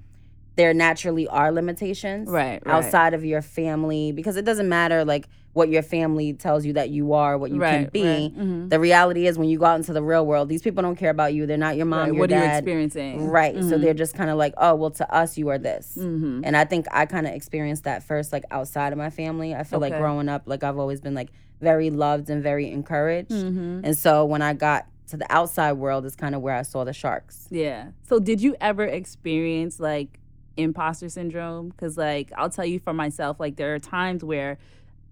there 0.56 0.74
naturally 0.74 1.26
are 1.28 1.50
limitations 1.50 2.28
right. 2.28 2.62
right. 2.64 2.74
outside 2.74 3.14
of 3.14 3.24
your 3.24 3.42
family 3.42 4.12
because 4.12 4.36
it 4.36 4.44
doesn't 4.44 4.68
matter 4.68 5.04
like 5.04 5.26
what 5.54 5.68
your 5.68 5.82
family 5.82 6.32
tells 6.32 6.66
you 6.66 6.72
that 6.74 6.90
you 6.90 7.12
are, 7.14 7.38
what 7.38 7.50
you 7.50 7.58
right, 7.60 7.84
can 7.84 7.90
be. 7.92 8.02
Right. 8.02 8.36
Mhm. 8.36 8.70
The 8.70 8.80
reality 8.80 9.26
is 9.28 9.38
when 9.38 9.48
you 9.48 9.58
go 9.58 9.64
out 9.66 9.76
into 9.76 9.92
the 9.92 10.02
real 10.02 10.26
world, 10.26 10.48
these 10.48 10.62
people 10.62 10.82
don't 10.82 10.96
care 10.96 11.10
about 11.10 11.32
you. 11.32 11.46
They're 11.46 11.56
not 11.56 11.76
your 11.76 11.86
mom, 11.86 12.00
Right. 12.00 12.06
your 12.08 12.16
What 12.16 12.32
are 12.32 12.44
you 12.44 12.50
experiencing? 12.50 13.28
Right. 13.28 13.54
So 13.54 13.78
Mhm. 13.78 13.80
they're 13.80 13.94
just 13.94 14.14
kind 14.14 14.30
of 14.30 14.36
like, 14.36 14.52
oh, 14.58 14.74
well, 14.74 14.90
to 14.90 15.14
us, 15.14 15.38
you 15.38 15.48
are 15.48 15.58
this. 15.58 15.96
Mhm. 15.98 16.40
And 16.44 16.56
I 16.56 16.64
think 16.64 16.86
I 16.90 17.06
kind 17.06 17.26
of 17.26 17.32
experienced 17.34 17.84
that 17.84 18.02
first, 18.02 18.32
like 18.32 18.44
outside 18.50 18.92
of 18.92 18.98
my 18.98 19.10
family. 19.10 19.54
I 19.54 19.62
feel 19.62 19.78
like 19.78 19.96
growing 19.96 20.28
up, 20.28 20.42
like 20.46 20.64
I've 20.64 20.78
always 20.78 21.00
been 21.00 21.14
like 21.14 21.30
very 21.60 21.88
loved 21.88 22.28
and 22.30 22.42
very 22.42 22.68
encouraged. 22.68 23.30
Mhm. 23.30 23.82
And 23.84 23.96
so 23.96 24.24
when 24.24 24.42
I 24.42 24.54
got 24.54 24.86
to 25.06 25.16
the 25.16 25.26
outside 25.32 25.74
world, 25.74 26.04
is 26.04 26.16
kind 26.16 26.34
of 26.34 26.42
where 26.42 26.54
I 26.56 26.62
saw 26.62 26.82
the 26.82 26.92
sharks. 26.92 27.46
Yeah. 27.50 27.88
So 28.08 28.18
did 28.18 28.40
you 28.42 28.56
ever 28.60 28.84
experience 28.84 29.78
like 29.78 30.18
imposter 30.56 31.08
syndrome? 31.08 31.68
Because 31.68 31.96
like 31.96 32.32
I'll 32.36 32.50
tell 32.50 32.64
you 32.66 32.80
for 32.80 32.92
myself, 32.92 33.38
like 33.38 33.54
there 33.54 33.72
are 33.74 33.78
times 33.78 34.24
where 34.24 34.58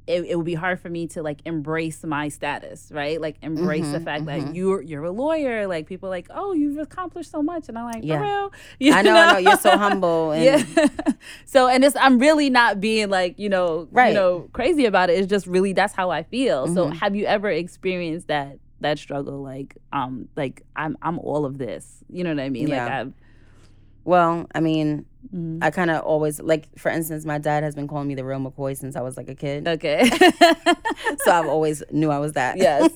it, 0.06 0.24
it 0.24 0.36
would 0.36 0.46
be 0.46 0.54
hard 0.54 0.80
for 0.80 0.88
me 0.90 1.06
to 1.08 1.22
like 1.22 1.40
embrace 1.44 2.02
my 2.04 2.28
status, 2.28 2.90
right? 2.92 3.20
Like 3.20 3.36
embrace 3.42 3.90
the 3.92 3.98
Mhm, 4.00 4.04
fact 4.04 4.26
that 4.26 4.40
mhm. 4.40 4.54
you're 4.54 4.82
you're 4.82 5.04
a 5.04 5.10
lawyer. 5.12 5.66
Like 5.68 5.86
people 5.86 6.08
are 6.08 6.10
like, 6.10 6.26
oh, 6.30 6.52
you've 6.52 6.78
accomplished 6.78 7.30
so 7.30 7.42
much, 7.42 7.68
and 7.68 7.78
I'm 7.78 7.84
like, 7.84 8.02
Yeah. 8.04 8.18
for 8.18 8.24
real? 8.24 8.52
You 8.80 8.92
I 8.94 9.02
know, 9.02 9.14
I 9.16 9.32
know. 9.32 9.38
You're 9.38 9.56
so 9.56 9.76
humble. 9.78 10.32
And 10.36 10.44
yeah. 10.44 10.88
so 11.44 11.68
and 11.68 11.84
it's 11.84 11.96
I'm 11.96 12.18
really 12.18 12.50
not 12.50 12.80
being 12.80 13.10
like 13.10 13.38
you 13.38 13.48
know 13.48 13.88
Right. 13.92 14.08
you 14.08 14.14
know 14.14 14.48
crazy 14.52 14.86
about 14.86 15.10
it. 15.10 15.18
It's 15.18 15.28
just 15.28 15.46
really 15.46 15.72
that's 15.72 15.94
how 15.94 16.10
I 16.10 16.22
feel. 16.24 16.66
So 16.68 16.88
Mhm. 16.88 16.94
have 16.96 17.14
you 17.14 17.26
ever 17.26 17.50
experienced 17.50 18.28
that 18.28 18.58
that 18.80 18.98
struggle? 18.98 19.42
Like 19.42 19.76
um 19.92 20.28
like 20.36 20.62
I'm 20.74 20.96
I'm 21.02 21.18
all 21.20 21.44
of 21.44 21.58
this. 21.58 22.02
You 22.10 22.24
know 22.24 22.30
what 22.34 22.40
I 22.42 22.48
mean? 22.50 22.68
Like 22.70 22.78
Yeah. 22.88 23.00
I've. 23.02 23.12
Well, 24.04 24.46
I 24.52 24.58
mean, 24.60 25.06
mm, 25.34 25.58
I 25.62 25.70
kind 25.70 25.90
of 25.90 26.02
always 26.04 26.40
like, 26.40 26.68
for 26.78 26.90
instance, 26.90 27.24
my 27.24 27.38
dad 27.38 27.62
has 27.62 27.74
been 27.74 27.86
calling 27.88 28.08
me 28.08 28.14
the 28.14 28.24
real 28.24 28.38
McCoy 28.40 28.76
since 28.76 28.96
I 28.96 29.00
was 29.02 29.16
like 29.16 29.28
a 29.28 29.34
kid. 29.34 29.66
Okay. 29.68 30.04
so 31.18 31.30
I've 31.32 31.46
always 31.48 31.82
knew 31.90 32.10
I 32.10 32.18
was 32.18 32.32
that. 32.32 32.56
yes. 32.56 32.90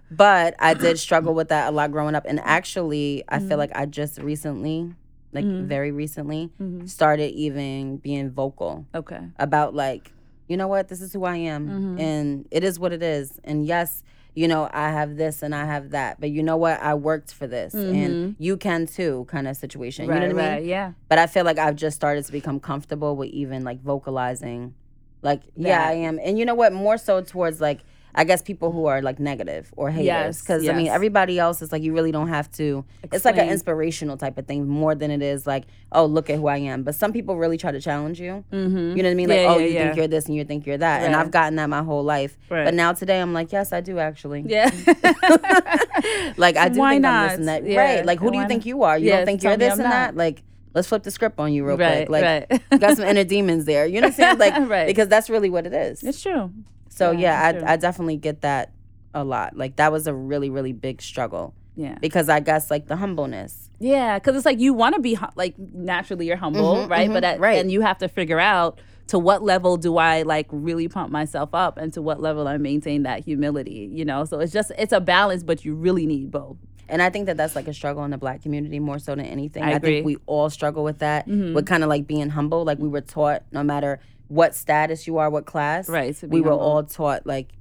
but 0.10 0.54
I 0.58 0.74
did 0.74 0.98
struggle 0.98 1.34
with 1.34 1.48
that 1.48 1.68
a 1.68 1.70
lot 1.70 1.92
growing 1.92 2.14
up, 2.14 2.24
and 2.26 2.40
actually, 2.40 3.24
I 3.28 3.38
Mhm. 3.38 3.48
feel 3.48 3.58
like 3.58 3.70
I 3.74 3.86
just 3.86 4.18
recently, 4.20 4.92
like 5.32 5.44
Mhm. 5.44 5.66
very 5.66 5.90
recently, 5.92 6.50
Mhm. 6.60 6.88
started 6.88 7.32
even 7.34 7.98
being 7.98 8.30
vocal 8.30 8.86
Okay. 8.94 9.20
about 9.38 9.74
like, 9.74 10.12
you 10.48 10.56
know 10.56 10.68
what, 10.68 10.88
this 10.88 11.00
is 11.00 11.12
who 11.12 11.24
I 11.24 11.36
am, 11.36 11.68
Mhm. 11.68 12.00
and 12.00 12.48
it 12.50 12.62
is 12.64 12.78
what 12.78 12.92
it 12.92 13.02
is, 13.02 13.40
and 13.44 13.64
yes. 13.66 14.02
You 14.36 14.48
know, 14.48 14.68
I 14.70 14.90
have 14.90 15.16
this 15.16 15.42
and 15.42 15.54
I 15.54 15.64
have 15.64 15.90
that, 15.92 16.20
but 16.20 16.28
you 16.28 16.42
know 16.42 16.58
what? 16.58 16.78
I 16.82 16.92
worked 16.92 17.32
for 17.32 17.46
this, 17.46 17.72
and 17.72 18.14
Mhm. 18.14 18.36
you 18.38 18.58
can 18.58 18.86
too, 18.86 19.24
kind 19.30 19.48
of 19.48 19.56
situation. 19.56 20.06
Right. 20.06 20.22
you 20.22 20.28
know 20.28 20.34
what 20.34 20.44
I 20.44 20.58
mean? 20.60 20.68
Yeah. 20.68 20.92
but 21.08 21.18
I 21.18 21.26
feel 21.26 21.46
like 21.46 21.58
I've 21.58 21.74
just 21.74 21.96
started 21.96 22.22
to 22.26 22.32
become 22.32 22.60
comfortable 22.60 23.16
with 23.16 23.30
even 23.30 23.64
like 23.64 23.80
vocalizing, 23.82 24.74
like 25.22 25.40
yeah, 25.56 25.88
I 25.88 25.92
am, 25.92 26.20
and 26.22 26.38
you 26.38 26.44
know 26.44 26.54
what? 26.54 26.74
More 26.74 26.98
so 26.98 27.22
towards 27.22 27.62
like 27.62 27.80
I 28.18 28.24
guess 28.24 28.40
people 28.40 28.72
who 28.72 28.86
are 28.86 29.02
like 29.02 29.20
negative 29.20 29.72
or 29.76 29.90
haters, 29.90 30.06
Yes, 30.06 30.40
because 30.40 30.66
I 30.68 30.72
mean 30.72 30.88
everybody 30.88 31.38
else 31.38 31.60
is 31.60 31.70
like 31.70 31.82
you 31.82 31.92
really 31.92 32.12
don't 32.12 32.28
have 32.28 32.50
to. 32.52 32.84
It's 33.12 33.24
like 33.26 33.36
an 33.36 33.48
inspirational 33.50 34.16
type 34.16 34.38
of 34.38 34.46
thing 34.46 34.66
more 34.66 34.94
than 34.94 35.10
it 35.10 35.20
is 35.22 35.46
like 35.46 35.64
oh 35.92 36.06
look 36.06 36.30
at 36.30 36.36
who 36.38 36.46
I 36.46 36.56
am. 36.58 36.82
But 36.82 36.94
some 36.94 37.12
people 37.12 37.36
really 37.36 37.58
try 37.58 37.72
to 37.72 37.80
challenge 37.80 38.18
you. 38.18 38.42
Mm-hmm. 38.52 38.96
You 38.96 39.02
know 39.02 39.02
what 39.02 39.10
I 39.10 39.14
mean? 39.14 39.28
Like 39.28 39.40
Yeah, 39.40 39.54
oh 39.54 39.58
yeah, 39.58 39.66
you 39.66 39.72
yeah. 39.74 39.84
think 39.84 39.96
you're 39.98 40.08
this 40.08 40.26
and 40.26 40.34
you 40.34 40.44
think 40.44 40.66
you're 40.66 40.78
that, 40.78 41.02
and 41.02 41.14
I've 41.14 41.30
gotten 41.30 41.56
that 41.56 41.68
my 41.68 41.82
whole 41.82 42.02
life. 42.04 42.38
Right. 42.48 42.64
But 42.64 42.74
now 42.74 42.92
today 42.94 43.20
I'm 43.20 43.34
like 43.34 43.52
yes 43.52 43.72
I 43.72 43.80
do 43.82 43.98
actually. 43.98 44.44
Yeah. 44.46 44.70
like 46.36 46.56
I 46.56 46.68
do 46.68 46.78
Why 46.80 46.92
think 46.94 47.02
not? 47.02 47.14
I'm 47.14 47.28
this 47.28 47.38
and 47.38 47.48
that. 47.48 47.76
Right? 47.76 48.04
Like 48.06 48.18
who 48.20 48.30
do 48.30 48.38
you 48.38 48.48
think 48.48 48.66
you 48.66 48.82
are? 48.82 48.98
You 48.98 49.08
Yeah, 49.08 49.16
don't 49.18 49.26
think 49.26 49.42
you're 49.42 49.56
this 49.56 49.74
and 49.74 49.84
that? 49.84 50.16
Like 50.16 50.42
let's 50.74 50.88
flip 50.88 51.02
the 51.02 51.10
script 51.10 51.38
on 51.38 51.52
you 51.52 51.66
real 51.66 51.76
right. 51.76 52.06
quick. 52.06 52.22
Like 52.22 52.50
right. 52.50 52.62
got 52.80 52.96
some 52.96 53.06
inner 53.06 53.24
demons 53.24 53.64
there. 53.64 53.86
You 53.86 54.00
know 54.00 54.08
what 54.08 54.20
I'm 54.20 54.38
saying? 54.38 54.38
Like 54.38 54.68
Right. 54.68 54.86
because 54.86 55.08
that's 55.08 55.28
really 55.30 55.50
what 55.50 55.66
it 55.66 55.72
is. 55.72 56.02
it's 56.02 56.22
true. 56.22 56.52
So 56.96 57.10
yeah, 57.12 57.52
yeah. 57.52 57.62
I 57.66 57.72
I 57.74 57.76
definitely 57.76 58.16
get 58.16 58.40
that 58.40 58.72
a 59.14 59.22
lot. 59.24 59.56
Like 59.56 59.76
that 59.76 59.92
was 59.92 60.06
a 60.06 60.14
really 60.14 60.50
really 60.50 60.72
big 60.72 61.00
struggle 61.02 61.54
Yeah. 61.76 61.96
because 62.00 62.28
I 62.28 62.40
guess 62.40 62.70
like 62.70 62.86
the 62.88 62.96
humbleness. 62.96 63.70
Yeah, 63.78 64.18
because 64.18 64.34
it's 64.36 64.46
like 64.46 64.58
you 64.58 64.72
want 64.74 64.94
to 64.94 65.00
be 65.00 65.18
like 65.36 65.54
naturally 65.58 66.26
you're 66.26 66.36
humble, 66.36 66.76
Mhm, 66.76 66.90
right? 66.90 67.08
mhm, 67.10 67.12
But 67.12 67.24
at, 67.24 67.40
right. 67.40 67.58
and 67.60 67.70
you 67.70 67.82
have 67.82 67.98
to 67.98 68.08
figure 68.08 68.40
out 68.40 68.80
to 69.08 69.18
what 69.18 69.42
level 69.42 69.76
do 69.76 69.98
I 69.98 70.22
like 70.22 70.46
really 70.50 70.88
pump 70.88 71.12
myself 71.12 71.50
up, 71.52 71.76
and 71.78 71.92
to 71.92 72.02
what 72.02 72.20
level 72.20 72.48
I 72.48 72.56
maintain 72.56 73.02
that 73.04 73.24
humility. 73.24 73.88
You 73.92 74.04
know, 74.04 74.24
so 74.24 74.40
it's 74.40 74.52
just 74.52 74.72
it's 74.78 74.92
a 74.92 75.00
balance, 75.00 75.42
but 75.42 75.64
you 75.64 75.74
really 75.74 76.06
need 76.06 76.30
both. 76.30 76.56
And 76.88 77.02
I 77.02 77.10
think 77.10 77.26
that 77.26 77.36
that's 77.36 77.54
like 77.56 77.68
a 77.68 77.74
struggle 77.74 78.04
in 78.04 78.10
the 78.12 78.18
black 78.18 78.42
community 78.42 78.78
more 78.80 78.98
so 78.98 79.14
than 79.14 79.26
anything. 79.26 79.62
I 79.62 79.72
agree. 79.72 79.96
think 79.96 80.06
we 80.06 80.16
all 80.26 80.48
struggle 80.50 80.82
with 80.84 80.98
that. 81.00 81.26
Mhm. 81.28 81.52
With 81.54 81.66
kind 81.66 81.82
of 81.82 81.88
like 81.88 82.06
being 82.06 82.30
humble. 82.30 82.64
Like 82.64 82.78
we 82.78 82.88
were 82.88 83.00
taught 83.00 83.42
no 83.52 83.62
matter 83.62 83.98
what 84.28 84.54
status 84.54 85.06
you 85.06 85.18
are, 85.18 85.30
what 85.30 85.46
class. 85.46 85.88
Right. 85.88 86.16
We 86.22 86.40
were 86.40 86.52
all 86.52 86.82
taught 86.84 87.26
like, 87.26 87.52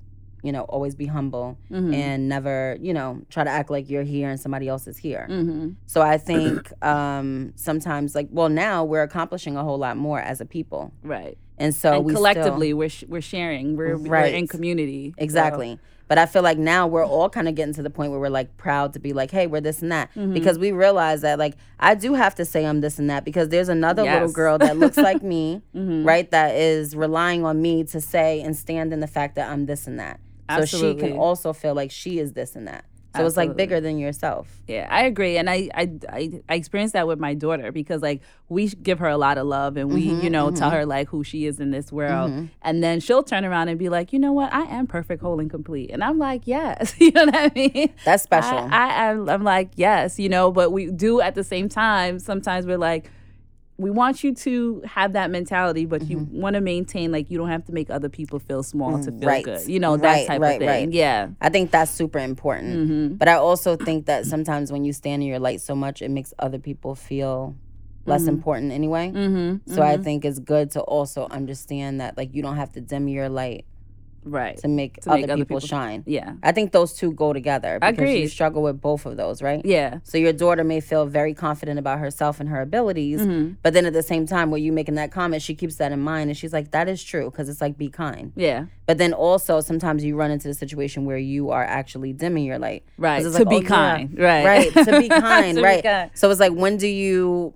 you 0.43 0.51
know, 0.51 0.61
always 0.63 0.93
be 0.95 1.05
humble 1.07 1.57
Mm-hmm. 1.71 1.93
and 1.93 2.29
never, 2.29 2.77
you 2.79 2.93
know, 2.93 3.21
try 3.29 3.43
to 3.43 3.49
act 3.49 3.69
like 3.71 3.89
you're 3.89 4.03
here 4.03 4.29
and 4.29 4.39
somebody 4.39 4.67
else 4.67 4.85
is 4.87 4.97
here. 4.97 5.27
Mm-hmm. 5.29 5.69
So 5.87 6.01
I 6.01 6.17
think 6.19 6.71
um, 6.85 7.53
sometimes, 7.55 8.13
like, 8.13 8.27
well, 8.31 8.49
now 8.49 8.83
we're 8.83 9.01
accomplishing 9.03 9.57
a 9.57 9.63
whole 9.63 9.77
lot 9.79 9.97
more 9.97 10.19
as 10.19 10.41
a 10.41 10.45
people, 10.45 10.91
Right. 11.01 11.37
and 11.57 11.73
so 11.73 11.93
and 11.97 12.05
we 12.05 12.11
still- 12.13 12.19
collectively, 12.19 12.73
we're 12.73 12.89
sh- 12.89 13.05
we're 13.07 13.21
sharing. 13.21 13.75
We're 13.75 13.97
we're 13.97 14.17
in 14.17 14.47
community. 14.47 15.13
so- 15.17 15.23
Exactly. 15.23 15.79
But 16.07 16.17
I 16.17 16.25
feel 16.27 16.43
like 16.43 16.57
now 16.57 16.85
we're 16.85 17.05
all 17.05 17.29
kind 17.29 17.47
of 17.47 17.55
getting 17.55 17.73
to 17.75 17.81
the 17.81 17.89
point 17.89 18.11
where 18.11 18.19
we're 18.19 18.29
like 18.29 18.57
proud 18.57 18.93
to 18.93 18.99
be 18.99 19.11
like, 19.13 19.31
hey, 19.31 19.47
we're 19.47 19.61
this 19.61 19.81
and 19.81 19.91
that. 19.91 20.09
Mm-hmm. 20.11 20.33
Because 20.33 20.59
we 20.59 20.71
realize 20.71 21.21
that 21.21 21.39
like 21.39 21.55
I 21.79 21.95
do 21.95 22.13
have 22.13 22.35
to 22.35 22.45
say 22.45 22.65
I'm 22.65 22.81
this 22.81 22.99
and 22.99 23.09
that 23.09 23.25
because 23.25 23.49
there's 23.49 23.69
another 23.69 24.03
little 24.03 24.19
Yes. 24.19 24.29
Mm-hmm. 24.29 24.35
girl 24.35 24.57
that 24.59 24.77
looks 24.77 24.97
like 24.97 25.23
me, 25.23 25.61
right? 25.73 26.29
That 26.31 26.55
is 26.55 26.95
relying 26.95 27.43
on 27.43 27.61
me 27.61 27.83
to 27.85 27.99
say 28.01 28.41
and 28.41 28.55
stand 28.55 28.93
in 28.93 28.99
the 28.99 29.07
fact 29.07 29.35
that 29.35 29.49
I'm 29.49 29.65
this 29.65 29.87
and 29.87 29.99
that. 29.99 30.19
So 30.49 30.65
she 30.65 30.93
can 30.95 31.13
also 31.13 31.53
feel 31.53 31.73
like 31.73 31.89
she 31.89 32.19
is 32.19 32.33
this 32.33 32.55
and 32.55 32.67
that. 32.67 32.85
So 33.15 33.25
it's 33.25 33.37
like 33.37 33.55
bigger 33.55 33.79
than 33.81 33.97
yourself. 33.97 34.47
Yeah, 34.67 34.87
I 34.89 35.03
agree, 35.03 35.37
and 35.37 35.49
I, 35.49 35.69
I 35.73 35.91
I 36.09 36.41
I 36.49 36.55
experienced 36.55 36.93
that 36.93 37.07
with 37.07 37.19
my 37.19 37.33
daughter 37.33 37.71
because 37.71 38.01
like 38.01 38.21
we 38.49 38.67
give 38.67 38.99
her 38.99 39.07
a 39.07 39.17
lot 39.17 39.37
of 39.37 39.45
love, 39.47 39.77
and 39.77 39.91
we 39.91 40.01
Mm-hmm, 40.01 40.23
you 40.23 40.29
know 40.29 40.51
tell 40.51 40.69
her 40.71 40.85
like 40.85 41.07
who 41.09 41.23
she 41.23 41.45
is 41.45 41.59
in 41.59 41.71
this 41.71 41.91
world, 41.91 42.31
and 42.61 42.83
then 42.83 42.99
she'll 42.99 43.23
turn 43.23 43.45
around 43.45 43.69
and 43.69 43.77
be 43.79 43.89
like, 43.89 44.13
you 44.13 44.19
know 44.19 44.31
what, 44.33 44.53
I 44.53 44.63
am 44.63 44.87
perfect, 44.87 45.21
whole, 45.21 45.39
and 45.39 45.49
complete, 45.49 45.91
and 45.91 46.03
I'm 46.03 46.17
like, 46.17 46.41
yes, 46.45 46.95
you 46.99 47.11
know 47.11 47.25
what 47.25 47.35
I 47.35 47.51
mean. 47.55 47.93
That's 48.03 48.23
special. 48.23 48.57
I, 48.57 48.67
I 48.71 49.09
am. 49.11 49.29
I'm 49.29 49.43
like, 49.43 49.71
yes, 49.75 50.19
you 50.19 50.29
know, 50.29 50.51
but 50.51 50.71
we 50.71 50.87
do 50.91 51.21
at 51.21 51.35
the 51.35 51.43
same 51.43 51.69
time. 51.69 52.19
Sometimes 52.19 52.65
we're 52.65 52.77
like, 52.77 53.09
we 53.77 53.91
want 53.91 54.23
you 54.23 54.33
to 54.33 54.81
have 54.85 55.13
that 55.13 55.29
mentality, 55.31 55.85
but 55.85 56.07
you 56.09 56.17
Mm-hmm. 56.19 56.41
want 56.41 56.53
to 56.53 56.61
maintain 56.61 57.11
like 57.11 57.29
you 57.29 57.37
don't 57.37 57.49
have 57.49 57.65
to 57.65 57.73
make 57.73 57.89
other 57.89 58.07
people 58.07 58.39
feel 58.39 58.63
small 58.63 58.97
to 59.03 59.11
feel 59.11 59.19
Mm, 59.19 59.25
Right. 59.27 59.43
good. 59.43 59.67
You 59.67 59.79
know 59.81 59.97
that 59.97 60.03
Right, 60.03 60.27
type 60.27 60.41
right, 60.41 60.61
of 60.61 60.67
thing. 60.67 60.93
Yeah. 60.93 61.29
I 61.41 61.49
think 61.49 61.71
that's 61.71 61.91
super 61.91 62.19
important. 62.19 62.73
Mm-hmm. 62.89 63.15
But 63.15 63.27
I 63.27 63.33
also 63.33 63.75
think 63.75 64.05
that 64.05 64.25
sometimes 64.25 64.71
when 64.71 64.85
you 64.85 64.93
stand 64.93 65.23
in 65.23 65.27
your 65.27 65.39
light 65.39 65.59
so 65.59 65.75
much, 65.75 66.01
it 66.01 66.09
makes 66.09 66.33
other 66.39 66.57
people 66.59 66.95
feel 66.95 67.55
less 68.05 68.27
important 68.27 68.71
anyway. 68.71 69.11
Mm-hmm. 69.13 69.73
So 69.73 69.81
I 69.81 69.97
think 69.97 70.23
it's 70.25 70.39
good 70.39 70.71
to 70.71 70.81
also 70.81 71.27
understand 71.29 71.99
that 72.01 72.15
like 72.15 72.33
you 72.35 72.41
don't 72.43 72.55
have 72.55 72.71
to 72.73 72.81
dim 72.81 73.07
your 73.07 73.29
light 73.29 73.65
right. 74.25 74.57
to 74.57 74.67
make, 74.67 75.01
To 75.01 75.11
other, 75.11 75.21
make 75.21 75.29
other 75.29 75.35
people, 75.43 75.57
people- 75.57 75.67
shine. 75.67 76.03
Yeah. 76.05 76.33
I 76.43 76.51
think 76.51 76.71
those 76.71 76.93
two 76.93 77.11
go 77.13 77.31
together 77.31 77.79
because 77.79 78.09
you 78.09 78.27
struggle 78.27 78.63
with 78.63 78.81
both 78.81 79.05
of 79.05 79.15
those, 79.17 79.41
right? 79.41 79.61
Yeah. 79.63 79.99
So 80.03 80.17
your 80.17 80.33
daughter 80.33 80.63
may 80.63 80.81
feel 80.81 81.05
very 81.05 81.33
confident 81.33 81.79
about 81.79 81.99
herself 81.99 82.39
and 82.39 82.49
her 82.49 82.61
abilities, 82.61 83.21
Mm-hmm. 83.21 83.53
but 83.63 83.73
then 83.73 83.85
at 83.85 83.93
the 83.93 84.03
same 84.03 84.25
time, 84.27 84.51
where 84.51 84.59
you 84.59 84.71
making 84.73 84.95
that 84.95 85.11
comment, 85.11 85.41
she 85.41 85.55
keeps 85.55 85.75
that 85.77 85.91
in 85.91 85.99
mind, 86.01 86.29
and 86.29 86.37
she's 86.37 86.51
like, 86.53 86.71
"That 86.71 86.89
is 86.89 87.03
true," 87.03 87.29
because 87.31 87.47
it's 87.49 87.61
like 87.61 87.77
be 87.77 87.89
kind. 87.89 88.33
Yeah. 88.35 88.65
But 88.85 88.97
then 88.97 89.13
also 89.13 89.61
sometimes 89.61 90.03
you 90.03 90.15
run 90.15 90.31
into 90.31 90.47
the 90.47 90.53
situation 90.53 91.05
where 91.05 91.17
you 91.17 91.49
are 91.51 91.63
actually 91.63 92.13
dimming 92.13 92.45
your 92.45 92.59
light 92.59 92.83
Right. 92.97 93.21
To 93.23 93.29
like, 93.29 93.49
be 93.49 93.55
oh, 93.55 93.59
yeah. 93.61 93.67
kind. 93.67 94.19
Right. 94.19 94.45
right? 94.45 94.73
To 94.73 94.99
be 94.99 95.07
kind, 95.09 95.55
To 95.55 95.61
be 95.61 95.65
right? 95.65 95.83
kind. 95.83 96.11
So 96.13 96.29
it's 96.29 96.39
like 96.39 96.51
when 96.53 96.77
do 96.77 96.87
you 96.87 97.53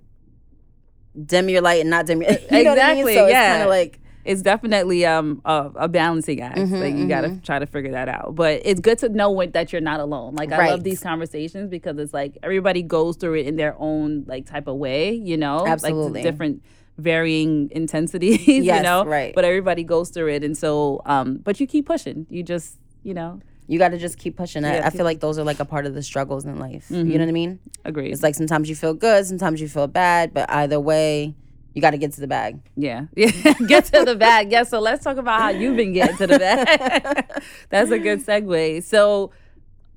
dim 1.26 1.48
your 1.48 1.60
light 1.60 1.80
and 1.80 1.90
not 1.90 2.06
dim 2.06 2.22
your? 2.22 2.30
You 2.50 2.64
know 2.64 2.70
what 2.70 2.78
I 2.82 2.94
mean? 2.94 2.98
Exactly, 3.08 3.14
So 3.14 3.24
it's 3.26 3.32
yeah. 3.32 3.50
kind 3.52 3.62
of 3.62 3.68
like 3.68 3.99
It's 4.24 4.42
definitely 4.42 5.06
um 5.06 5.40
a, 5.44 5.70
a 5.76 5.88
balancing 5.88 6.40
act. 6.40 6.58
Mm-hmm, 6.58 6.74
like 6.74 6.94
you 6.94 7.08
gotta 7.08 7.40
try 7.42 7.58
to 7.58 7.66
figure 7.66 7.92
that 7.92 8.08
out. 8.08 8.34
But 8.34 8.62
it's 8.64 8.80
good 8.80 8.98
to 8.98 9.08
know 9.08 9.30
when, 9.30 9.52
that 9.52 9.72
you're 9.72 9.80
not 9.80 10.00
alone. 10.00 10.34
Like 10.34 10.52
I 10.52 10.58
Right. 10.58 10.70
love 10.70 10.84
these 10.84 11.00
conversations 11.00 11.70
because 11.70 11.96
it's 11.98 12.12
like 12.12 12.36
everybody 12.42 12.82
goes 12.82 13.16
through 13.16 13.34
it 13.34 13.46
in 13.46 13.56
their 13.56 13.74
own 13.78 14.24
like 14.26 14.46
type 14.46 14.66
of 14.66 14.76
way. 14.76 15.12
You 15.12 15.36
know, 15.36 15.66
Absolutely. 15.66 16.22
like 16.22 16.22
different 16.22 16.62
varying 16.98 17.70
intensities. 17.72 18.46
you 18.48 18.62
know, 18.82 19.04
right. 19.04 19.34
But 19.34 19.44
everybody 19.44 19.84
goes 19.84 20.10
through 20.10 20.28
it, 20.28 20.44
and 20.44 20.56
so 20.56 21.00
um, 21.06 21.36
but 21.38 21.58
you 21.60 21.66
keep 21.66 21.86
pushing. 21.86 22.26
You 22.30 22.42
just 22.42 22.76
you 23.02 23.14
know 23.14 23.40
you 23.66 23.78
got 23.78 23.90
to 23.90 23.98
just 23.98 24.18
keep 24.18 24.36
pushing. 24.36 24.64
I, 24.64 24.76
Yeah, 24.78 24.86
I 24.86 24.90
feel 24.90 25.04
like 25.04 25.20
those 25.20 25.38
are 25.38 25.44
like 25.44 25.60
a 25.60 25.64
part 25.64 25.86
of 25.86 25.94
the 25.94 26.02
struggles 26.02 26.44
in 26.44 26.58
life. 26.58 26.88
Mm-hmm. 26.90 27.08
You 27.10 27.18
know 27.18 27.24
what 27.24 27.28
I 27.28 27.32
mean? 27.32 27.60
agree. 27.84 28.10
It's 28.10 28.22
like 28.22 28.34
sometimes 28.34 28.68
you 28.68 28.74
feel 28.74 28.94
good, 28.94 29.24
sometimes 29.26 29.60
you 29.60 29.68
feel 29.68 29.86
bad, 29.86 30.34
but 30.34 30.50
either 30.50 30.78
way, 30.80 31.34
you 31.74 31.80
got 31.80 31.90
to 31.92 31.98
get 31.98 32.12
to 32.14 32.20
the 32.20 32.26
bag. 32.26 32.60
Yeah. 32.76 33.06
Yeah. 33.16 33.30
Get 33.66 33.86
to 33.86 34.04
the 34.04 34.16
bag. 34.16 34.50
Yeah. 34.50 34.64
So 34.64 34.80
let's 34.80 35.04
talk 35.04 35.16
about 35.16 35.40
how 35.40 35.48
you've 35.50 35.76
been 35.76 35.92
getting 35.92 36.16
to 36.16 36.26
the 36.26 36.38
bag. 36.38 37.30
That's 37.70 37.90
a 37.90 37.98
good 37.98 38.24
segue. 38.24 38.82
So, 38.82 39.32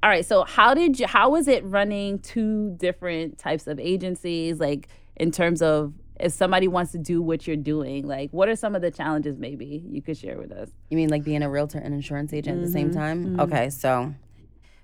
all 0.03 0.09
right. 0.09 0.25
So, 0.25 0.43
how 0.43 0.73
did 0.73 0.99
you, 0.99 1.07
how 1.07 1.29
was 1.31 1.47
it 1.47 1.63
running 1.65 2.19
two 2.19 2.75
different 2.77 3.37
types 3.37 3.67
of 3.67 3.79
agencies? 3.79 4.59
Like, 4.59 4.87
in 5.15 5.31
terms 5.31 5.61
of 5.61 5.93
if 6.19 6.31
somebody 6.31 6.67
wants 6.67 6.91
to 6.91 6.97
do 6.99 7.21
what 7.21 7.47
you're 7.47 7.55
doing, 7.55 8.05
like, 8.07 8.31
what 8.31 8.47
are 8.49 8.55
some 8.55 8.75
of 8.75 8.81
the 8.81 8.91
challenges 8.91 9.37
maybe 9.37 9.83
you 9.89 10.01
could 10.01 10.17
share 10.17 10.37
with 10.37 10.51
us? 10.51 10.69
You 10.89 10.97
mean 10.97 11.09
like 11.09 11.23
being 11.23 11.41
a 11.41 11.49
realtor 11.49 11.79
and 11.79 11.93
insurance 11.93 12.33
agent 12.33 12.57
at 12.57 12.61
the 12.61 12.71
same 12.71 12.91
Mm-hmm, 12.91 12.99
time? 12.99 13.39
Okay, 13.39 13.69
so, 13.69 14.13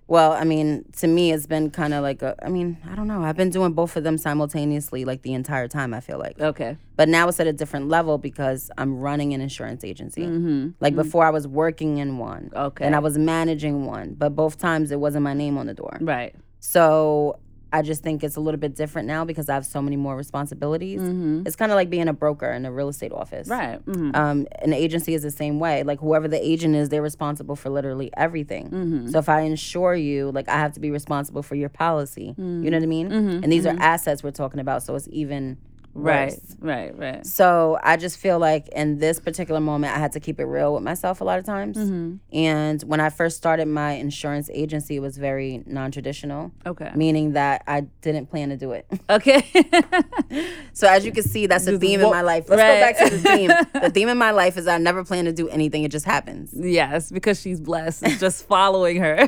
well, 0.10 0.32
I 0.32 0.44
mean, 0.44 0.86
to 0.98 1.08
me, 1.08 1.32
it's 1.32 1.46
been 1.46 1.70
kind 1.70 1.94
of 1.94 2.02
like 2.02 2.24
a, 2.24 2.36
I 2.44 2.50
mean, 2.50 2.78
I 2.90 2.96
don't 2.96 3.08
know. 3.08 3.22
I've 3.24 3.38
been 3.38 3.52
doing 3.52 3.74
both 3.74 3.96
of 3.96 4.04
them 4.04 4.18
simultaneously 4.18 5.06
like 5.06 5.22
the 5.22 5.36
entire 5.36 5.68
time, 5.68 5.94
I 5.94 6.00
feel 6.00 6.18
like. 6.18 6.42
Okay. 6.42 6.78
But 6.96 7.10
now 7.10 7.28
it's 7.28 7.40
at 7.40 7.46
a 7.46 7.54
different 7.54 7.90
level 7.90 8.18
because 8.18 8.72
I'm 8.80 8.98
running 8.98 9.36
an 9.36 9.42
insurance 9.42 9.84
agency. 9.84 10.26
Like 10.80 10.96
before, 10.96 11.26
I 11.26 11.30
was 11.30 11.48
working 11.48 12.00
in 12.00 12.18
one. 12.18 12.46
Mm-hmm. 12.46 12.58
Okay. 12.58 12.86
And 12.86 12.96
I 12.96 13.00
was 13.00 13.20
managing 13.20 13.86
one, 13.86 14.16
but 14.16 14.36
both 14.36 14.58
times 14.58 14.92
it 14.92 15.00
wasn't 15.00 15.24
my 15.24 15.36
name 15.36 15.60
on 15.60 15.68
the 15.68 15.76
door. 15.76 16.00
Right. 16.02 16.34
So 16.60 17.38
I 17.72 17.82
just 17.82 18.02
think 18.02 18.24
it's 18.24 18.36
a 18.36 18.40
little 18.40 18.60
bit 18.60 18.76
different 18.76 19.08
now 19.08 19.26
because 19.26 19.48
I 19.50 19.54
have 19.54 19.66
so 19.66 19.82
many 19.82 19.96
more 19.96 20.16
responsibilities. 20.16 21.02
It's 21.46 21.56
kind 21.56 21.72
of 21.72 21.76
like 21.76 21.90
being 21.90 22.08
a 22.08 22.14
broker 22.14 22.50
in 22.52 22.66
a 22.66 22.72
real 22.72 22.90
estate 22.90 23.12
office. 23.12 23.48
Mm-hmm. 23.48 23.70
Right. 23.70 23.80
hmm 23.82 24.16
Um, 24.16 24.48
an 24.62 24.74
agency 24.74 25.14
is 25.14 25.22
the 25.22 25.32
same 25.32 25.60
way. 25.60 25.84
Like 25.84 26.00
whoever 26.00 26.28
the 26.28 26.44
agent 26.44 26.76
is, 26.76 26.90
they're 26.90 27.02
responsible 27.02 27.56
for 27.56 27.70
literally 27.70 28.10
everything. 28.18 28.66
Mm-hmm. 28.70 29.08
So 29.10 29.20
if 29.20 29.30
I 29.30 29.42
insure 29.42 29.96
you, 29.96 30.32
like 30.32 30.50
I 30.50 30.58
have 30.58 30.74
to 30.74 30.80
be 30.80 30.92
responsible 30.92 31.44
for 31.44 31.56
your 31.56 31.70
policy. 31.70 32.30
Mm-hmm. 32.32 32.64
You 32.64 32.72
know 32.72 32.78
what 32.78 32.84
I 32.84 32.88
mean? 32.88 33.12
And 33.12 33.52
these 33.52 33.66
are 33.66 33.76
assets 33.80 34.24
we're 34.24 34.32
talking 34.32 34.60
about, 34.60 34.84
so 34.84 34.96
it's 34.96 35.08
even. 35.12 35.58
Worse. 35.94 36.40
Right. 36.60 36.98
Right. 36.98 37.26
So 37.26 37.80
I 37.84 37.98
just 37.98 38.18
feel 38.18 38.40
like 38.40 38.68
in 38.70 39.00
this 39.00 39.20
particular 39.20 39.60
moment, 39.60 39.96
I 39.96 40.00
had 40.00 40.12
to 40.14 40.20
keep 40.20 40.40
it 40.40 40.46
real 40.46 40.74
with 40.74 40.84
myself 40.84 41.22
a 41.22 41.24
lot 41.24 41.40
of 41.40 41.46
times. 41.46 41.78
Mm-hmm. 41.78 42.16
And 42.34 42.82
when 42.84 43.00
I 43.00 43.10
first 43.10 43.38
started 43.38 43.68
my 43.68 43.94
insurance 43.94 44.50
agency, 44.54 44.98
it 44.98 45.00
was 45.00 45.18
very 45.18 45.64
non-traditional, 45.66 46.52
Okay. 46.66 46.92
meaning 46.96 47.34
that 47.34 47.64
I 47.68 47.82
didn't 48.02 48.28
plan 48.30 48.50
to 48.50 48.58
do 48.58 48.72
it. 48.74 48.86
Okay. 49.10 49.44
So 50.74 50.88
as 50.88 51.04
you 51.06 51.12
can 51.12 51.24
see, 51.24 51.48
that's 51.48 51.66
a 51.68 51.78
theme 51.80 52.00
in 52.00 52.10
my 52.10 52.22
life. 52.22 52.46
Let's 52.48 52.62
right. 52.62 52.76
go 52.76 52.80
back 52.80 53.10
to 53.10 53.18
the 53.18 53.30
theme. 53.36 53.52
the 53.84 53.90
theme 53.90 54.08
in 54.08 54.18
my 54.18 54.32
life 54.32 54.56
is 54.58 54.68
I 54.68 54.78
never 54.78 55.04
plan 55.04 55.26
to 55.26 55.34
do 55.34 55.50
anything; 55.50 55.84
it 55.84 55.92
just 55.92 56.06
happens. 56.06 56.52
yes, 56.56 57.12
because 57.12 57.42
she's 57.42 57.60
blessed. 57.60 58.04
It's 58.06 58.20
just 58.28 58.48
following 58.48 58.98
her. 58.98 59.28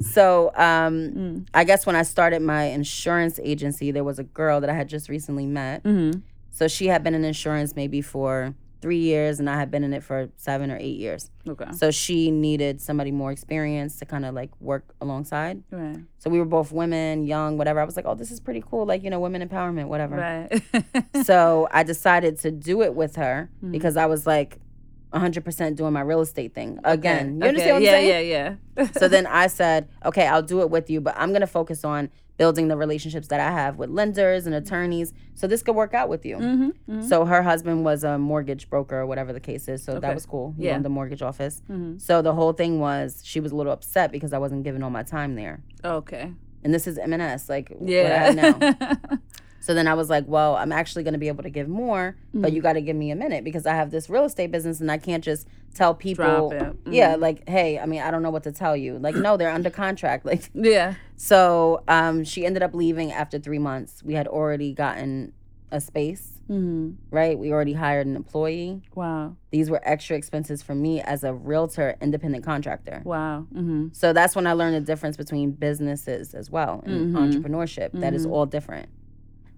So 0.00 0.50
um, 0.56 0.88
Mm. 0.98 1.46
I 1.54 1.64
guess 1.64 1.86
when 1.86 1.96
I 1.96 2.02
started 2.02 2.42
my 2.42 2.64
insurance 2.64 3.38
agency, 3.42 3.90
there 3.92 4.04
was 4.04 4.18
a 4.18 4.24
girl 4.24 4.60
that 4.60 4.68
I 4.70 4.74
had 4.74 4.88
just 4.88 5.08
recently 5.08 5.46
met. 5.46 5.67
Mm-hmm. 5.76 6.20
So 6.50 6.66
she 6.68 6.86
had 6.88 7.02
been 7.04 7.14
in 7.14 7.24
insurance 7.24 7.74
maybe 7.76 8.00
for 8.02 8.54
three 8.80 8.98
years, 8.98 9.40
and 9.40 9.50
I 9.50 9.56
had 9.56 9.70
been 9.72 9.82
in 9.82 9.92
it 9.92 10.04
for 10.04 10.28
seven 10.36 10.70
or 10.70 10.76
eight 10.76 10.98
years. 10.98 11.30
okay. 11.48 11.66
So 11.72 11.90
she 11.90 12.30
needed 12.30 12.80
somebody 12.80 13.10
more 13.10 13.32
experienced 13.32 13.98
to 13.98 14.06
kind 14.06 14.24
of 14.24 14.34
like 14.36 14.50
work 14.60 14.84
alongside. 15.00 15.62
Right. 15.72 15.98
So 16.18 16.30
we 16.30 16.38
were 16.38 16.44
both 16.44 16.70
women, 16.70 17.24
young, 17.26 17.58
whatever. 17.58 17.80
I 17.80 17.84
was 17.84 17.96
like, 17.96 18.06
oh, 18.06 18.14
this 18.14 18.30
is 18.30 18.38
pretty 18.38 18.62
cool. 18.68 18.86
Like, 18.86 19.02
you 19.02 19.10
know, 19.10 19.18
women 19.18 19.46
empowerment, 19.46 19.88
whatever. 19.88 20.16
Right. 20.16 20.62
so 21.24 21.66
I 21.72 21.82
decided 21.82 22.38
to 22.40 22.50
do 22.52 22.82
it 22.82 22.94
with 22.94 23.16
her 23.16 23.50
Mm. 23.64 23.72
because 23.72 23.96
I 23.96 24.06
was 24.06 24.26
like 24.28 24.58
100% 25.12 25.74
doing 25.76 25.92
my 25.92 26.00
real 26.02 26.20
estate 26.20 26.54
thing 26.54 26.78
again. 26.84 27.40
You 27.40 27.48
Okay. 27.48 27.66
what 27.66 27.76
I'm 27.76 27.82
yeah, 27.82 27.90
saying? 27.90 28.28
Yeah, 28.30 28.54
yeah, 28.76 28.86
so 28.92 29.08
then 29.08 29.26
I 29.42 29.46
said, 29.48 29.88
okay, 30.04 30.26
I'll 30.26 30.42
do 30.42 30.60
it 30.60 30.70
with 30.70 30.90
you, 30.90 31.00
but 31.00 31.14
I'm 31.16 31.30
going 31.30 31.40
to 31.40 31.46
focus 31.46 31.84
on 31.84 32.10
building 32.38 32.68
the 32.68 32.76
relationships 32.76 33.28
that 33.28 33.40
I 33.40 33.50
have 33.50 33.76
with 33.76 33.90
lenders 33.90 34.46
and 34.46 34.54
attorneys 34.54 35.12
so 35.34 35.46
this 35.46 35.62
could 35.62 35.74
work 35.74 35.92
out 35.92 36.08
with 36.08 36.24
you. 36.24 36.36
Mm-hmm, 36.38 37.02
So 37.02 37.24
her 37.26 37.42
husband 37.42 37.84
was 37.84 38.04
a 38.04 38.16
mortgage 38.16 38.70
broker 38.70 38.96
or 39.00 39.06
whatever 39.06 39.32
the 39.32 39.40
case 39.40 39.68
is. 39.68 39.82
So 39.82 39.92
Okay. 39.94 40.00
that 40.00 40.14
was 40.14 40.24
cool. 40.24 40.54
He 40.56 40.64
Yeah. 40.66 40.76
owned 40.76 40.84
the 40.84 40.88
mortgage 40.88 41.20
office. 41.20 41.62
Mhm. 41.68 42.00
So 42.00 42.22
the 42.22 42.32
whole 42.34 42.52
thing 42.52 42.80
was 42.80 43.20
she 43.24 43.40
was 43.40 43.52
a 43.52 43.56
little 43.56 43.72
upset 43.72 44.10
because 44.12 44.32
I 44.32 44.38
wasn't 44.38 44.62
giving 44.64 44.82
all 44.82 44.90
my 44.90 45.02
time 45.02 45.34
there. 45.34 45.60
Okay. 45.84 46.32
And 46.64 46.72
this 46.72 46.86
is 46.86 46.96
M&S, 46.98 47.48
like 47.48 47.70
what 47.70 47.88
I 47.88 47.92
Yeah. 47.92 48.32
have 48.32 48.60
now. 48.80 48.96
So 49.68 49.74
then 49.74 49.86
I 49.86 49.92
was 49.92 50.08
like, 50.08 50.24
well, 50.26 50.56
I'm 50.56 50.72
actually 50.72 51.02
going 51.04 51.12
to 51.12 51.18
be 51.18 51.28
able 51.28 51.42
to 51.42 51.50
give 51.50 51.68
more, 51.68 52.16
Mm. 52.34 52.40
but 52.40 52.54
you 52.54 52.62
got 52.62 52.72
to 52.72 52.80
give 52.80 52.96
me 52.96 53.10
a 53.10 53.14
minute 53.14 53.44
because 53.44 53.66
I 53.66 53.74
have 53.74 53.90
this 53.90 54.08
real 54.08 54.24
estate 54.24 54.50
business 54.50 54.80
and 54.80 54.90
I 54.90 54.96
can't 54.96 55.22
just 55.22 55.46
tell 55.74 55.94
people. 55.94 56.24
Mm-hmm. 56.24 56.90
yeah, 56.94 57.16
like, 57.16 57.46
hey, 57.46 57.78
I 57.78 57.84
mean, 57.84 58.00
I 58.00 58.10
don't 58.10 58.22
know 58.22 58.30
what 58.30 58.44
to 58.44 58.52
tell 58.52 58.74
you. 58.74 58.98
Like, 58.98 59.14
no, 59.14 59.36
they're 59.36 59.50
under 59.50 59.68
contract. 59.68 60.24
Like, 60.28 60.48
yeah. 60.54 60.94
so 61.16 61.82
um, 61.86 62.24
she 62.24 62.46
ended 62.46 62.62
up 62.62 62.74
leaving 62.74 63.12
after 63.12 63.38
three 63.38 63.58
months. 63.58 64.02
We 64.02 64.14
had 64.14 64.26
already 64.26 64.72
gotten 64.72 65.34
a 65.70 65.82
space, 65.82 66.32
Mm-hmm. 66.48 66.92
right? 67.10 67.38
We 67.38 67.52
already 67.52 67.74
hired 67.74 68.06
an 68.06 68.16
employee. 68.16 68.80
Wow. 68.94 69.36
These 69.50 69.68
were 69.68 69.82
extra 69.86 70.16
expenses 70.16 70.62
for 70.62 70.74
me 70.74 71.02
as 71.02 71.24
a 71.24 71.34
realtor, 71.34 71.94
independent 72.00 72.42
contractor. 72.42 73.02
Wow. 73.04 73.46
Mm-hmm. 73.54 73.88
So 73.92 74.14
that's 74.14 74.34
when 74.34 74.46
I 74.46 74.54
learned 74.54 74.76
the 74.76 74.80
difference 74.80 75.18
between 75.18 75.50
businesses 75.50 76.32
as 76.32 76.50
well 76.50 76.82
and 76.86 77.14
Mhm. 77.14 77.34
entrepreneurship. 77.34 77.90
That 78.00 78.14
is 78.14 78.24
all 78.24 78.46
different. 78.46 78.88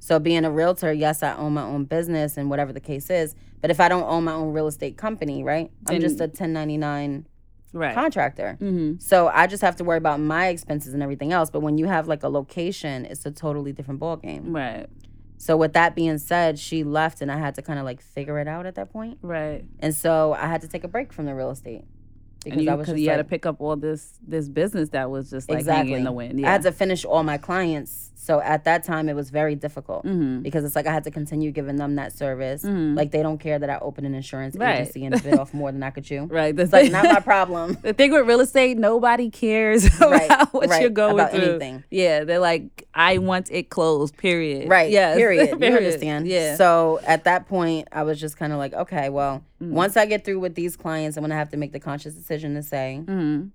So 0.00 0.18
being 0.18 0.44
a 0.44 0.50
realtor, 0.50 0.92
yes, 0.92 1.22
I 1.22 1.36
own 1.36 1.54
my 1.54 1.62
own 1.62 1.84
business 1.84 2.36
and 2.36 2.50
whatever 2.50 2.72
the 2.72 2.80
case 2.80 3.10
is. 3.10 3.34
But 3.60 3.70
if 3.70 3.78
I 3.80 3.88
don't 3.88 4.04
own 4.04 4.24
my 4.24 4.32
own 4.32 4.52
real 4.52 4.66
estate 4.66 4.96
company, 4.96 5.44
right? 5.44 5.70
I'm 5.88 6.00
just 6.00 6.18
a 6.20 6.24
1099 6.24 7.26
Right. 7.72 7.94
contractor. 7.94 8.58
Mm-hmm. 8.60 8.98
So 8.98 9.28
I 9.28 9.46
just 9.46 9.62
have 9.62 9.76
to 9.76 9.84
worry 9.84 9.98
about 9.98 10.18
my 10.18 10.48
expenses 10.48 10.92
and 10.92 11.04
everything 11.04 11.32
else. 11.32 11.50
But 11.50 11.60
when 11.60 11.78
you 11.78 11.86
have 11.86 12.08
like 12.08 12.24
a 12.24 12.28
location, 12.28 13.04
it's 13.04 13.24
a 13.24 13.30
totally 13.30 13.72
different 13.72 14.00
ballgame. 14.00 14.52
Right. 14.52 14.86
So 15.36 15.56
with 15.56 15.72
that 15.74 15.94
being 15.94 16.18
said, 16.18 16.58
she 16.58 16.82
left 16.82 17.20
and 17.22 17.30
I 17.30 17.38
had 17.38 17.54
to 17.54 17.62
kind 17.62 17.78
of 17.78 17.84
like 17.84 18.00
figure 18.00 18.38
it 18.40 18.48
out 18.48 18.66
at 18.66 18.74
that 18.74 18.92
point. 18.92 19.18
Right. 19.22 19.64
And 19.78 19.94
so 19.94 20.32
I 20.32 20.46
had 20.48 20.62
to 20.62 20.68
take 20.68 20.82
a 20.82 20.88
break 20.88 21.12
from 21.12 21.26
the 21.26 21.34
real 21.34 21.50
estate. 21.50 21.84
And 22.46 22.62
you, 22.62 22.70
I 22.70 22.74
was 22.74 22.86
just 22.86 22.98
you 22.98 23.10
had 23.10 23.18
to 23.18 23.24
pick 23.24 23.44
up 23.46 23.60
all 23.60 23.76
this 23.76 24.18
this 24.26 24.48
business 24.48 24.88
that 24.90 25.10
was 25.10 25.30
just 25.30 25.48
like 25.50 25.58
exactly 25.60 25.90
hanging 25.90 25.98
in 25.98 26.04
the 26.04 26.12
wind. 26.12 26.40
Yeah. 26.40 26.48
I 26.48 26.52
had 26.52 26.62
to 26.62 26.72
finish 26.72 27.04
all 27.04 27.22
my 27.22 27.36
clients. 27.38 28.06
So 28.22 28.38
at 28.40 28.64
that 28.64 28.84
time 28.84 29.08
it 29.08 29.14
was 29.16 29.30
very 29.30 29.54
difficult. 29.54 30.04
mm-hmm. 30.04 30.40
Because 30.42 30.64
it's 30.64 30.76
like 30.76 30.86
I 30.86 30.92
had 30.92 31.04
to 31.04 31.10
continue 31.10 31.50
giving 31.50 31.76
them 31.76 31.96
that 31.96 32.12
service. 32.12 32.62
Mhm. 32.62 32.94
Like 32.96 33.10
they 33.10 33.22
don't 33.22 33.38
care 33.38 33.58
that 33.58 33.68
I 33.70 33.78
open 33.80 34.04
an 34.04 34.14
insurance 34.14 34.54
Right. 34.56 34.80
agency 34.82 35.04
and 35.06 35.22
bit 35.22 35.38
off 35.38 35.52
more 35.54 35.72
than 35.72 35.82
I 35.82 35.90
could 35.90 36.04
chew. 36.04 36.24
Right. 36.30 36.54
The 36.54 36.62
It's 36.64 36.72
like 36.72 36.92
not 36.92 37.04
my 37.04 37.20
problem. 37.34 37.78
the 37.82 37.92
thing 37.94 38.12
with 38.12 38.26
real 38.28 38.40
estate, 38.40 38.76
nobody 38.78 39.30
cares 39.30 39.84
about 39.96 40.10
Right, 40.10 40.52
what 40.52 40.68
right, 40.68 40.80
you're 40.82 40.90
going 40.90 41.14
about 41.14 41.32
through. 41.32 41.40
anything. 41.42 41.82
Yeah, 41.90 42.24
they're 42.24 42.38
like, 42.38 42.86
I 42.94 43.18
want 43.18 43.50
it 43.50 43.70
closed. 43.70 44.16
Period. 44.18 44.68
Right. 44.68 44.90
Yeah. 44.90 45.14
Period. 45.14 45.58
You 45.60 45.66
understand? 45.76 46.26
Yeah. 46.28 46.56
So 46.56 47.00
at 47.06 47.24
that 47.24 47.48
point, 47.48 47.88
I 47.90 48.02
was 48.04 48.20
just 48.20 48.36
kind 48.36 48.52
of 48.52 48.58
like, 48.58 48.74
okay, 48.74 49.08
well, 49.08 49.42
Mm. 49.62 49.70
once 49.70 49.96
I 49.96 50.06
get 50.06 50.24
through 50.24 50.40
with 50.40 50.54
these 50.54 50.76
clients, 50.76 51.16
I'm 51.16 51.22
gonna 51.22 51.34
have 51.34 51.50
to 51.50 51.56
make 51.56 51.72
the 51.72 51.80
conscious 51.80 52.14
decision 52.14 52.54
to 52.54 52.62
say, 52.62 53.02
hmm 53.06 53.48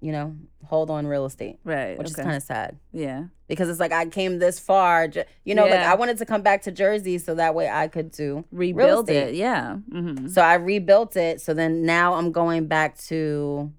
you 0.00 0.12
know, 0.12 0.36
hold 0.66 0.90
on 0.90 1.06
real 1.06 1.24
estate, 1.24 1.58
Right. 1.64 1.96
which 1.96 2.08
okay. 2.08 2.20
is 2.20 2.24
kind 2.24 2.36
of 2.36 2.42
sad 2.42 2.78
yeah. 2.92 3.24
because 3.48 3.70
it's 3.70 3.80
like 3.80 3.90
I 3.92 4.04
came 4.04 4.38
this 4.38 4.60
far. 4.60 5.08
You 5.44 5.54
know, 5.54 5.64
like 5.64 5.80
I 5.80 5.94
wanted 5.94 6.18
to 6.18 6.26
come 6.26 6.42
back 6.42 6.60
to 6.62 6.70
Jersey 6.72 7.16
so 7.16 7.34
that 7.36 7.54
way 7.54 7.70
I 7.70 7.88
could 7.88 8.10
do 8.10 8.44
Rebuild 8.52 9.08
it. 9.08 9.34
Yeah. 9.34 9.78
Mm-hmm. 9.90 10.28
So 10.28 10.42
I 10.42 10.54
rebuilt 10.54 11.16
it. 11.16 11.40
So 11.40 11.54
then 11.54 11.86
now 11.86 12.14
I'm 12.14 12.32
going 12.32 12.66
back 12.66 12.98
to 13.04 13.72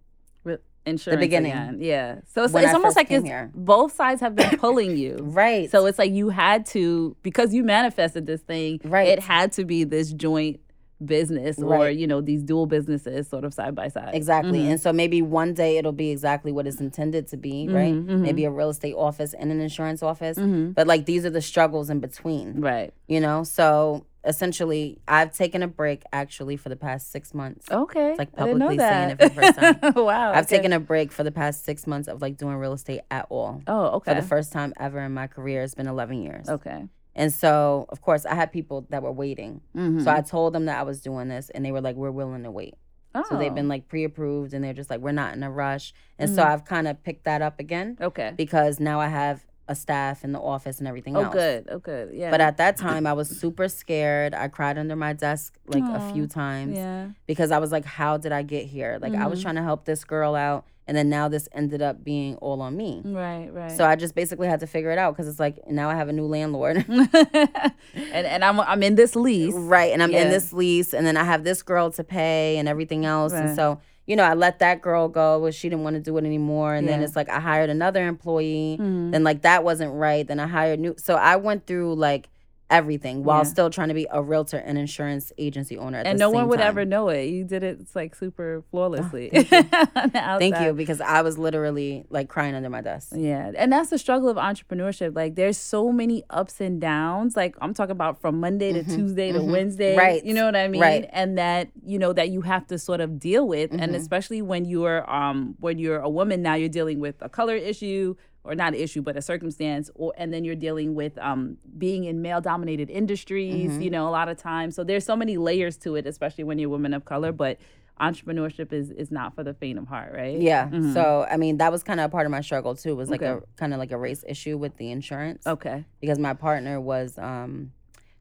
Insurance 0.87 1.19
beginning. 1.19 1.51
again. 1.51 1.77
Yeah. 1.79 2.15
So 2.33 2.43
it's, 2.43 2.53
it's 2.53 2.73
almost 2.73 2.95
like 2.95 3.09
it's 3.09 3.25
here. 3.25 3.51
both 3.55 3.93
sides 3.93 4.21
have 4.21 4.35
been 4.35 4.57
pulling 4.57 4.97
you. 4.97 5.17
right. 5.21 5.69
So 5.69 5.85
it's 5.87 5.97
like 5.97 6.11
you 6.11 6.29
had 6.29 6.65
to 6.67 7.15
because 7.23 7.53
you 7.53 7.63
manifested 7.63 8.27
this 8.27 8.41
thing. 8.41 8.79
Right. 8.83 9.07
It 9.07 9.19
had 9.19 9.51
to 9.53 9.65
be 9.65 9.83
this 9.83 10.13
joint 10.13 10.59
business 11.03 11.59
or 11.61 11.89
you 11.89 12.07
know 12.07 12.21
these 12.21 12.41
dual 12.43 12.65
businesses 12.67 13.27
sort 13.27 13.43
of 13.43 13.53
side 13.53 13.75
by 13.75 13.87
side. 13.89 14.15
Exactly. 14.15 14.59
Mhm. 14.59 14.71
And 14.71 14.79
so 14.81 14.93
maybe 14.93 15.21
one 15.21 15.53
day 15.53 15.77
it'll 15.77 15.91
be 15.91 16.09
exactly 16.11 16.51
what 16.51 16.67
it's 16.67 16.79
intended 16.79 17.27
to 17.27 17.37
be, 17.37 17.67
right? 17.67 17.93
Mhm, 17.93 18.05
mhm. 18.05 18.19
Maybe 18.21 18.45
a 18.45 18.51
real 18.51 18.69
estate 18.69 18.93
office 18.95 19.33
and 19.33 19.51
an 19.51 19.59
insurance 19.59 20.01
office. 20.01 20.37
Mhm. 20.37 20.73
But 20.73 20.87
like 20.87 21.05
these 21.05 21.25
are 21.25 21.29
the 21.29 21.41
struggles 21.41 21.89
in 21.89 21.99
between, 21.99 22.61
Right. 22.61 22.93
you 23.07 23.19
know? 23.19 23.43
So 23.43 24.05
essentially, 24.23 24.97
I've 25.07 25.33
taken 25.33 25.61
a 25.61 25.67
break 25.67 26.03
actually 26.13 26.57
for 26.57 26.69
the 26.69 26.75
past 26.75 27.11
six 27.11 27.33
months. 27.33 27.69
Okay. 27.69 28.11
It's 28.11 28.19
like 28.19 28.29
I 28.37 28.45
didn't 28.45 28.59
know 28.59 28.65
publicly 28.69 28.85
saying 28.87 29.09
it 29.11 29.17
for 29.21 29.29
the 29.29 29.35
first 29.35 29.59
time. 29.59 29.93
wow. 30.05 30.31
I've 30.31 30.45
okay. 30.45 30.55
taken 30.57 30.73
a 30.73 30.79
break 30.79 31.11
for 31.11 31.23
the 31.23 31.31
past 31.31 31.63
six 31.65 31.85
months 31.85 32.07
of 32.07 32.21
like 32.21 32.37
doing 32.37 32.55
real 32.55 32.73
estate 32.73 33.01
at 33.11 33.27
all. 33.29 33.61
Oh, 33.67 33.87
okay. 33.97 34.13
For 34.15 34.21
the 34.21 34.27
first 34.27 34.51
time 34.53 34.73
ever 34.79 34.99
in 35.01 35.13
my 35.13 35.27
career, 35.27 35.61
it's 35.63 35.75
been 35.75 35.87
11 35.87 36.21
years. 36.23 36.47
okay. 36.49 36.85
And 37.15 37.31
so, 37.33 37.85
of 37.89 38.01
course, 38.01 38.25
I 38.25 38.35
had 38.35 38.51
people 38.51 38.85
that 38.89 39.01
were 39.01 39.11
waiting. 39.11 39.61
Mhm. 39.75 40.03
So 40.03 40.11
I 40.11 40.21
told 40.21 40.53
them 40.53 40.65
that 40.65 40.77
I 40.77 40.83
was 40.83 41.01
doing 41.01 41.29
this, 41.29 41.49
and 41.51 41.63
they 41.65 41.71
were 41.71 41.81
like, 41.81 41.95
we're 41.95 42.11
willing 42.11 42.43
to 42.43 42.51
wait. 42.51 42.75
oh. 43.17 43.23
So 43.29 43.37
they've 43.37 43.55
been 43.55 43.69
like 43.69 43.87
pre 43.87 44.03
approved, 44.03 44.53
and 44.53 44.61
they're 44.63 44.73
just 44.73 44.89
like, 44.89 44.99
we're 44.99 45.13
not 45.13 45.33
in 45.35 45.41
a 45.43 45.49
rush. 45.49 45.93
And 46.19 46.29
so 46.29 46.43
Mhm. 46.43 46.47
I've 46.47 46.65
kind 46.65 46.87
of 46.87 47.01
picked 47.03 47.23
that 47.23 47.41
up 47.41 47.59
again 47.61 47.97
okay. 48.01 48.33
because 48.35 48.77
now 48.81 48.99
I 48.99 49.07
have 49.07 49.45
a 49.69 49.73
staff 49.73 50.23
in 50.25 50.31
the 50.33 50.39
office 50.39 50.79
and 50.79 50.87
everything 50.87 51.15
Oh, 51.15 51.21
else. 51.21 51.29
Oh, 51.29 51.33
good. 51.33 51.67
Oh, 51.71 51.79
good. 51.79 52.13
Yeah. 52.13 52.29
But 52.29 52.41
at 52.41 52.57
that 52.57 52.75
time, 52.77 53.07
I 53.07 53.13
was 53.13 53.29
super 53.29 53.67
scared. 53.69 54.33
I 54.35 54.47
cried 54.49 54.77
under 54.77 54.95
my 54.97 55.13
desk 55.13 55.57
like 55.65 55.81
a 55.83 56.11
few 56.13 56.27
times 56.27 56.77
yeah. 56.77 57.07
because 57.25 57.51
I 57.51 57.57
was 57.59 57.71
like, 57.71 57.85
how 57.85 58.17
did 58.17 58.31
I 58.33 58.43
get 58.43 58.65
here? 58.65 58.99
Like, 59.01 59.15
I 59.15 59.25
was 59.27 59.39
Mhm. 59.39 59.43
trying 59.43 59.55
to 59.55 59.63
help 59.63 59.85
this 59.85 60.03
girl 60.03 60.35
out, 60.35 60.65
and 60.87 60.95
then 60.95 61.09
now 61.09 61.27
this 61.27 61.47
ended 61.51 61.81
up 61.81 62.03
being 62.03 62.35
all 62.37 62.61
on 62.61 62.77
me. 62.77 63.01
Right. 63.03 63.49
Right. 63.51 63.71
So 63.71 63.85
I 63.85 63.95
just 63.95 64.13
basically 64.15 64.47
had 64.47 64.59
to 64.59 64.67
figure 64.67 64.91
it 64.91 64.97
out 64.97 65.15
because 65.15 65.27
it's 65.27 65.39
like 65.39 65.59
now 65.67 65.89
I 65.89 65.95
have 65.95 66.09
a 66.09 66.13
new 66.13 66.25
landlord. 66.27 66.85
and 66.89 67.73
and 67.95 68.43
I'm 68.43 68.59
I'm 68.59 68.83
in 68.83 68.95
this 68.95 69.15
lease. 69.15 69.53
right. 69.55 69.91
And 69.91 70.01
I'm 70.03 70.13
in 70.13 70.29
this 70.29 70.53
lease, 70.53 70.93
and 70.93 71.05
then 71.05 71.17
I 71.17 71.23
have 71.23 71.43
this 71.43 71.61
girl 71.63 71.91
to 71.91 72.03
pay 72.03 72.57
and 72.57 72.67
everything 72.67 73.05
else. 73.05 73.33
And 73.33 73.55
so, 73.55 73.79
you 74.05 74.15
know, 74.15 74.23
I 74.23 74.33
let 74.33 74.59
that 74.59 74.81
girl 74.81 75.07
go, 75.07 75.39
but 75.41 75.53
she 75.53 75.69
didn't 75.69 75.83
want 75.83 75.95
to 75.95 75.99
do 76.01 76.17
it 76.17 76.25
anymore. 76.25 76.75
And 76.75 76.87
then 76.87 77.01
it's 77.01 77.15
like 77.15 77.29
I 77.29 77.39
hired 77.39 77.69
another 77.69 78.05
employee. 78.07 78.77
Mhm. 78.79 79.11
Then 79.11 79.23
like 79.23 79.41
that 79.41 79.63
wasn't 79.63 79.93
right. 79.93 80.25
Then 80.27 80.39
I 80.39 80.47
hired 80.47 80.79
new. 80.79 80.95
So 80.97 81.15
I 81.15 81.35
went 81.37 81.65
through 81.65 81.95
like 81.95 82.29
everything 82.69 83.23
while 83.23 83.39
Yeah. 83.39 83.43
still 83.43 83.69
trying 83.69 83.89
to 83.89 83.93
be 83.93 84.07
a 84.09 84.21
realtor 84.23 84.57
and 84.57 84.77
insurance 84.77 85.31
agency 85.37 85.77
owner 85.77 85.99
at 85.99 86.07
and 86.07 86.17
no 86.17 86.31
one 86.31 86.47
would 86.47 86.57
time. 86.59 86.67
ever 86.67 86.83
know 86.85 87.09
it. 87.09 87.25
You 87.25 87.43
did 87.43 87.63
it. 87.63 87.77
It's 87.79 87.95
like 87.95 88.15
super 88.15 88.63
flawlessly. 88.71 89.29
thank 89.29 89.51
you. 89.51 89.63
Thank 90.39 90.59
you 90.59 90.73
because 90.73 90.99
I 90.99 91.21
was 91.21 91.37
literally 91.37 92.05
like 92.09 92.27
crying 92.27 92.55
under 92.55 92.69
my 92.69 92.81
desk. 92.81 93.09
Yeah, 93.15 93.51
and 93.55 93.71
that's 93.71 93.89
the 93.89 93.97
struggle 93.99 94.29
of 94.29 94.37
entrepreneurship. 94.37 95.15
Like, 95.15 95.35
there's 95.35 95.57
so 95.57 95.91
many 95.91 96.23
ups 96.29 96.59
and 96.59 96.81
downs. 96.81 97.35
Like, 97.35 97.55
I'm 97.61 97.73
talking 97.73 97.91
about 97.91 98.19
from 98.19 98.39
Monday 98.39 98.73
to 98.73 98.83
Tuesday 98.83 99.31
to 99.31 99.39
mhm. 99.39 99.51
Wednesday. 99.51 99.95
Right. 99.95 100.23
You 100.25 100.33
know 100.33 100.45
what 100.45 100.55
I 100.55 100.67
mean? 100.67 100.81
Right. 100.81 101.07
And 101.11 101.37
that 101.37 101.69
you 101.85 101.99
know 101.99 102.13
that 102.13 102.29
you 102.29 102.41
have 102.41 102.65
to 102.67 102.79
sort 102.79 102.99
of 103.01 103.19
deal 103.19 103.47
with, 103.47 103.71
and 103.71 103.91
Mhm. 103.91 103.95
especially 103.95 104.41
when 104.41 104.65
you're 104.65 105.07
um 105.09 105.55
when 105.59 105.77
you're 105.77 105.99
a 105.99 106.09
woman 106.09 106.41
now, 106.41 106.55
you're 106.55 106.69
dealing 106.69 106.99
with 106.99 107.15
a 107.21 107.29
color 107.29 107.55
issue 107.55 108.15
or 108.45 108.55
not 108.55 108.73
an 108.73 108.79
issue, 108.79 109.01
but 109.01 109.17
a 109.17 109.21
circumstance, 109.21 109.89
or 109.95 110.13
and 110.17 110.33
then 110.33 110.43
you're 110.45 110.55
dealing 110.55 110.95
with 110.95 111.17
um 111.17 111.57
being 111.77 112.03
in 112.05 112.21
male 112.21 112.41
dominated 112.41 112.89
industries. 112.89 113.71
Mhm. 113.71 113.83
You 113.83 113.89
know, 113.89 114.07
a 114.07 114.11
lot 114.11 114.29
of 114.29 114.37
times. 114.37 114.75
So 114.75 114.83
there's 114.83 115.05
so 115.05 115.15
many 115.15 115.37
layers 115.37 115.77
to 115.77 115.95
it, 115.95 116.05
especially 116.07 116.43
when 116.43 116.59
you're 116.59 116.69
a 116.69 116.71
woman 116.71 116.93
of 116.93 117.05
color. 117.05 117.31
But 117.31 117.57
entrepreneurship 117.99 118.73
is 118.73 118.91
is 118.91 119.09
not 119.11 119.33
for 119.35 119.43
the 119.43 119.53
faint 119.53 119.79
of 119.79 119.87
heart, 119.87 120.13
right? 120.13 120.37
Yeah. 120.39 120.67
Mhm. 120.69 120.93
So 120.93 121.25
I 121.29 121.37
mean, 121.37 121.57
that 121.57 121.71
was 121.71 121.81
kind 121.83 121.99
of 121.99 122.05
a 122.07 122.09
part 122.09 122.25
of 122.25 122.31
my 122.31 122.41
struggle 122.41 122.75
too. 122.75 122.95
Was 122.95 123.09
like 123.09 123.21
Okay. 123.21 123.41
a 123.45 123.57
kind 123.57 123.73
of 123.73 123.79
like 123.79 123.91
a 123.91 123.97
race 123.97 124.23
issue 124.27 124.57
with 124.57 124.75
the 124.77 124.91
insurance 124.91 125.47
Okay. 125.47 125.85
because 126.01 126.19
my 126.19 126.33
partner 126.33 126.79
was 126.81 127.17
um 127.17 127.71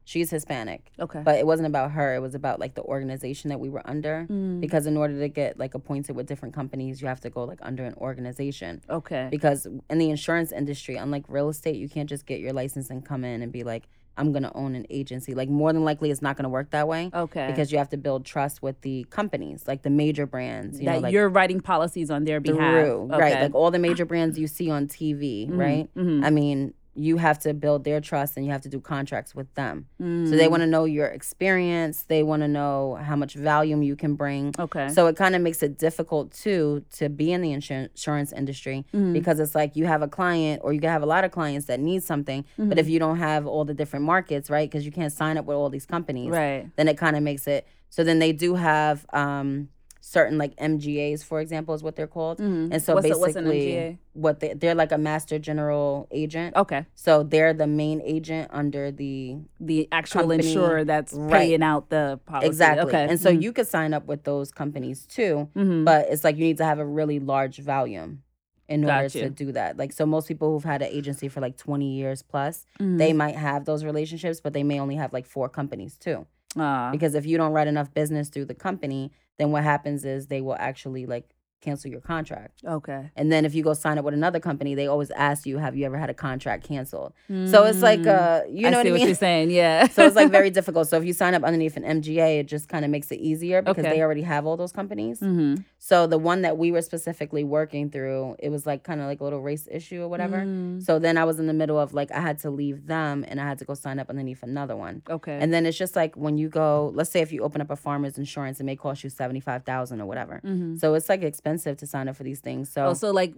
she's 0.05 0.29
Hispanic, 0.29 0.91
Okay. 0.99 1.21
but 1.25 1.35
it 1.35 1.45
wasn't 1.45 1.67
about 1.67 1.91
her. 1.91 2.15
It 2.15 2.21
was 2.21 2.35
about 2.35 2.59
like 2.59 2.75
the 2.75 2.83
organization 2.83 3.49
that 3.49 3.59
we 3.59 3.69
were 3.69 3.81
under. 3.85 4.25
Mm, 4.29 4.61
Because 4.61 4.85
in 4.85 4.95
order 4.97 5.19
to 5.19 5.27
get 5.27 5.57
like 5.59 5.73
appointed 5.73 6.15
with 6.15 6.27
different 6.27 6.53
companies, 6.55 7.01
you 7.01 7.07
have 7.07 7.19
to 7.21 7.29
go 7.29 7.43
like 7.43 7.59
under 7.61 7.83
an 7.83 7.95
organization. 7.95 8.81
okay. 8.89 9.27
Because 9.29 9.67
in 9.89 9.97
the 9.97 10.09
insurance 10.09 10.51
industry, 10.51 10.95
unlike 10.95 11.25
real 11.27 11.49
estate, 11.49 11.75
you 11.75 11.89
can't 11.89 12.07
just 12.09 12.25
get 12.25 12.39
your 12.39 12.53
license 12.53 12.89
and 12.89 13.03
come 13.05 13.23
in 13.25 13.41
and 13.41 13.51
be 13.51 13.63
like, 13.63 13.87
I'm 14.17 14.31
gonna 14.31 14.51
own 14.55 14.75
an 14.75 14.85
agency. 14.89 15.33
Like 15.33 15.49
more 15.49 15.73
than 15.73 15.83
likely, 15.83 16.09
it's 16.09 16.21
not 16.21 16.37
gonna 16.37 16.47
work 16.47 16.69
that 16.69 16.87
way. 16.87 17.09
Okay. 17.13 17.47
Because 17.47 17.71
you 17.73 17.77
have 17.79 17.89
to 17.89 17.97
build 17.97 18.25
trust 18.25 18.61
with 18.61 18.79
the 18.81 19.03
companies, 19.09 19.67
like 19.67 19.81
the 19.81 19.89
major 19.89 20.25
brands. 20.25 20.79
You 20.79 20.85
that 20.85 20.93
know, 20.93 20.99
like 20.99 21.13
you're 21.13 21.27
writing 21.27 21.59
policies 21.59 22.09
on 22.09 22.23
their 22.23 22.39
behalf. 22.39 22.85
through 22.85 23.07
right 23.07 23.41
like 23.41 23.53
all 23.55 23.71
the 23.71 23.79
major 23.79 24.05
brands 24.05 24.39
you 24.39 24.47
see 24.47 24.69
on 24.69 24.87
tv 24.87 25.49
Mhm, 25.49 25.57
right 25.57 25.89
mhm. 25.97 26.23
i 26.23 26.29
mean 26.29 26.73
you 26.97 27.17
have 27.17 27.37
to 27.39 27.53
build 27.53 27.83
their 27.83 27.99
trust 27.99 28.37
and 28.37 28.45
you 28.45 28.51
have 28.51 28.61
to 28.61 28.69
do 28.69 28.79
contracts 28.79 29.35
with 29.35 29.53
them 29.55 29.85
so 29.99 30.03
Mm. 30.05 30.37
they 30.37 30.47
want 30.47 30.61
to 30.61 30.67
know 30.67 30.85
your 30.85 31.07
experience 31.07 32.03
they 32.03 32.23
want 32.23 32.41
to 32.41 32.47
know 32.47 32.95
how 33.01 33.15
much 33.15 33.35
volume 33.35 33.83
you 33.83 33.95
can 33.95 34.15
bring 34.15 34.53
Okay. 34.57 34.87
so 34.89 35.07
it 35.07 35.15
kind 35.15 35.35
of 35.35 35.41
makes 35.41 35.61
it 35.61 35.77
difficult 35.77 36.31
too 36.31 36.83
to 36.93 37.09
be 37.09 37.31
in 37.33 37.41
the 37.41 37.49
insur- 37.51 37.89
insurance 37.89 38.31
industry 38.31 38.85
Mhm. 38.93 39.13
because 39.13 39.39
it's 39.39 39.55
like 39.55 39.75
you 39.75 39.85
have 39.85 40.01
a 40.01 40.07
client 40.07 40.61
or 40.63 40.71
you 40.73 40.79
can 40.79 40.89
have 40.89 41.03
a 41.03 41.05
lot 41.05 41.23
of 41.23 41.31
clients 41.31 41.65
that 41.67 41.79
need 41.79 42.01
something 42.03 42.45
but 42.57 42.63
Mm-hmm. 42.65 42.79
if 42.79 42.87
you 42.89 42.99
don't 42.99 43.17
have 43.17 43.45
all 43.45 43.65
the 43.65 43.73
different 43.73 44.05
markets 44.05 44.49
right 44.49 44.69
because 44.69 44.85
you 44.85 44.91
can't 44.91 45.11
sign 45.11 45.37
up 45.37 45.45
with 45.45 45.55
all 45.57 45.69
these 45.69 45.85
companies 45.85 46.29
right. 46.31 46.69
then 46.77 46.87
it 46.87 46.97
kind 46.97 47.15
of 47.17 47.23
makes 47.23 47.45
it 47.47 47.67
so 47.89 48.03
then 48.03 48.19
they 48.19 48.31
do 48.31 48.55
have 48.55 49.05
um 49.13 49.69
certain 50.07 50.37
like 50.37 50.55
MGAs 50.57 51.23
for 51.23 51.41
example 51.41 51.73
is 51.73 51.81
what 51.81 51.95
they're 51.95 52.05
called 52.05 52.37
Mhm. 52.37 52.69
and 52.71 52.79
so 52.81 52.93
what's, 52.93 53.07
a- 53.07 53.09
basically 53.09 53.61
MGA? 53.71 53.97
what 54.13 54.39
they, 54.39 54.53
they're 54.53 54.75
like 54.75 54.91
a 54.91 54.99
master 54.99 55.39
general 55.39 56.07
agent 56.11 56.55
Okay. 56.55 56.85
so 56.93 57.23
they're 57.23 57.53
the 57.55 57.65
main 57.65 58.01
agent 58.05 58.51
under 58.53 58.91
the 58.91 59.37
The 59.59 59.87
actual 59.91 60.21
Company- 60.21 60.45
insurer 60.47 60.83
that's 60.85 61.11
right. 61.13 61.31
paying 61.31 61.63
out 61.63 61.89
the 61.89 62.19
policy. 62.27 62.45
exactly 62.47 62.85
Okay. 62.87 63.07
and 63.09 63.19
so 63.19 63.31
Mhm. 63.31 63.41
you 63.41 63.51
could 63.51 63.65
sign 63.67 63.95
up 63.95 64.05
with 64.05 64.23
those 64.25 64.51
companies 64.51 65.07
too 65.07 65.49
Mhm. 65.55 65.85
but 65.85 66.05
it's 66.11 66.23
like 66.23 66.37
you 66.37 66.43
need 66.43 66.57
to 66.57 66.65
have 66.65 66.77
a 66.77 66.85
really 66.85 67.19
large 67.19 67.57
volume 67.57 68.21
in 68.69 68.85
order 68.85 69.05
you. 69.05 69.21
to 69.23 69.29
do 69.31 69.51
that 69.53 69.75
like 69.77 69.91
so 69.91 70.05
most 70.05 70.27
people 70.27 70.51
who've 70.51 70.63
had 70.63 70.83
an 70.83 70.89
agency 70.91 71.27
for 71.27 71.41
like 71.41 71.57
20 71.57 71.89
years 71.95 72.21
plus 72.21 72.67
they 72.79 73.11
might 73.11 73.35
have 73.35 73.65
those 73.65 73.83
relationships 73.83 74.39
but 74.39 74.53
they 74.53 74.63
may 74.63 74.79
only 74.79 74.95
have 74.95 75.11
like 75.13 75.25
four 75.25 75.49
companies 75.49 75.97
too 75.97 76.27
Ah, 76.57 76.89
because 76.91 77.15
if 77.15 77.25
you 77.25 77.37
don't 77.37 77.51
write 77.51 77.67
enough 77.67 77.93
business 77.93 78.29
through 78.29 78.45
the 78.45 78.53
company 78.53 79.11
then 79.37 79.51
what 79.51 79.63
happens 79.63 80.05
is 80.05 80.27
they 80.27 80.41
will 80.41 80.55
actually 80.57 81.05
like 81.05 81.25
cancel 81.65 81.89
your 81.91 82.01
contract. 82.01 82.55
Okay. 82.77 83.01
And 83.15 83.31
then 83.31 83.41
if 83.45 83.53
you 83.55 83.63
go 83.69 83.73
sign 83.73 83.97
up 83.99 84.05
with 84.05 84.13
another 84.13 84.39
company, 84.49 84.71
they 84.75 84.87
always 84.87 85.11
ask 85.11 85.45
you, 85.49 85.57
have 85.65 85.75
you 85.77 85.85
ever 85.89 85.97
had 85.97 86.09
a 86.09 86.13
contract 86.27 86.61
canceled? 86.71 87.11
So 87.53 87.57
it's 87.69 87.81
like, 87.89 88.05
uh, 88.07 88.41
you 88.49 88.69
know 88.69 88.75
Mm. 88.75 88.75
I 88.75 88.77
what 88.77 88.87
I 88.87 88.91
what 88.91 88.97
mean? 88.99 89.05
you're 89.07 89.15
saying. 89.15 89.51
Yeah. 89.51 89.87
so 89.95 90.05
it's 90.07 90.15
like 90.15 90.31
very 90.31 90.49
difficult. 90.59 90.87
So 90.87 90.97
if 90.97 91.05
you 91.05 91.13
sign 91.13 91.33
up 91.37 91.43
underneath 91.43 91.75
an 91.77 91.83
MGA, 91.83 92.39
it 92.41 92.47
just 92.55 92.69
kind 92.69 92.83
of 92.85 92.91
makes 92.91 93.11
it 93.11 93.19
easier 93.19 93.61
because 93.61 93.83
Okay. 93.85 93.95
they 93.95 94.01
already 94.01 94.21
have 94.23 94.45
all 94.45 94.57
those 94.57 94.71
companies. 94.71 95.19
mm-hmm. 95.19 95.55
So 95.79 96.07
the 96.07 96.17
one 96.17 96.41
that 96.41 96.57
we 96.57 96.71
were 96.71 96.81
specifically 96.81 97.43
working 97.43 97.91
through, 97.91 98.35
it 98.39 98.49
was 98.49 98.65
like 98.65 98.83
kind 98.83 99.01
of 99.01 99.07
like 99.07 99.19
a 99.21 99.23
little 99.23 99.41
race 99.41 99.67
issue 99.71 100.01
or 100.01 100.07
whatever. 100.07 100.37
Mm. 100.37 100.83
So 100.83 100.97
then 100.99 101.15
I 101.17 101.25
was 101.25 101.39
in 101.39 101.47
the 101.47 101.53
middle 101.53 101.79
of 101.79 101.93
like 101.93 102.11
I 102.11 102.21
had 102.21 102.39
to 102.39 102.49
leave 102.49 102.87
them 102.87 103.23
and 103.27 103.39
I 103.39 103.47
had 103.47 103.59
to 103.59 103.65
go 103.65 103.73
sign 103.75 103.99
up 103.99 104.09
underneath 104.09 104.41
another 104.43 104.75
one. 104.75 105.03
Okay. 105.09 105.37
And 105.39 105.53
then 105.53 105.65
it's 105.67 105.77
just 105.77 105.95
like 105.95 106.15
when 106.15 106.37
you 106.39 106.49
go, 106.49 106.91
let's 106.95 107.11
say 107.11 107.21
if 107.21 107.31
you 107.31 107.43
open 107.43 107.61
up 107.61 107.69
a 107.69 107.75
farmer's 107.75 108.17
insurance, 108.17 108.59
it 108.59 108.63
may 108.63 108.75
cost 108.75 109.03
you 109.03 109.09
seventy 109.11 109.39
five 109.39 109.63
thousand 109.63 110.01
or 110.01 110.05
whatever. 110.07 110.41
Mhm. 110.43 110.79
So 110.79 110.93
it's 110.95 111.07
like 111.07 111.21
expensive 111.21 111.54
to 111.63 111.87
sign 111.87 112.07
up 112.07 112.15
for 112.15 112.23
these 112.23 112.39
things. 112.39 112.69
So 112.69 112.87
Oh, 112.87 112.93
so 112.93 113.11
like 113.11 113.33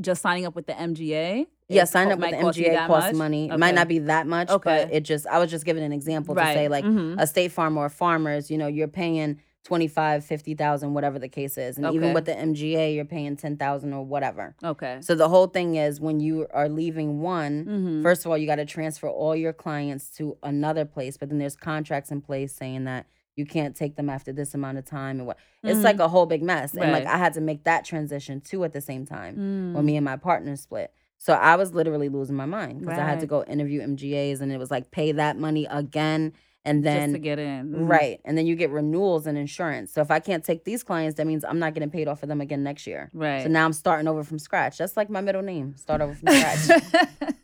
just 0.00 0.22
signing 0.22 0.46
up 0.46 0.54
with 0.54 0.66
the 0.66 0.72
MGA? 0.74 1.46
yeah, 1.68 1.84
sign 1.84 2.10
up 2.12 2.18
with 2.18 2.30
the 2.30 2.36
MGA 2.36 2.86
costs 2.86 3.12
much? 3.12 3.16
money. 3.18 3.48
It 3.50 3.58
might 3.58 3.74
not 3.74 3.88
be 3.88 4.00
that 4.00 4.26
much, 4.26 4.50
Okay. 4.50 4.84
but 4.86 4.92
it 4.94 5.00
just 5.04 5.26
I 5.26 5.38
was 5.38 5.50
just 5.50 5.64
giving 5.64 5.82
an 5.84 5.92
example 5.92 6.34
to 6.34 6.40
say 6.40 6.62
Right. 6.68 6.70
like 6.70 6.84
Mhm. 6.84 7.16
a 7.20 7.26
state 7.26 7.52
farm 7.52 7.76
or 7.76 7.88
farmers, 7.88 8.50
you 8.50 8.58
know, 8.58 8.66
you're 8.66 8.88
paying 8.88 9.38
25, 9.64 10.24
50,000, 10.24 10.94
whatever 10.94 11.18
the 11.18 11.28
case 11.28 11.58
is. 11.58 11.76
And 11.76 11.84
Okay. 11.84 11.94
even 11.94 12.14
with 12.14 12.24
the 12.24 12.32
MGA, 12.32 12.94
you're 12.94 13.04
paying 13.04 13.36
10,000 13.36 13.92
or 13.92 14.02
whatever. 14.04 14.54
Okay. 14.64 14.98
So 15.02 15.14
the 15.14 15.28
whole 15.28 15.48
thing 15.48 15.76
is 15.76 16.00
when 16.00 16.18
you 16.18 16.46
are 16.54 16.68
leaving 16.68 17.20
one, 17.20 17.66
Mhm. 17.66 18.02
first 18.02 18.24
of 18.24 18.30
all, 18.30 18.38
you 18.38 18.46
got 18.46 18.56
to 18.56 18.64
transfer 18.64 19.06
all 19.08 19.36
your 19.36 19.52
clients 19.52 20.08
to 20.16 20.36
another 20.42 20.86
place, 20.86 21.18
but 21.18 21.28
then 21.28 21.38
there's 21.38 21.56
contracts 21.56 22.10
in 22.10 22.22
place 22.22 22.54
saying 22.54 22.84
that 22.84 23.04
you 23.36 23.46
can't 23.46 23.74
take 23.76 23.96
them 23.96 24.10
after 24.10 24.32
this 24.32 24.54
amount 24.54 24.78
of 24.78 24.84
time 24.84 25.18
and 25.18 25.26
what. 25.26 25.38
It's 25.62 25.80
like 25.84 25.98
a 26.00 26.08
whole 26.08 26.26
big 26.26 26.42
mess. 26.42 26.74
And 26.74 26.92
like 26.92 27.04
Mm-hmm. 27.04 27.14
I 27.14 27.18
had 27.18 27.34
to 27.34 27.40
make 27.40 27.64
that 27.64 27.84
transition 27.84 28.40
too 28.40 28.64
at 28.64 28.72
the 28.72 28.80
same 28.80 29.06
time 29.06 29.36
Mm. 29.36 29.72
when 29.74 29.84
me 29.84 29.96
and 29.96 30.04
my 30.04 30.16
partner 30.16 30.56
split. 30.56 30.92
So 31.18 31.34
I 31.34 31.56
was 31.56 31.74
literally 31.74 32.08
losing 32.08 32.34
my 32.36 32.46
mind 32.46 32.80
because 32.80 32.98
I 32.98 33.04
had 33.04 33.20
to 33.20 33.26
go 33.26 33.44
interview 33.44 33.82
MGAs 33.82 34.40
and 34.40 34.50
it 34.50 34.58
was 34.58 34.70
like 34.70 34.90
pay 34.90 35.12
that 35.12 35.36
money 35.38 35.66
again 35.70 36.32
and 36.64 36.82
just 36.82 36.94
then 36.94 37.12
to 37.14 37.18
get 37.18 37.38
in. 37.38 37.72
Mhm. 37.72 37.88
right 37.88 38.20
and 38.24 38.36
then 38.36 38.46
you 38.46 38.54
get 38.56 38.70
renewals 38.70 39.26
and 39.26 39.36
insurance. 39.38 39.92
So 39.92 40.00
if 40.00 40.10
I 40.10 40.18
can't 40.18 40.42
take 40.44 40.64
these 40.64 40.82
clients, 40.82 41.16
that 41.18 41.26
means 41.26 41.44
I'm 41.44 41.58
not 41.58 41.72
getting 41.74 41.90
paid 41.90 42.08
off 42.08 42.22
of 42.22 42.28
them 42.30 42.40
again 42.40 42.62
next 42.62 42.86
year. 42.86 43.10
Right. 43.14 43.42
So 43.42 43.48
now 43.48 43.64
I'm 43.66 43.72
starting 43.74 44.08
over 44.08 44.24
from 44.24 44.38
scratch. 44.38 44.78
That's 44.78 44.96
like 44.96 45.08
my 45.10 45.20
middle 45.20 45.42
name. 45.42 45.76
Start 45.76 46.00
over 46.00 46.14
from 46.14 46.28
scratch. 46.28 46.82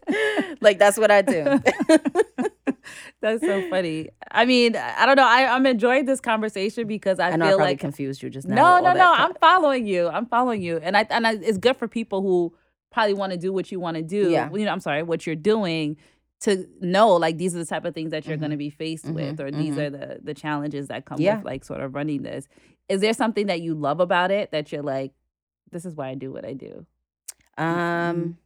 like 0.60 0.78
that's 0.78 0.98
what 0.98 1.10
I 1.10 1.22
do. 1.22 1.60
That's 3.26 3.44
so 3.44 3.62
funny. 3.70 4.08
I 4.30 4.44
mean, 4.44 4.76
I 4.76 5.04
don't 5.06 5.16
know. 5.16 5.26
I, 5.26 5.46
I'm 5.54 5.66
enjoying 5.66 6.04
this 6.04 6.20
conversation 6.20 6.86
because 6.86 7.18
I, 7.18 7.30
I 7.30 7.36
know 7.36 7.44
I 7.46 7.48
feel 7.48 7.56
probably 7.58 7.72
like 7.72 7.80
confused 7.80 8.22
you 8.22 8.30
just 8.30 8.46
now. 8.48 8.54
no, 8.54 8.80
no, 8.80 8.92
no. 8.94 9.12
I'm 9.14 9.34
following 9.34 9.86
you. 9.86 10.08
I'm 10.08 10.26
following 10.26 10.62
you, 10.62 10.78
and 10.78 10.96
I 10.96 11.06
and 11.10 11.26
I, 11.26 11.32
it's 11.34 11.58
good 11.58 11.76
for 11.76 11.88
people 11.88 12.22
who 12.22 12.54
probably 12.92 13.14
want 13.14 13.32
to 13.32 13.38
do 13.38 13.52
what 13.52 13.70
you 13.72 13.80
want 13.80 13.96
to 13.96 14.02
do. 14.02 14.30
Yeah. 14.30 14.50
You 14.52 14.64
know, 14.64 14.72
I'm 14.72 14.80
sorry, 14.80 15.02
what 15.02 15.26
you're 15.26 15.34
doing 15.36 15.96
to 16.40 16.66
know 16.80 17.14
like 17.16 17.38
these 17.38 17.54
are 17.54 17.58
the 17.58 17.64
type 17.66 17.84
of 17.86 17.94
things 17.94 18.10
that 18.10 18.26
you're 18.26 18.36
Mhm. 18.36 18.40
going 18.40 18.50
to 18.50 18.56
be 18.58 18.70
faced 18.70 19.06
Mhm, 19.06 19.14
with, 19.14 19.40
or 19.40 19.50
these 19.50 19.74
mhm. 19.76 19.78
are 19.86 19.90
the 19.90 20.18
the 20.22 20.34
challenges 20.34 20.88
that 20.88 21.04
come 21.06 21.20
Yeah. 21.20 21.36
with 21.38 21.44
like 21.46 21.64
sort 21.64 21.80
of 21.80 21.94
running 21.94 22.22
this. 22.22 22.46
Is 22.88 23.00
there 23.00 23.14
something 23.14 23.46
that 23.46 23.60
you 23.62 23.74
love 23.74 24.00
about 24.00 24.30
it 24.30 24.50
that 24.52 24.70
you're 24.70 24.82
like, 24.82 25.12
this 25.72 25.84
is 25.84 25.94
why 25.96 26.08
I 26.10 26.14
do 26.14 26.30
what 26.32 26.44
I 26.44 26.52
do? 26.52 26.86
Um. 27.58 28.36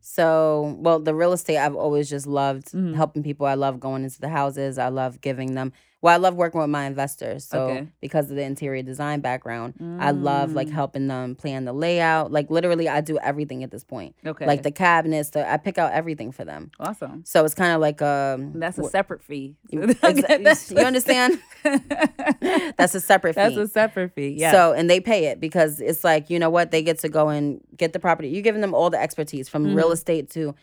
So, 0.00 0.76
well, 0.80 1.00
the 1.00 1.14
real 1.14 1.32
estate 1.32 1.58
I've 1.58 1.74
always 1.76 2.08
just 2.10 2.26
loved 2.26 2.72
Mhm. 2.72 2.94
helping 2.94 3.22
people. 3.22 3.46
I 3.46 3.54
love 3.54 3.80
going 3.80 4.04
into 4.04 4.20
the 4.20 4.28
houses. 4.28 4.78
I 4.78 4.88
love 4.88 5.20
giving 5.20 5.54
them. 5.54 5.72
Well, 6.04 6.12
I 6.12 6.18
love 6.18 6.34
working 6.34 6.60
with 6.60 6.68
my 6.68 6.84
investors. 6.84 7.46
So, 7.46 7.62
Okay. 7.62 7.88
because 8.02 8.28
of 8.30 8.36
the 8.36 8.42
interior 8.42 8.82
design 8.82 9.20
background, 9.20 9.72
I 9.98 10.10
love 10.10 10.52
like 10.52 10.68
Mm. 10.68 10.72
helping 10.72 11.06
them 11.08 11.34
plan 11.34 11.64
the 11.64 11.72
layout. 11.72 12.30
Like 12.30 12.50
literally, 12.50 12.90
I 12.90 13.00
do 13.00 13.18
everything 13.20 13.64
at 13.64 13.70
this 13.70 13.84
point. 13.84 14.14
Okay. 14.26 14.44
Like 14.46 14.64
the 14.64 14.70
cabinets, 14.70 15.30
the 15.30 15.50
I 15.50 15.56
pick 15.56 15.78
out 15.78 15.92
everything 15.92 16.30
for 16.30 16.44
them. 16.44 16.70
awesome. 16.78 17.22
So 17.24 17.42
it's 17.46 17.54
kind 17.54 17.72
of 17.74 17.80
like 17.80 18.02
um. 18.02 18.52
That's 18.54 18.76
a 18.76 18.84
separate 18.84 19.22
fee. 19.22 19.56
Exa- 19.72 20.70
you 20.78 20.84
understand? 20.84 21.40
That's 22.76 22.94
a 22.94 23.00
separate 23.00 23.34
fee. 23.34 23.40
That's 23.40 23.56
a 23.56 23.66
separate 23.68 24.12
fee. 24.14 24.34
Yeah. 24.36 24.52
So 24.52 24.72
and 24.74 24.90
they 24.90 25.00
pay 25.00 25.24
it 25.28 25.40
because 25.40 25.80
it's 25.80 26.04
like 26.04 26.28
you 26.28 26.38
know 26.38 26.50
what 26.50 26.70
they 26.70 26.82
get 26.82 26.98
to 26.98 27.08
go 27.08 27.30
and 27.30 27.62
get 27.78 27.94
the 27.94 27.98
property. 27.98 28.28
You're 28.28 28.42
giving 28.42 28.60
them 28.60 28.74
all 28.74 28.90
the 28.90 29.00
expertise 29.00 29.48
from 29.48 29.74
real 29.74 29.88
Mhm. 29.88 29.94
estate 29.94 30.28
to, 30.32 30.54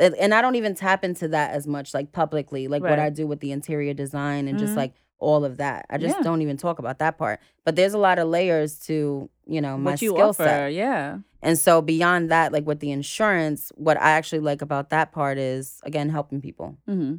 and 0.00 0.34
I 0.34 0.40
don't 0.42 0.56
even 0.56 0.74
tap 0.74 1.04
into 1.04 1.28
that 1.28 1.52
as 1.52 1.66
much 1.66 1.94
like 1.94 2.12
publicly, 2.12 2.68
like 2.68 2.82
what 2.82 2.98
I 2.98 3.10
do 3.10 3.26
with 3.26 3.40
the 3.40 3.52
interior 3.52 3.94
design 3.94 4.48
and 4.48 4.58
just 4.58 4.72
Mhm. 4.74 4.76
like 4.78 4.94
all 5.18 5.44
of 5.44 5.58
that. 5.58 5.84
I 5.90 5.98
just 5.98 6.16
Yeah. 6.16 6.22
don't 6.22 6.40
even 6.42 6.56
talk 6.56 6.78
about 6.78 6.98
that 7.00 7.18
part. 7.18 7.40
But 7.64 7.76
there's 7.76 7.92
a 7.92 7.98
lot 7.98 8.18
of 8.18 8.28
layers 8.28 8.78
to 8.86 9.28
you 9.46 9.60
know 9.60 9.76
my 9.76 9.92
what 9.92 10.02
you 10.02 10.10
skill 10.10 10.28
offer, 10.30 10.44
set. 10.44 10.72
yeah. 10.72 11.18
And 11.42 11.58
so 11.58 11.82
beyond 11.82 12.30
that, 12.30 12.52
like 12.52 12.66
with 12.66 12.80
the 12.80 12.90
insurance, 12.90 13.72
what 13.76 13.96
I 14.00 14.10
actually 14.12 14.40
like 14.40 14.62
about 14.62 14.90
that 14.90 15.12
part 15.12 15.36
is 15.38 15.80
again 15.84 16.08
helping 16.08 16.40
people. 16.40 16.76
Mm-hmm. 16.88 17.16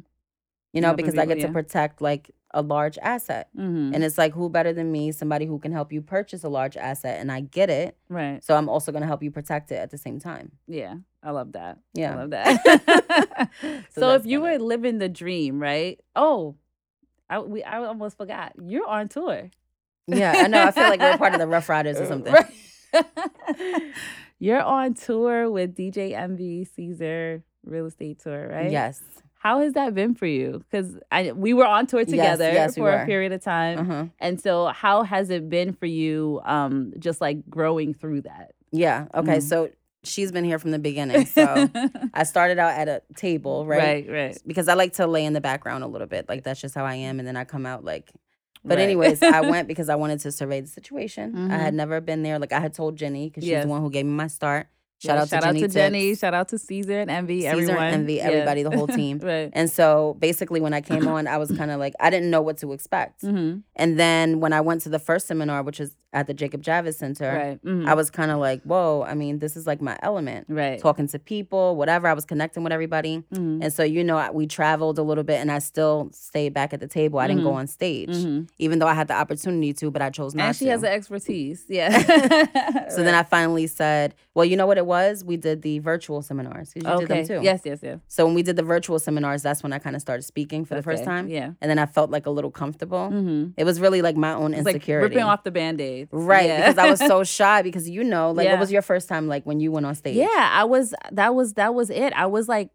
You 0.74 0.80
know, 0.80 0.88
Helping 0.88 1.04
because 1.04 1.18
I 1.18 1.26
get 1.26 1.38
yeah. 1.38 1.48
to 1.48 1.52
protect 1.52 2.00
like 2.00 2.30
a 2.54 2.62
large 2.62 2.96
asset. 3.02 3.48
Mm-hmm. 3.56 3.92
And 3.94 4.02
it's 4.02 4.16
like, 4.16 4.32
who 4.32 4.48
better 4.48 4.72
than 4.72 4.90
me, 4.90 5.12
somebody 5.12 5.44
who 5.44 5.58
can 5.58 5.70
help 5.70 5.92
you 5.92 6.00
purchase 6.00 6.44
a 6.44 6.48
large 6.48 6.78
asset? 6.78 7.20
And 7.20 7.30
I 7.30 7.40
get 7.42 7.68
it. 7.68 7.96
right. 8.08 8.42
So 8.42 8.56
I'm 8.56 8.70
also 8.70 8.90
going 8.90 9.02
to 9.02 9.06
help 9.06 9.22
you 9.22 9.30
protect 9.30 9.70
it 9.70 9.76
at 9.76 9.90
the 9.90 9.98
same 9.98 10.18
time. 10.18 10.52
Yeah. 10.66 10.94
I 11.22 11.30
love 11.30 11.52
that. 11.52 11.78
Yeah. 11.94 12.12
I 12.12 12.16
love 12.24 12.30
that. 12.30 13.50
So 13.90 14.00
so 14.00 14.14
if 14.14 14.26
you 14.26 14.40
kinda- 14.40 14.58
were 14.58 14.58
living 14.64 14.98
the 14.98 15.08
dream, 15.08 15.60
right? 15.60 16.00
Oh, 16.16 16.56
I 17.30 17.38
we 17.40 17.62
I 17.62 17.78
almost 17.84 18.16
forgot. 18.16 18.52
You're 18.62 18.86
on 18.88 19.08
tour. 19.08 19.50
Yeah, 20.08 20.32
I 20.36 20.46
know. 20.48 20.62
I 20.64 20.70
feel 20.72 20.88
like 20.88 21.00
we're 21.00 21.16
part 21.16 21.32
of 21.34 21.38
the 21.40 21.46
Rough 21.46 21.68
Riders 21.68 22.00
or 22.00 22.06
something. 22.12 22.34
You're 24.38 24.60
on 24.62 24.94
tour 24.94 25.48
with 25.50 25.76
DJ 25.76 26.12
Envy 26.12 26.64
Cesar 26.64 27.44
Real 27.64 27.86
Estate 27.86 28.18
Tour, 28.18 28.48
right? 28.50 28.70
Yes. 28.72 29.00
How 29.38 29.60
has 29.60 29.74
that 29.74 29.94
been 29.94 30.14
for 30.14 30.26
you? 30.26 30.64
Because 30.70 30.96
we 31.36 31.54
were 31.54 31.66
on 31.66 31.86
tour 31.86 32.04
together 32.04 32.50
yes, 32.52 32.76
we 32.76 32.82
for 32.82 32.90
a 32.90 33.06
period 33.06 33.32
of 33.32 33.42
time, 33.42 33.78
Uh-huh. 33.78 34.04
and 34.20 34.40
so 34.40 34.66
how 34.66 35.02
has 35.04 35.30
it 35.30 35.48
been 35.48 35.72
for 35.72 35.86
you? 35.86 36.40
Um, 36.44 36.92
just 36.98 37.20
like 37.20 37.48
growing 37.48 37.94
through 37.94 38.22
that. 38.22 38.52
Yeah. 38.72 39.06
Okay. 39.14 39.38
Mhm. 39.38 39.42
So 39.42 39.70
she's 40.04 40.32
been 40.32 40.44
here 40.44 40.58
from 40.58 40.70
the 40.72 40.78
beginning. 40.78 41.26
So 41.26 41.68
I 42.14 42.24
started 42.24 42.58
out 42.58 42.72
at 42.72 42.88
a 42.88 43.02
table, 43.16 43.64
right? 43.66 44.06
right, 44.06 44.10
right. 44.10 44.38
Because 44.46 44.68
I 44.68 44.74
like 44.74 44.94
to 44.94 45.06
lay 45.06 45.24
in 45.24 45.32
the 45.32 45.40
background 45.40 45.84
a 45.84 45.86
little 45.86 46.06
bit. 46.08 46.28
Like 46.28 46.42
that's 46.44 46.60
just 46.60 46.74
how 46.74 46.84
I 46.84 46.94
am. 46.94 47.18
And 47.18 47.26
then 47.28 47.36
I 47.36 47.44
come 47.44 47.66
out 47.66 47.84
like 47.84 48.10
But 48.64 48.78
Right. 48.78 48.84
anyways, 48.84 49.22
I 49.22 49.40
went 49.50 49.66
because 49.68 49.88
I 49.88 49.96
wanted 49.96 50.20
to 50.20 50.30
survey 50.32 50.60
the 50.60 50.68
situation. 50.68 51.34
I 51.36 51.38
Mhm. 51.56 51.60
had 51.60 51.74
never 51.74 52.00
been 52.00 52.22
there. 52.22 52.38
Like 52.38 52.52
I 52.52 52.60
had 52.60 52.74
told 52.74 52.96
Jenny 52.96 53.28
because 53.28 53.42
she's 53.44 53.50
Yes. 53.50 53.64
the 53.64 53.70
one 53.70 53.80
who 53.80 53.90
gave 53.90 54.04
me 54.06 54.12
my 54.12 54.28
start. 54.28 54.68
Shout 55.00 55.16
Yeah, 55.16 55.20
out 55.22 55.24
to 55.24 55.28
shout 55.30 55.42
Jenny. 55.42 55.64
out 55.64 55.68
to 55.68 55.74
Jenny. 55.74 56.14
Shout 56.14 56.32
out 56.34 56.48
to 56.50 56.58
Cesar 56.58 57.00
and 57.00 57.10
Envy. 57.10 57.40
Cesar 57.40 57.50
everyone. 57.52 57.76
and 57.78 57.94
Envy, 57.94 58.14
Yeah. 58.14 58.28
everybody, 58.28 58.62
the 58.62 58.70
whole 58.70 58.86
team. 59.00 59.18
right. 59.18 59.50
And 59.52 59.68
so 59.68 60.16
basically, 60.20 60.60
when 60.60 60.72
I 60.72 60.80
came 60.80 61.08
on, 61.14 61.26
I 61.26 61.38
was 61.38 61.50
kind 61.50 61.72
of 61.72 61.80
like, 61.80 61.94
I 61.98 62.08
didn't 62.08 62.30
know 62.30 62.40
what 62.40 62.58
to 62.58 62.72
expect. 62.72 63.22
Mm-hmm. 63.22 63.58
And 63.74 63.98
then 63.98 64.38
when 64.38 64.52
I 64.52 64.60
went 64.60 64.82
to 64.82 64.88
the 64.90 65.00
first 65.00 65.26
seminar, 65.26 65.64
which 65.64 65.80
was 65.80 65.96
at 66.14 66.26
the 66.26 66.34
Jacob 66.34 66.62
Javits 66.62 66.94
Center, 66.94 67.32
Right. 67.32 67.64
mhm. 67.64 67.88
I 67.88 67.94
was 67.94 68.10
kind 68.10 68.30
of 68.30 68.38
like, 68.38 68.62
whoa, 68.64 69.02
I 69.08 69.14
mean, 69.14 69.38
this 69.38 69.56
is 69.56 69.66
like 69.66 69.80
my 69.80 69.98
element. 70.02 70.46
right. 70.48 70.78
Talking 70.78 71.06
to 71.08 71.18
people, 71.18 71.74
whatever. 71.76 72.06
I 72.06 72.12
was 72.12 72.24
connecting 72.26 72.62
with 72.62 72.72
everybody. 72.72 73.22
Mhm. 73.34 73.62
And 73.62 73.72
so, 73.72 73.82
you 73.82 74.04
know, 74.04 74.18
I- 74.18 74.30
we 74.30 74.46
traveled 74.46 74.98
a 74.98 75.02
little 75.02 75.24
bit 75.24 75.40
and 75.40 75.50
I 75.50 75.58
still 75.58 76.10
stayed 76.12 76.52
back 76.52 76.74
at 76.74 76.80
the 76.80 76.86
table. 76.86 77.18
I 77.18 77.26
didn't 77.28 77.44
go 77.44 77.50
Mhm. 77.52 77.54
on 77.56 77.66
stage, 77.66 78.10
Mhm. 78.10 78.48
even 78.58 78.78
though 78.78 78.86
I 78.86 78.94
had 78.94 79.08
the 79.08 79.14
opportunity 79.14 79.72
to, 79.74 79.90
but 79.90 80.02
I 80.02 80.10
chose 80.10 80.34
not 80.34 80.42
to. 80.42 80.46
And 80.48 80.56
she 80.56 80.64
to. 80.66 80.70
has 80.72 80.80
the 80.82 80.90
expertise. 80.92 81.64
Yeah. 81.68 81.88
so 82.88 83.02
then 83.02 83.14
I 83.14 83.22
finally 83.22 83.66
said, 83.66 84.14
well, 84.34 84.44
you 84.44 84.56
know 84.56 84.66
what 84.66 84.78
it 84.78 84.86
was? 84.86 85.24
We 85.24 85.36
did 85.36 85.62
the 85.62 85.78
virtual 85.78 86.22
seminars. 86.22 86.72
You 86.74 86.82
did 86.82 86.90
okay. 86.90 87.22
them 87.22 87.26
too. 87.26 87.40
Yes. 87.44 87.62
Yes. 87.64 87.78
Yes. 87.82 88.00
So 88.08 88.24
when 88.26 88.34
we 88.34 88.42
did 88.42 88.56
the 88.56 88.62
virtual 88.62 88.98
seminars, 88.98 89.42
that's 89.42 89.62
when 89.62 89.72
I 89.72 89.78
kind 89.78 89.96
of 89.96 90.02
started 90.02 90.22
speaking 90.22 90.64
for 90.64 90.74
the 90.74 90.82
first 90.82 91.04
time. 91.04 91.28
Yeah. 91.28 91.52
And 91.60 91.70
then 91.70 91.78
I 91.78 91.86
felt 91.86 92.10
like 92.10 92.26
a 92.26 92.30
little 92.30 92.50
comfortable. 92.50 93.08
Mm-hmm. 93.10 93.50
It 93.56 93.64
was 93.64 93.80
really 93.80 94.02
like 94.02 94.16
my 94.16 94.32
own 94.34 94.52
It's 94.54 94.64
like 94.64 94.74
insecurity. 94.76 95.08
ripping 95.14 95.24
off 95.28 95.44
the 95.44 95.50
band-aid. 96.10 96.26
right. 96.28 96.46
Yeah. 96.46 96.56
Because 96.58 96.78
I 96.78 96.90
was 96.90 97.00
so 97.00 97.24
shy 97.38 97.62
because 97.62 97.88
you 97.88 98.02
know, 98.04 98.30
like 98.32 98.44
Yeah. 98.44 98.52
what 98.52 98.60
was 98.60 98.72
your 98.72 98.82
first 98.82 99.08
time 99.08 99.28
like 99.28 99.44
when 99.44 99.60
you 99.60 99.70
went 99.72 99.86
on 99.86 99.94
stage? 99.94 100.16
Yeah, 100.16 100.48
I 100.52 100.64
was. 100.64 100.94
That 101.12 101.34
was 101.34 101.54
that 101.54 101.74
was 101.74 101.90
it. 101.90 102.12
I 102.14 102.26
was 102.26 102.48
like 102.48 102.70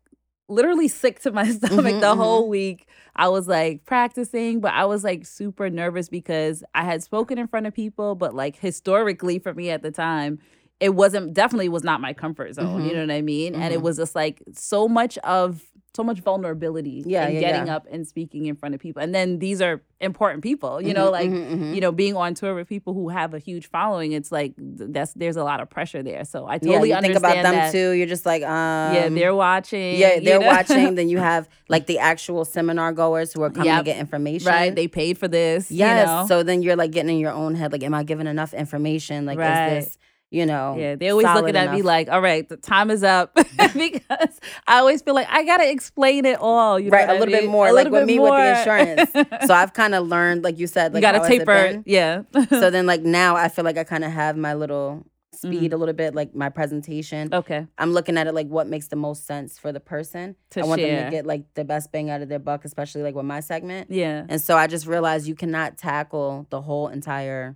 literally 0.49 0.87
sick 1.01 1.19
to 1.21 1.31
my 1.31 1.49
stomach 1.51 1.95
Mhm, 1.95 1.99
the 1.99 2.13
mhm. 2.13 2.17
whole 2.17 2.49
week. 2.49 2.87
I 3.15 3.27
was 3.29 3.47
like 3.47 3.85
practicing, 3.85 4.59
but 4.59 4.73
I 4.73 4.85
was 4.85 5.03
like 5.03 5.25
super 5.25 5.69
nervous 5.69 6.07
because 6.09 6.63
I 6.75 6.83
had 6.83 7.03
spoken 7.03 7.37
in 7.37 7.47
front 7.47 7.65
of 7.67 7.73
people, 7.73 8.15
but 8.15 8.33
like 8.35 8.55
historically 8.57 9.39
for 9.39 9.53
me 9.53 9.69
at 9.71 9.81
the 9.81 9.91
time, 9.91 10.39
it 10.79 10.93
wasn't 10.93 11.33
definitely 11.33 11.69
was 11.69 11.83
not 11.83 11.99
my 11.99 12.13
comfort 12.13 12.53
zone. 12.53 12.83
You 12.83 12.91
Mhm. 12.91 12.93
know 12.93 13.01
what 13.01 13.11
I 13.11 13.21
mean? 13.21 13.55
And 13.55 13.73
it 13.73 13.79
Mhm. 13.79 13.83
was 13.83 13.97
just 13.97 14.13
like 14.15 14.43
so 14.53 14.87
much 14.87 15.17
of 15.19 15.63
so 15.97 16.03
much 16.09 16.19
vulnerability 16.21 17.03
Yeah, 17.05 17.27
in 17.27 17.33
yeah, 17.35 17.39
getting 17.45 17.67
yeah. 17.67 17.75
up 17.75 17.83
and 17.91 18.07
speaking 18.07 18.45
in 18.45 18.55
front 18.55 18.75
of 18.75 18.79
people. 18.85 19.01
And 19.01 19.13
then 19.17 19.39
these 19.39 19.59
are 19.61 19.81
important 19.99 20.43
people, 20.43 20.73
you 20.87 20.93
know, 20.93 21.09
like 21.09 21.29
mhm, 21.29 21.45
mhm. 21.57 21.75
you 21.75 21.81
know, 21.81 21.91
being 21.91 22.15
on 22.15 22.35
tour 22.35 22.53
with 22.55 22.67
people 22.69 22.93
who 22.93 23.09
have 23.09 23.33
a 23.33 23.39
huge 23.39 23.65
following, 23.69 24.11
it's 24.11 24.31
like 24.31 24.53
that's 24.57 25.13
there's 25.13 25.37
a 25.37 25.43
lot 25.43 25.59
of 25.59 25.69
pressure 25.69 26.03
there. 26.03 26.23
So 26.23 26.45
I 26.45 26.53
yeah, 26.53 26.59
totally 26.73 26.89
you 26.91 27.01
think 27.01 27.15
about 27.15 27.35
them 27.45 27.55
that. 27.55 27.71
too. 27.71 27.87
You're 27.97 28.07
just 28.15 28.25
like, 28.25 28.43
um, 28.43 28.93
yeah, 28.95 29.09
they're 29.09 29.35
watching. 29.35 29.97
yeah, 29.97 30.19
they're 30.19 30.39
know? 30.39 30.47
watching. 30.47 30.95
Then 30.95 31.09
you 31.09 31.17
have 31.31 31.49
like 31.67 31.87
the 31.87 31.97
actual 31.99 32.45
seminar 32.45 32.93
goers 32.93 33.33
who 33.33 33.41
are 33.41 33.49
coming 33.49 33.65
Yep. 33.73 33.79
to 33.79 33.83
get 33.91 33.97
information. 33.97 34.47
right. 34.47 34.73
They 34.73 34.87
paid 34.87 35.17
for 35.17 35.27
this. 35.27 35.71
Yes. 35.71 36.07
You 36.07 36.13
know? 36.13 36.25
So 36.27 36.43
then 36.43 36.61
you're 36.61 36.75
like 36.75 36.91
getting 36.91 37.09
in 37.15 37.19
your 37.19 37.31
own 37.33 37.55
head, 37.55 37.71
like, 37.71 37.83
am 37.83 37.93
I 37.93 38.03
giving 38.03 38.27
enough 38.27 38.53
information? 38.53 39.25
Like, 39.25 39.39
Right. 39.39 39.77
is 39.77 39.85
this, 39.85 39.97
you 40.29 40.45
know? 40.45 40.75
Yeah, 40.77 40.95
they 40.95 41.09
always 41.09 41.25
looking 41.25 41.55
at 41.55 41.71
me 41.71 41.81
like, 41.81 42.09
all 42.09 42.21
right, 42.21 42.47
the 42.47 42.57
time 42.57 42.91
is 42.91 43.03
up 43.03 43.33
because 43.73 44.39
I 44.67 44.79
always 44.79 45.01
feel 45.01 45.15
like 45.15 45.27
I 45.29 45.43
gotta 45.43 45.69
explain 45.69 46.25
it 46.25 46.39
all. 46.39 46.79
You 46.79 46.89
right, 46.89 47.07
a 47.07 47.13
I 47.13 47.19
little 47.19 47.33
bit 47.33 47.43
mean? 47.43 47.51
more. 47.51 47.67
A 47.67 47.73
Like 47.73 47.89
with 47.89 48.01
bit 48.01 48.07
me 48.07 48.19
with 48.19 48.31
the 48.31 48.59
insurance. 48.59 49.11
so 49.47 49.53
I've 49.53 49.73
kind 49.73 49.95
of 49.95 50.07
learned, 50.07 50.43
like 50.43 50.59
you 50.59 50.67
said, 50.67 50.93
like 50.93 51.01
you 51.01 51.11
gotta 51.11 51.27
taper. 51.27 51.81
Yeah. 51.85 52.23
so 52.49 52.69
then, 52.69 52.85
like 52.85 53.01
now, 53.01 53.35
I 53.35 53.47
feel 53.47 53.65
like 53.65 53.77
I 53.77 53.83
kind 53.83 54.03
of 54.03 54.11
have 54.11 54.37
my 54.37 54.53
little 54.53 55.05
speed 55.33 55.61
mm-hmm. 55.63 55.73
a 55.73 55.77
little 55.77 55.93
bit, 55.93 56.15
like 56.15 56.33
my 56.33 56.49
presentation. 56.49 57.29
okay. 57.31 57.67
I'm 57.77 57.91
looking 57.93 58.17
at 58.17 58.27
it 58.27 58.33
like 58.33 58.47
what 58.47 58.67
makes 58.67 58.87
the 58.87 58.95
most 58.95 59.25
sense 59.27 59.59
for 59.59 59.71
the 59.71 59.79
person. 59.79 60.35
To 60.51 60.61
I 60.61 60.63
want 60.65 60.81
them 60.81 61.05
to 61.05 61.11
get 61.11 61.25
like 61.25 61.53
the 61.53 61.63
best 61.63 61.91
bang 61.91 62.09
out 62.09 62.21
of 62.21 62.29
their 62.29 62.39
buck, 62.39 62.65
especially 62.65 63.03
like 63.03 63.15
with 63.15 63.25
my 63.25 63.39
segment. 63.39 63.91
Yeah. 63.91 64.25
And 64.27 64.41
so 64.41 64.57
I 64.57 64.67
just 64.67 64.87
realized 64.87 65.27
you 65.27 65.35
cannot 65.35 65.77
tackle 65.77 66.47
the 66.49 66.61
whole 66.61 66.87
entire 66.87 67.55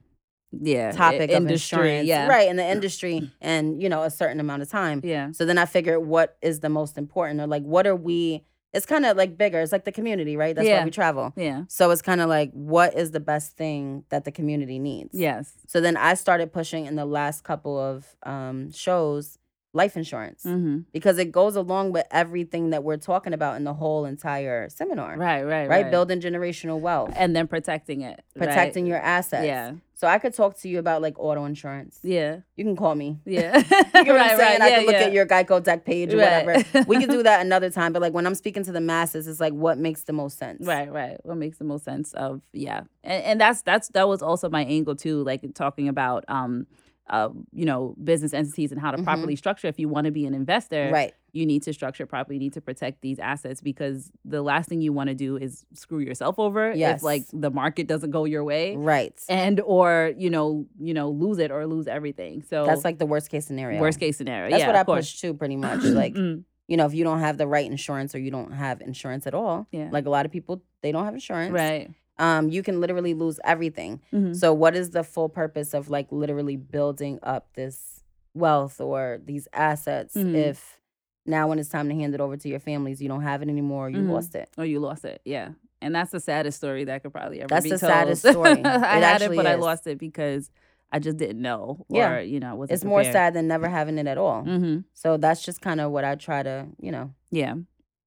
Yeah. 0.51 0.91
topic 0.91 1.29
I- 1.29 1.33
of 1.33 1.43
industry. 1.43 1.77
insurance, 1.79 2.07
Yeah. 2.07 2.27
right, 2.27 2.49
in 2.49 2.55
the 2.57 2.65
industry, 2.65 3.31
and 3.41 3.81
you 3.81 3.89
know 3.89 4.03
a 4.03 4.09
certain 4.09 4.39
amount 4.39 4.61
of 4.61 4.69
time. 4.69 5.01
Yeah. 5.03 5.31
So 5.31 5.45
then 5.45 5.57
I 5.57 5.65
figured, 5.65 6.05
what 6.05 6.37
is 6.41 6.59
the 6.59 6.69
most 6.69 6.97
important, 6.97 7.39
or 7.39 7.47
like 7.47 7.63
what 7.63 7.87
are 7.87 7.95
we? 7.95 8.43
It's 8.73 8.85
kind 8.85 9.05
of 9.05 9.17
like 9.17 9.37
bigger. 9.37 9.59
It's 9.59 9.73
like 9.73 9.83
the 9.83 9.91
community, 9.91 10.37
right? 10.37 10.55
That's 10.55 10.65
Yeah. 10.65 10.79
why 10.79 10.85
we 10.85 10.91
travel. 10.91 11.33
Yeah. 11.35 11.63
So 11.67 11.91
it's 11.91 12.01
kind 12.01 12.21
of 12.21 12.29
like 12.29 12.51
what 12.53 12.97
is 12.97 13.11
the 13.11 13.19
best 13.19 13.57
thing 13.57 14.05
that 14.09 14.23
the 14.23 14.31
community 14.31 14.79
needs. 14.79 15.09
Yes. 15.13 15.51
So 15.67 15.81
then 15.81 15.97
I 15.97 16.13
started 16.13 16.53
pushing 16.53 16.85
in 16.85 16.95
the 16.95 17.03
last 17.05 17.43
couple 17.43 17.77
of 17.77 18.15
um, 18.23 18.71
shows 18.71 19.37
life 19.73 19.95
insurance 19.95 20.43
Mm-hmm. 20.43 20.79
because 20.91 21.17
it 21.17 21.31
goes 21.31 21.55
along 21.55 21.93
with 21.93 22.05
everything 22.11 22.71
that 22.71 22.83
we're 22.83 22.97
talking 22.97 23.33
about 23.33 23.55
in 23.55 23.63
the 23.63 23.73
whole 23.73 24.03
entire 24.05 24.67
seminar. 24.69 25.15
Right. 25.17 25.43
Right. 25.43 25.67
Right, 25.69 25.89
building 25.89 26.19
generational 26.19 26.79
wealth, 26.81 27.13
and 27.15 27.33
then 27.35 27.47
protecting 27.47 28.01
it. 28.01 28.21
right? 28.35 28.47
protecting 28.47 28.85
your 28.85 28.97
assets. 28.99 29.45
Yeah. 29.45 29.73
So 29.93 30.07
I 30.07 30.17
could 30.17 30.33
talk 30.33 30.57
to 30.61 30.67
you 30.67 30.79
about 30.79 31.01
like 31.03 31.17
auto 31.19 31.45
insurance. 31.45 31.99
Yeah. 32.01 32.37
You 32.57 32.65
can 32.65 32.75
call 32.75 32.95
me. 32.95 33.19
Yeah. 33.25 33.63
You 34.01 34.05
know 34.05 34.13
what 34.13 34.19
right. 34.37 34.37
Right. 34.39 34.61
I 34.61 34.69
can 34.71 34.85
look 34.87 34.93
yeah. 34.93 35.01
at 35.03 35.13
your 35.13 35.25
Geico 35.27 35.63
deck 35.63 35.85
page 35.85 36.11
or 36.13 36.17
Right. 36.17 36.45
whatever. 36.45 36.83
We 36.87 36.97
can 36.97 37.07
do 37.09 37.21
that 37.23 37.45
another 37.45 37.69
time. 37.69 37.93
But 37.93 38.01
like 38.01 38.13
when 38.13 38.25
I'm 38.25 38.33
speaking 38.35 38.63
to 38.63 38.71
the 38.71 38.81
masses, 38.81 39.27
it's 39.27 39.39
like 39.39 39.53
what 39.53 39.77
makes 39.77 40.03
the 40.03 40.13
most 40.13 40.37
sense. 40.39 40.65
Right, 40.65 40.91
right. 40.91 41.17
What 41.23 41.37
makes 41.37 41.59
the 41.59 41.65
most 41.65 41.85
sense 41.85 42.13
of 42.13 42.41
yeah, 42.51 42.81
and, 43.03 43.23
and 43.23 43.41
that's 43.41 43.61
that's 43.61 43.89
that 43.89 44.07
was 44.09 44.21
also 44.23 44.49
my 44.49 44.63
angle 44.65 44.95
too, 44.95 45.23
like 45.23 45.41
talking 45.53 45.87
about 45.87 46.25
um, 46.27 46.65
uh, 47.11 47.29
you 47.51 47.65
know, 47.65 47.93
business 48.03 48.33
entities 48.33 48.71
and 48.71 48.79
how 48.81 48.89
to 48.89 48.97
Mhm. 48.97 49.03
properly 49.03 49.35
structure. 49.35 49.67
If 49.67 49.77
you 49.77 49.89
want 49.89 50.05
to 50.05 50.11
be 50.11 50.25
an 50.25 50.33
investor, 50.33 50.89
Right. 50.91 51.13
you 51.33 51.45
need 51.45 51.61
to 51.63 51.73
structure 51.73 52.05
properly. 52.05 52.37
You 52.37 52.39
need 52.39 52.53
to 52.53 52.61
protect 52.61 53.01
these 53.01 53.19
assets 53.19 53.59
because 53.61 54.11
the 54.23 54.41
last 54.41 54.69
thing 54.69 54.81
you 54.81 54.93
want 54.93 55.09
to 55.09 55.13
do 55.13 55.35
is 55.35 55.65
screw 55.73 55.99
yourself 55.99 56.39
over 56.39 56.71
Yes. 56.73 56.99
if 56.99 57.03
like 57.03 57.23
the 57.33 57.51
market 57.51 57.85
doesn't 57.87 58.11
go 58.11 58.23
your 58.23 58.43
way, 58.45 58.77
Right. 58.77 59.13
and 59.27 59.59
or 59.59 60.13
you 60.17 60.29
know, 60.29 60.65
you 60.79 60.93
know, 60.93 61.09
lose 61.09 61.37
it 61.39 61.51
or 61.51 61.67
lose 61.67 61.85
everything. 61.87 62.43
So 62.43 62.65
That's 62.65 62.85
like 62.85 62.97
the 62.97 63.05
worst 63.05 63.29
case 63.29 63.45
scenario. 63.45 63.81
worst 63.81 63.99
case 63.99 64.17
scenario. 64.17 64.49
That's 64.49 64.61
yeah, 64.61 64.67
what 64.67 64.75
I 64.77 64.83
course. 64.85 65.11
push 65.11 65.19
too, 65.21 65.33
pretty 65.33 65.57
much. 65.57 65.83
like, 65.83 66.13
Mm, 66.15 66.45
you 66.69 66.77
know, 66.77 66.85
if 66.85 66.93
you 66.93 67.03
don't 67.03 67.19
have 67.19 67.37
the 67.37 67.47
right 67.47 67.69
insurance 67.69 68.15
or 68.15 68.19
you 68.19 68.31
don't 68.31 68.53
have 68.53 68.79
insurance 68.79 69.27
at 69.27 69.33
all, 69.33 69.67
Yeah. 69.73 69.89
like 69.91 70.05
a 70.05 70.09
lot 70.09 70.25
of 70.25 70.31
people, 70.31 70.63
they 70.81 70.93
don't 70.93 71.03
have 71.03 71.13
insurance. 71.13 71.51
right. 71.51 71.89
Um, 72.17 72.49
you 72.49 72.61
can 72.63 72.79
literally 72.81 73.13
lose 73.13 73.39
everything. 73.43 74.01
Mhm. 74.13 74.35
So 74.35 74.53
what 74.53 74.75
is 74.75 74.91
the 74.91 75.03
full 75.03 75.29
purpose 75.29 75.73
of 75.73 75.89
like 75.89 76.11
literally 76.11 76.55
building 76.57 77.19
up 77.23 77.47
this 77.55 78.03
wealth 78.33 78.79
or 78.79 79.19
these 79.25 79.47
assets 79.53 80.15
Mhm. 80.15 80.35
if 80.35 80.79
now 81.25 81.47
when 81.47 81.59
it's 81.59 81.69
time 81.69 81.87
to 81.89 81.95
hand 81.95 82.13
it 82.13 82.21
over 82.21 82.35
to 82.37 82.49
your 82.49 82.59
families, 82.59 83.01
you 83.01 83.07
don't 83.09 83.21
have 83.23 83.41
it 83.41 83.49
anymore, 83.49 83.89
you 83.89 83.99
Mhm. 83.99 84.09
lost 84.11 84.35
it. 84.35 84.49
Oh, 84.57 84.63
you 84.63 84.79
lost 84.79 85.05
it. 85.05 85.21
Yeah. 85.25 85.49
And 85.81 85.95
that's 85.95 86.11
the 86.11 86.19
saddest 86.19 86.57
story 86.57 86.83
that 86.85 87.01
could 87.01 87.11
probably 87.13 87.39
ever 87.39 87.47
That's 87.47 87.63
be 87.63 87.71
the 87.71 87.77
told. 87.79 87.91
saddest 87.91 88.21
story. 88.27 88.61
I 88.65 88.97
It 88.97 89.03
had 89.03 89.21
it, 89.23 89.35
but 89.35 89.47
I 89.47 89.55
lost 89.55 89.87
it 89.87 89.97
because 89.97 90.51
I 90.91 90.99
just 90.99 91.17
didn't 91.17 91.41
know. 91.41 91.85
Or, 91.89 91.97
Yeah. 91.97 92.19
you 92.19 92.39
know, 92.39 92.63
It's 92.63 92.83
more 92.83 93.03
sad 93.03 93.33
than 93.33 93.47
never 93.47 93.67
having 93.69 93.97
it 93.97 94.05
at 94.07 94.17
all. 94.17 94.43
Mm-hmm. 94.43 94.81
So 94.93 95.17
that's 95.17 95.41
just 95.43 95.61
kind 95.61 95.79
of 95.81 95.91
what 95.91 96.03
I 96.03 96.15
try 96.15 96.43
to, 96.43 96.67
you 96.79 96.91
know, 96.91 97.13
Yeah. 97.31 97.55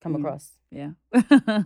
come 0.00 0.14
Mhm. 0.14 0.18
across. 0.20 0.52
Yeah. 0.70 0.90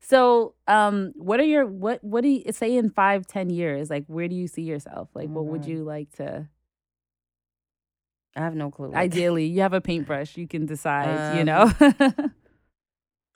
so, 0.00 0.54
um, 0.66 1.12
what 1.16 1.40
are 1.40 1.44
your 1.44 1.66
what 1.66 2.02
what 2.02 2.22
do 2.22 2.28
you 2.28 2.42
say 2.52 2.76
in 2.76 2.90
five, 2.90 3.26
ten 3.26 3.50
years? 3.50 3.90
Like 3.90 4.04
where 4.06 4.28
do 4.28 4.34
you 4.34 4.48
see 4.48 4.62
yourself? 4.62 5.08
Like 5.14 5.28
Oh 5.28 5.32
what 5.34 5.46
would 5.46 5.66
you 5.66 5.84
like 5.84 6.10
to 6.16 6.48
I 8.36 8.40
have 8.40 8.54
no 8.54 8.70
clue. 8.70 8.92
Ideally 8.94 9.46
you 9.46 9.60
have 9.62 9.72
a 9.72 9.80
paintbrush, 9.80 10.36
you 10.36 10.46
can 10.48 10.66
decide, 10.66 11.34
you 11.34 11.40
Um, 11.40 11.46
know? 11.46 11.72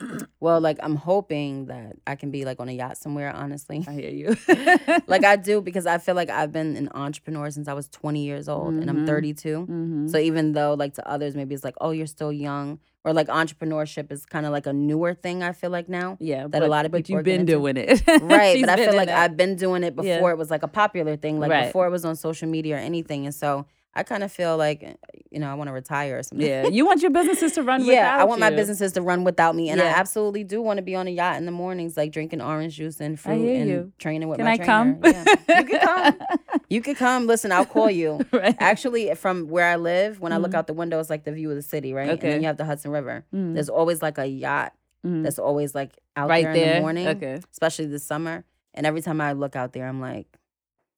well, 0.41 0.61
like 0.61 0.79
I'm 0.83 0.97
hoping 0.97 1.67
that 1.67 1.97
I 2.07 2.17
can 2.17 2.31
be 2.31 2.45
like 2.45 2.61
on 2.61 2.69
a 2.69 2.73
yacht 2.73 2.97
somewhere, 2.99 3.31
honestly. 3.35 3.85
I 3.87 3.93
hear 3.93 4.11
you. 4.11 4.37
like 5.07 5.25
I 5.33 5.37
do 5.37 5.61
because 5.61 5.87
I 5.87 5.99
feel 5.99 6.15
like 6.15 6.31
I've 6.31 6.53
been 6.53 6.77
an 6.77 6.89
entrepreneur 6.95 7.51
since 7.51 7.69
I 7.69 7.73
was 7.75 7.89
20 7.89 8.25
years 8.25 8.49
old 8.49 8.75
and 8.75 8.89
I'm 8.91 9.05
Mhm. 9.05 9.07
32. 9.07 9.67
Mhm. 9.69 10.11
So 10.11 10.19
even 10.19 10.53
though 10.53 10.75
like 10.75 10.95
to 10.95 11.09
others 11.09 11.35
maybe 11.37 11.55
it's 11.55 11.65
like, 11.65 11.77
"Oh, 11.81 11.91
you're 11.91 12.07
still 12.07 12.33
young," 12.33 12.79
or 13.05 13.13
like 13.13 13.29
entrepreneurship 13.29 14.11
is 14.11 14.27
kind 14.27 14.47
of 14.47 14.53
like 14.53 14.67
a 14.67 14.73
newer 14.73 15.15
thing 15.15 15.43
I 15.43 15.53
feel 15.53 15.71
like 15.71 15.89
now. 15.89 16.17
yeah, 16.21 16.47
that 16.49 16.63
a 16.63 16.67
lot 16.69 16.87
of 16.87 16.93
people 16.93 17.15
are 17.15 17.19
you've 17.19 17.25
been 17.25 17.45
doing 17.47 17.77
it. 17.77 18.03
Right, 18.23 18.61
but 18.61 18.71
I 18.71 18.77
feel 18.77 18.95
like 18.97 19.09
it. 19.09 19.15
I've 19.15 19.37
been 19.37 19.57
doing 19.57 19.85
it 19.85 19.95
before 19.95 20.09
Yeah. 20.29 20.31
it 20.31 20.39
was 20.39 20.51
like 20.51 20.63
a 20.63 20.69
popular 20.69 21.17
thing, 21.17 21.39
like 21.39 21.51
Right. 21.51 21.67
before 21.67 21.87
it 21.87 21.91
was 21.91 22.05
on 22.05 22.17
social 22.17 22.49
media 22.49 22.77
or 22.77 22.79
anything. 22.79 23.27
And 23.27 23.35
so 23.35 23.67
I 23.97 24.03
kind 24.03 24.23
of 24.25 24.33
feel 24.33 24.57
like, 24.57 24.83
eh, 24.83 24.95
you 25.31 25.39
know, 25.39 25.49
I 25.51 25.55
want 25.55 25.69
to 25.69 25.73
retire 25.73 26.19
or 26.19 26.23
something. 26.23 26.47
Yeah, 26.47 26.67
you 26.73 26.85
want 26.85 27.01
your 27.03 27.11
businesses 27.13 27.53
to 27.53 27.63
run 27.63 27.85
yeah, 27.85 28.17
I 28.19 28.25
want 28.25 28.41
my 28.41 28.51
businesses 28.51 28.93
to 28.93 29.03
run 29.03 29.23
without 29.25 29.55
me, 29.55 29.71
and 29.71 29.81
I 29.81 29.87
absolutely 29.87 30.43
do 30.45 30.61
want 30.63 30.79
to 30.79 30.83
be 30.83 30.95
on 30.97 31.07
a 31.07 31.11
yacht 31.11 31.37
in 31.37 31.47
the 31.47 31.53
mornings, 31.53 31.97
like 31.97 32.11
drinking 32.13 32.41
orange 32.41 32.77
juice 32.77 33.01
and 33.01 33.19
fruit 33.19 33.35
and 33.57 33.69
you. 33.69 33.93
training 33.99 34.29
with 34.29 34.39
Can 34.39 34.47
my 34.47 34.53
I 34.53 34.57
trainer. 34.57 34.99
come? 35.01 35.01
Yeah. 35.49 35.59
You 35.61 35.65
can 35.65 35.81
come. 35.81 36.19
You 36.71 36.81
could 36.81 36.97
come. 36.97 37.27
Listen, 37.27 37.53
I'll 37.53 37.67
call 37.67 37.91
you. 37.91 38.21
right. 38.33 38.57
Actually, 38.59 39.15
from 39.15 39.49
where 39.49 39.67
I 39.67 39.77
live, 39.77 40.19
when 40.19 40.33
I 40.33 40.39
look 40.39 40.53
Mhm. 40.53 40.55
out 40.57 40.67
the 40.67 40.73
window, 40.73 40.99
it's 40.99 41.11
like 41.11 41.23
the 41.25 41.31
view 41.31 41.51
of 41.51 41.57
the 41.57 41.63
city, 41.63 41.93
right? 41.93 42.09
And 42.09 42.19
Okay. 42.19 42.31
then 42.31 42.41
you 42.41 42.47
have 42.47 42.57
the 42.57 42.65
Hudson 42.65 42.91
River. 42.91 43.25
Mhm. 43.35 43.55
There's 43.55 43.69
always 43.69 44.03
like 44.03 44.19
a 44.19 44.27
yacht 44.27 44.73
Mhm. 45.07 45.23
that's 45.23 45.39
always 45.39 45.75
like 45.75 45.93
out 46.17 46.31
right 46.31 46.43
there 46.43 46.53
in 46.55 46.59
there. 46.61 46.75
the 46.77 46.81
morning, 46.81 47.09
Okay. 47.09 47.39
especially 47.53 47.87
this 47.87 48.03
summer. 48.03 48.45
And 48.73 48.87
every 48.87 49.03
time 49.03 49.21
I 49.21 49.33
look 49.35 49.55
out 49.55 49.73
there, 49.73 49.87
I'm 49.87 50.01
like, 50.01 50.27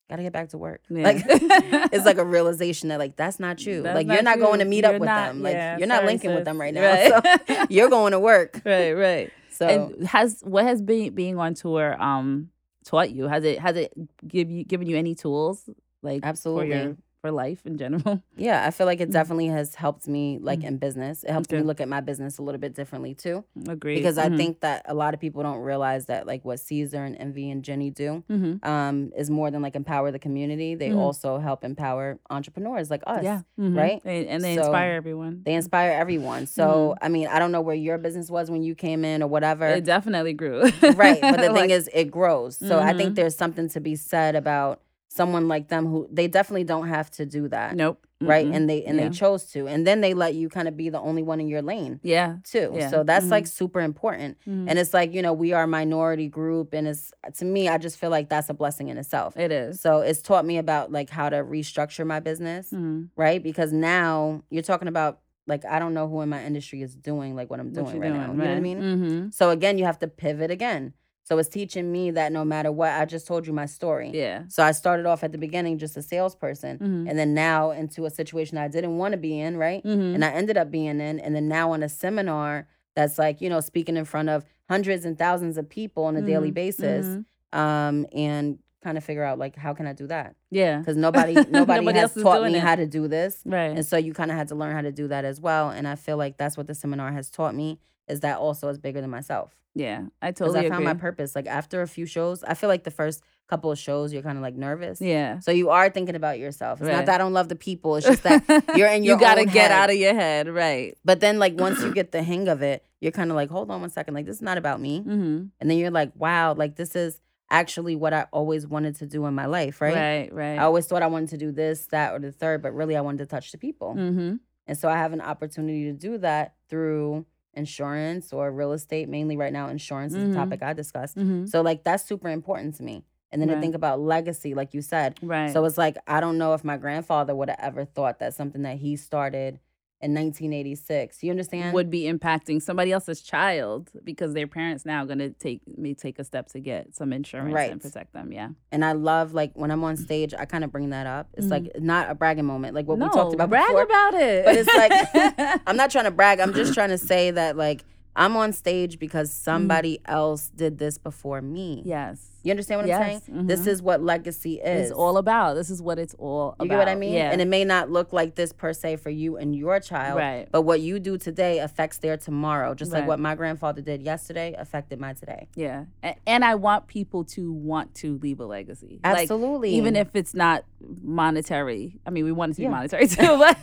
gotta 0.09 0.23
get 0.23 0.33
back 0.33 0.49
to 0.51 0.59
work. 0.59 0.83
Yeah. 0.89 1.05
Like 1.05 1.23
it's 1.29 2.05
like 2.07 2.19
a 2.19 2.25
realization 2.25 2.89
that 2.91 2.99
like 2.99 3.17
that's 3.17 3.41
not 3.41 3.65
you. 3.65 3.83
That's 3.83 3.95
like 3.97 4.07
you're 4.07 4.23
not 4.23 4.39
not 4.39 4.47
going 4.47 4.59
to 4.61 4.65
meet 4.65 4.85
You're 4.85 4.95
up 4.95 5.01
with 5.01 5.07
not- 5.07 5.29
them. 5.29 5.43
Like 5.43 5.55
yeah, 5.55 5.79
you're 5.79 5.87
not 5.87 5.99
sorry, 5.99 6.07
linking 6.07 6.35
with 6.35 6.45
them 6.45 6.61
right 6.61 6.73
now. 6.75 6.83
Right. 6.83 7.47
So 7.49 7.67
you're 7.71 7.91
going 7.91 8.13
to 8.13 8.21
work. 8.21 8.63
right, 8.65 8.93
right. 8.93 9.33
So 9.51 9.67
and 9.67 10.07
has 10.07 10.43
what 10.45 10.65
has 10.65 10.83
being 10.83 11.15
being 11.15 11.39
on 11.39 11.55
tour 11.55 11.97
um 12.01 12.51
taught 12.85 13.11
you? 13.11 13.27
Has 13.27 13.43
it 13.43 13.59
has 13.59 13.75
it 13.75 13.91
give 14.29 14.51
you 14.51 14.65
given 14.65 14.87
you 14.87 14.99
any 14.99 15.15
tools 15.15 15.67
like 16.03 16.21
Absolutely. 16.25 16.95
For 17.27 17.33
life 17.33 17.67
in 17.67 17.77
general? 17.77 18.23
yeah, 18.37 18.65
I 18.65 18.71
feel 18.71 18.87
like 18.87 19.01
it 19.01 19.09
Mhm. 19.09 19.13
definitely 19.13 19.47
has 19.49 19.75
helped 19.75 20.07
me 20.07 20.39
like 20.41 20.61
Mhm. 20.61 20.65
in 20.69 20.77
business. 20.79 21.25
It 21.25 21.31
helps 21.31 21.51
me 21.51 21.61
look 21.61 21.81
at 21.81 21.89
my 21.89 22.01
business 22.01 22.39
a 22.39 22.43
little 22.43 22.61
bit 22.61 22.75
differently 22.75 23.15
too. 23.15 23.43
Agreed. 23.69 23.97
Because 23.97 24.17
I 24.17 24.29
think 24.37 24.61
that 24.61 24.83
a 24.87 24.95
lot 24.95 25.13
of 25.13 25.19
people 25.19 25.43
don't 25.43 25.59
realize 25.59 26.07
that 26.07 26.27
like 26.27 26.45
what 26.45 26.61
Cesar 26.61 27.03
and 27.05 27.17
Envy 27.19 27.51
and 27.51 27.65
Jenny 27.65 27.91
do 27.91 28.23
hmm 28.29 28.55
um, 28.63 29.11
is 29.17 29.29
more 29.29 29.51
than 29.51 29.61
like 29.61 29.75
empower 29.75 30.13
the 30.13 30.21
community. 30.21 30.77
They 30.77 30.91
Mhm. 30.91 30.99
also 30.99 31.39
help 31.39 31.65
empower 31.65 32.19
entrepreneurs 32.31 32.91
like 32.91 33.03
us. 33.09 33.25
yeah, 33.25 33.41
mhm. 33.59 33.77
right? 33.77 34.01
They- 34.05 34.29
and 34.29 34.45
they 34.45 34.55
So, 34.55 34.61
inspire 34.63 34.93
everyone. 34.93 35.43
They 35.45 35.55
inspire 35.55 35.91
everyone. 35.91 36.47
So 36.47 36.95
I 37.03 37.09
mean, 37.09 37.27
I 37.27 37.41
don't 37.41 37.51
know 37.51 37.61
where 37.61 37.75
your 37.75 37.99
business 37.99 38.31
was 38.31 38.51
when 38.53 38.63
you 38.63 38.75
came 38.77 39.05
in 39.05 39.21
or 39.23 39.27
whatever. 39.27 39.67
it 39.67 39.85
definitely 39.85 40.33
grew. 40.35 40.61
right. 40.95 41.21
But 41.21 41.41
the 41.41 41.49
Like, 41.57 41.63
thing 41.63 41.71
is 41.71 41.91
it 41.93 42.09
grows. 42.11 42.57
So 42.57 42.79
I 42.79 42.93
think 42.93 43.17
there's 43.17 43.37
something 43.37 43.69
to 43.71 43.81
be 43.81 43.97
said 43.97 44.37
about 44.37 44.81
someone 45.17 45.49
like 45.49 45.69
them 45.69 45.87
who 45.87 46.09
they 46.13 46.29
definitely 46.29 46.65
don't 46.65 46.89
have 46.89 47.11
to 47.13 47.27
do 47.27 47.49
that. 47.49 47.75
nope. 47.77 48.03
Right. 48.19 48.47
Mm-mm. 48.47 48.55
And 48.57 48.71
they 48.71 48.83
and 48.85 48.97
Yeah. 48.99 49.09
they 49.09 49.15
chose 49.15 49.45
to. 49.53 49.69
And 49.69 49.87
then 49.87 50.01
they 50.01 50.15
let 50.15 50.33
you 50.35 50.49
kind 50.49 50.69
of 50.69 50.75
be 50.77 50.89
the 50.89 50.99
only 51.01 51.23
one 51.23 51.39
in 51.39 51.49
your 51.49 51.61
lane 51.61 52.01
yeah. 52.03 52.37
too. 52.45 52.73
Yeah. 52.75 52.89
So 52.89 53.03
that's 53.05 53.27
Mhm. 53.27 53.31
like 53.31 53.47
super 53.47 53.81
important. 53.83 54.39
Mhm. 54.49 54.71
And 54.71 54.79
it's 54.79 54.95
like, 54.95 55.13
you 55.13 55.21
know, 55.21 55.35
we 55.35 55.53
are 55.53 55.65
a 55.65 55.67
minority 55.67 56.27
group 56.27 56.73
and 56.73 56.89
it's 56.89 57.13
to 57.35 57.45
me, 57.45 57.69
I 57.69 57.77
just 57.77 57.99
feel 57.99 58.09
like 58.09 58.31
that's 58.31 58.49
a 58.49 58.55
blessing 58.55 58.89
in 58.89 58.97
itself. 58.97 59.37
it 59.37 59.53
is. 59.53 59.81
So 59.83 60.01
it's 60.01 60.23
taught 60.23 60.47
me 60.47 60.57
about 60.57 60.91
like 60.91 61.11
how 61.11 61.29
to 61.29 61.37
restructure 61.45 62.07
my 62.07 62.21
business, 62.21 62.71
Mhm. 62.73 63.09
right? 63.17 63.43
Because 63.43 63.71
now 63.75 64.43
you're 64.49 64.63
talking 64.63 64.89
about 64.89 65.21
like 65.47 65.65
I 65.67 65.79
don't 65.79 65.93
know 65.93 66.09
who 66.09 66.23
in 66.23 66.31
my 66.31 66.43
industry 66.43 66.81
is 66.83 66.97
doing 66.97 67.37
like 67.37 67.51
what 67.51 67.61
I'm 67.61 67.71
doing 67.71 67.85
What 67.85 67.99
right 67.99 68.09
doing? 68.09 68.21
now. 68.23 68.33
You 68.33 68.39
know 68.39 68.45
what 68.49 68.57
I 68.57 68.61
mean? 68.61 68.81
Mm-hmm. 68.81 69.29
So 69.31 69.51
again, 69.51 69.77
you 69.77 69.85
have 69.85 69.99
to 69.99 70.09
pivot 70.09 70.51
again. 70.51 70.95
So 71.29 71.37
it's 71.39 71.49
teaching 71.49 71.91
me 71.91 72.13
that 72.13 72.31
no 72.31 72.45
matter 72.45 72.71
what, 72.71 72.93
I 72.93 73.05
just 73.05 73.27
told 73.27 73.49
you 73.49 73.53
my 73.53 73.67
story. 73.67 74.13
Yeah. 74.15 74.45
So 74.47 74.63
I 74.63 74.71
started 74.71 75.07
off 75.07 75.25
at 75.25 75.33
the 75.33 75.39
beginning 75.39 75.77
just 75.79 75.97
a 75.97 76.03
salesperson, 76.03 76.79
Mhm. 76.79 77.11
and 77.11 77.19
then 77.19 77.35
now 77.35 77.73
into 77.73 78.07
a 78.07 78.11
situation 78.11 78.59
I 78.59 78.69
didn't 78.69 78.97
want 78.97 79.11
to 79.13 79.19
be 79.19 79.41
in, 79.41 79.57
right? 79.57 79.83
Mhm. 79.85 80.15
And 80.15 80.25
I 80.25 80.31
ended 80.31 80.57
up 80.57 80.71
being 80.71 81.01
in, 81.01 81.19
and 81.19 81.35
then 81.35 81.49
now 81.49 81.73
on 81.73 81.83
a 81.83 81.89
seminar 81.89 82.69
that's 82.95 83.19
like 83.19 83.41
you 83.41 83.51
know 83.51 83.61
speaking 83.61 83.97
in 83.97 84.05
front 84.05 84.29
of 84.29 84.45
hundreds 84.71 85.05
and 85.05 85.19
thousands 85.19 85.59
of 85.59 85.69
people 85.69 86.05
on 86.05 86.17
a 86.17 86.23
daily 86.23 86.51
Mhm, 86.51 86.55
basis 86.55 87.07
mhm. 87.07 87.25
um 87.59 88.07
and 88.13 88.59
kind 88.87 88.97
of 88.99 89.05
figure 89.05 89.25
out 89.29 89.37
like 89.39 89.55
how 89.57 89.73
can 89.75 89.87
i 89.87 89.93
do 89.93 90.07
that 90.07 90.35
Yeah. 90.51 90.79
because 90.79 90.97
nobody 90.97 91.35
nobody, 91.61 91.81
Nobody 91.85 91.99
has 91.99 92.15
taught 92.15 92.43
me 92.45 92.55
it. 92.57 92.61
how 92.69 92.77
to 92.77 92.87
do 92.87 93.09
this 93.09 93.33
Right. 93.45 93.75
and 93.77 93.85
so 93.85 93.97
you 93.97 94.13
kind 94.15 94.31
of 94.31 94.37
had 94.37 94.49
to 94.49 94.55
learn 94.55 94.73
how 94.75 94.83
to 94.83 94.93
do 94.93 95.09
that 95.09 95.25
as 95.25 95.41
well 95.41 95.71
and 95.71 95.87
i 95.89 95.97
feel 95.97 96.17
like 96.17 96.37
that's 96.39 96.57
what 96.57 96.67
the 96.67 96.75
seminar 96.75 97.11
has 97.13 97.31
taught 97.31 97.55
me 97.55 97.79
is 98.09 98.21
that 98.21 98.39
also 98.39 98.69
is 98.69 98.79
bigger 98.79 99.01
than 99.01 99.11
myself 99.11 99.49
yeah. 99.75 100.05
I 100.23 100.31
because 100.31 100.39
totally 100.53 100.59
i 100.67 100.71
found 100.71 100.85
agree. 100.85 100.95
my 100.95 101.01
purpose 101.09 101.35
like 101.35 101.47
after 101.47 101.83
a 101.83 101.89
few 101.89 102.07
shows 102.07 102.43
i 102.45 102.55
feel 102.55 102.69
like 102.69 102.85
the 102.85 102.91
first 103.03 103.23
couple 103.49 103.71
of 103.71 103.79
shows 103.79 104.13
you're 104.13 104.23
kind 104.23 104.39
of 104.39 104.43
like 104.43 104.55
nervous 104.57 105.01
yeah. 105.01 105.39
so 105.41 105.51
you 105.51 105.69
are 105.71 105.89
thinking 105.91 106.17
about 106.17 106.39
yourself 106.39 106.81
it's 106.81 106.89
Right. 106.89 106.97
not 106.97 107.07
that 107.07 107.15
i 107.17 107.19
don't 107.19 107.33
love 107.35 107.49
the 107.49 107.55
people 107.69 107.95
it's 107.97 108.07
just 108.07 108.23
that 108.23 108.43
you're 108.77 108.89
in 108.89 109.03
your 109.05 109.17
you 109.17 109.21
gotta 109.21 109.45
get 109.45 109.71
head. 109.71 109.71
out 109.73 109.91
of 109.91 109.97
your 109.97 110.15
head, 110.15 110.49
right? 110.49 110.97
but 111.05 111.21
then 111.21 111.39
like 111.39 111.55
once 111.61 111.83
you 111.83 111.93
get 111.93 112.11
the 112.13 112.23
hang 112.23 112.49
of 112.49 112.63
it 112.63 112.85
you're 113.01 113.13
kind 113.13 113.31
of 113.31 113.37
like 113.37 113.51
hold 113.51 113.71
on 113.71 113.81
one 113.83 113.91
second 113.91 114.15
like 114.15 114.27
this 114.27 114.37
is 114.37 114.43
not 114.43 114.59
about 114.59 114.81
me 114.81 115.01
Mm-hmm. 115.01 115.45
and 115.61 115.71
then 115.71 115.77
you're 115.79 115.91
like 116.01 116.11
wow 116.17 116.55
like 116.55 116.77
this 116.77 116.97
is 116.97 117.21
actually 117.51 117.95
what 117.97 118.13
i 118.13 118.27
always 118.33 118.67
wanted 118.67 118.97
to 118.97 119.07
do 119.07 119.25
in 119.27 119.35
my 119.35 119.47
life 119.47 119.81
right, 119.81 119.95
Right. 119.95 120.33
Right. 120.33 120.59
i 120.59 120.63
always 120.65 120.87
thought 120.87 121.03
i 121.03 121.07
wanted 121.07 121.29
to 121.31 121.37
do 121.37 121.53
this 121.53 121.87
that 121.87 122.13
or 122.13 122.19
the 122.19 122.33
third 122.33 122.63
but 122.63 122.73
really 122.75 122.97
i 122.97 123.01
wanted 123.01 123.19
to 123.19 123.27
touch 123.27 123.53
the 123.53 123.59
people 123.59 123.95
mm-hmm. 123.95 124.35
and 124.67 124.79
so 124.79 124.89
i 124.89 124.97
have 124.97 125.13
an 125.13 125.21
opportunity 125.21 125.85
to 125.85 125.93
do 125.93 126.19
that 126.19 126.55
through 126.69 127.25
insurance 127.55 128.33
or 128.33 128.51
real 128.53 128.73
estate 128.73 129.09
mainly 129.09 129.37
right 129.37 129.53
now 129.53 129.69
insurance 129.69 130.13
is 130.15 130.25
Mhm. 130.25 130.29
the 130.31 130.35
topic 130.37 130.63
i 130.63 130.73
discuss. 130.73 131.15
Mm-hmm. 131.15 131.47
so 131.47 131.63
like 131.63 131.85
that's 131.85 132.05
super 132.05 132.29
important 132.29 132.75
to 132.77 132.83
me 132.83 133.05
and 133.33 133.41
then 133.41 133.49
to 133.49 133.55
Right. 133.55 133.61
think 133.61 133.75
about 133.75 133.99
legacy 134.01 134.55
like 134.55 134.75
you 134.75 134.83
said 134.83 135.19
Right. 135.23 135.53
so 135.53 135.65
it's 135.65 135.79
like 135.79 135.97
I 136.07 136.21
don't 136.21 136.39
know 136.39 136.55
if 136.55 136.65
my 136.65 136.77
grandfather 136.77 137.35
would 137.35 137.49
have 137.49 137.59
ever 137.61 137.85
thought 137.85 138.19
that 138.21 138.35
something 138.35 138.63
that 138.63 138.77
he 138.79 138.97
started 138.97 139.59
in 140.03 140.13
1986. 140.15 141.23
You 141.23 141.31
understand? 141.31 141.73
would 141.75 141.91
be 141.91 142.03
impacting 142.03 142.61
somebody 142.61 142.93
else's 142.93 143.23
child 143.23 143.91
because 144.05 144.35
their 144.35 144.47
parents 144.47 144.85
now 144.85 145.05
going 145.05 145.19
to 145.19 145.31
take 145.31 145.61
may 145.79 145.95
take 145.95 146.19
a 146.19 146.25
step 146.25 146.49
to 146.49 146.61
get 146.61 146.95
some 146.95 147.13
insurance 147.13 147.55
Right. 147.55 147.73
and 147.73 147.81
protect 147.81 148.13
them. 148.13 148.33
Yeah. 148.33 148.51
and 148.71 148.85
I 148.85 148.93
love 148.93 149.33
like 149.35 149.53
when 149.55 149.71
I'm 149.71 149.83
on 149.85 149.97
stage, 149.97 150.35
I 150.39 150.45
kind 150.45 150.65
of 150.65 150.71
bring 150.71 150.91
that 150.91 151.07
up. 151.07 151.29
It's 151.35 151.47
like 151.49 151.81
not 151.81 152.11
a 152.11 152.15
bragging 152.15 152.45
moment, 152.45 152.75
like 152.75 152.87
what 152.87 152.99
Mm-hmm. 152.99 153.07
no, 153.07 153.09
we 153.09 153.15
talked 153.23 153.35
about 153.35 153.49
brag 153.51 153.67
before. 153.69 153.83
about 153.83 154.15
it. 154.15 154.45
But 154.45 154.57
it's 154.57 154.75
like 154.75 155.61
I'm 155.67 155.77
not 155.77 155.91
trying 155.91 156.05
to 156.05 156.11
brag. 156.11 156.41
I'm 156.41 156.53
just 156.55 156.75
trying 156.75 156.91
to 156.91 156.99
say 157.13 157.31
that 157.31 157.57
like 157.57 157.85
I'm 158.15 158.37
on 158.37 158.53
stage 158.55 158.99
because 158.99 159.31
somebody 159.33 159.99
else 160.07 160.49
did 160.55 160.79
this 160.79 160.97
before 160.99 161.43
me. 161.43 161.83
yes, 161.85 162.27
You 162.47 162.53
understand 162.53 162.81
what 162.81 162.87
Yes, 162.87 163.01
I'm 163.27 163.35
saying? 163.35 163.47
This 163.49 163.63
mhm. 163.63 163.67
is 163.67 163.83
what 163.83 164.03
legacy 164.03 164.55
is. 164.61 164.91
it's 164.91 164.93
all 164.93 165.17
about. 165.17 165.55
This 165.55 165.69
is 165.69 165.83
what 165.83 165.99
it's 165.99 166.15
all 166.15 166.51
about. 166.53 166.65
You 166.65 166.71
get 166.71 166.79
what 166.79 166.89
I 166.89 166.95
mean? 166.95 167.15
Yeah. 167.15 167.33
And 167.33 167.41
it 167.41 167.49
may 167.49 167.65
not 167.65 167.91
look 167.91 168.13
like 168.13 168.37
this 168.37 168.53
per 168.53 168.73
se 168.73 168.97
for 168.97 169.11
you 169.11 169.37
and 169.37 169.55
your 169.57 169.81
child, 169.81 170.19
Right. 170.19 170.47
but 170.53 170.63
what 170.63 170.81
you 170.81 171.01
do 171.01 171.19
today 171.19 171.59
affects 171.59 171.99
their 171.99 172.17
tomorrow. 172.17 172.75
Just 172.75 172.93
like 172.93 173.07
what 173.07 173.19
my 173.19 173.35
grandfather 173.35 173.83
did 173.83 174.01
yesterday 174.03 174.55
affected 174.57 175.01
my 175.01 175.13
today. 175.13 175.49
yeah, 175.57 175.85
and 176.27 176.45
I 176.45 176.55
want 176.55 176.87
people 176.87 177.25
to 177.25 177.53
want 177.53 177.95
to 177.97 178.19
leave 178.19 178.39
a 178.41 178.47
legacy. 178.47 179.01
Like, 179.03 179.23
Absolutely. 179.23 179.71
even 179.75 179.97
if 179.97 180.15
it's 180.15 180.33
not 180.35 180.65
monetary. 181.03 181.99
I 182.07 182.11
mean, 182.11 182.25
we 182.25 182.33
want 182.33 182.51
it 182.53 182.55
to 182.55 182.61
be 182.61 182.65
Yeah. 182.65 182.71
monetary 182.71 183.09
too, 183.09 183.39
but, 183.39 183.59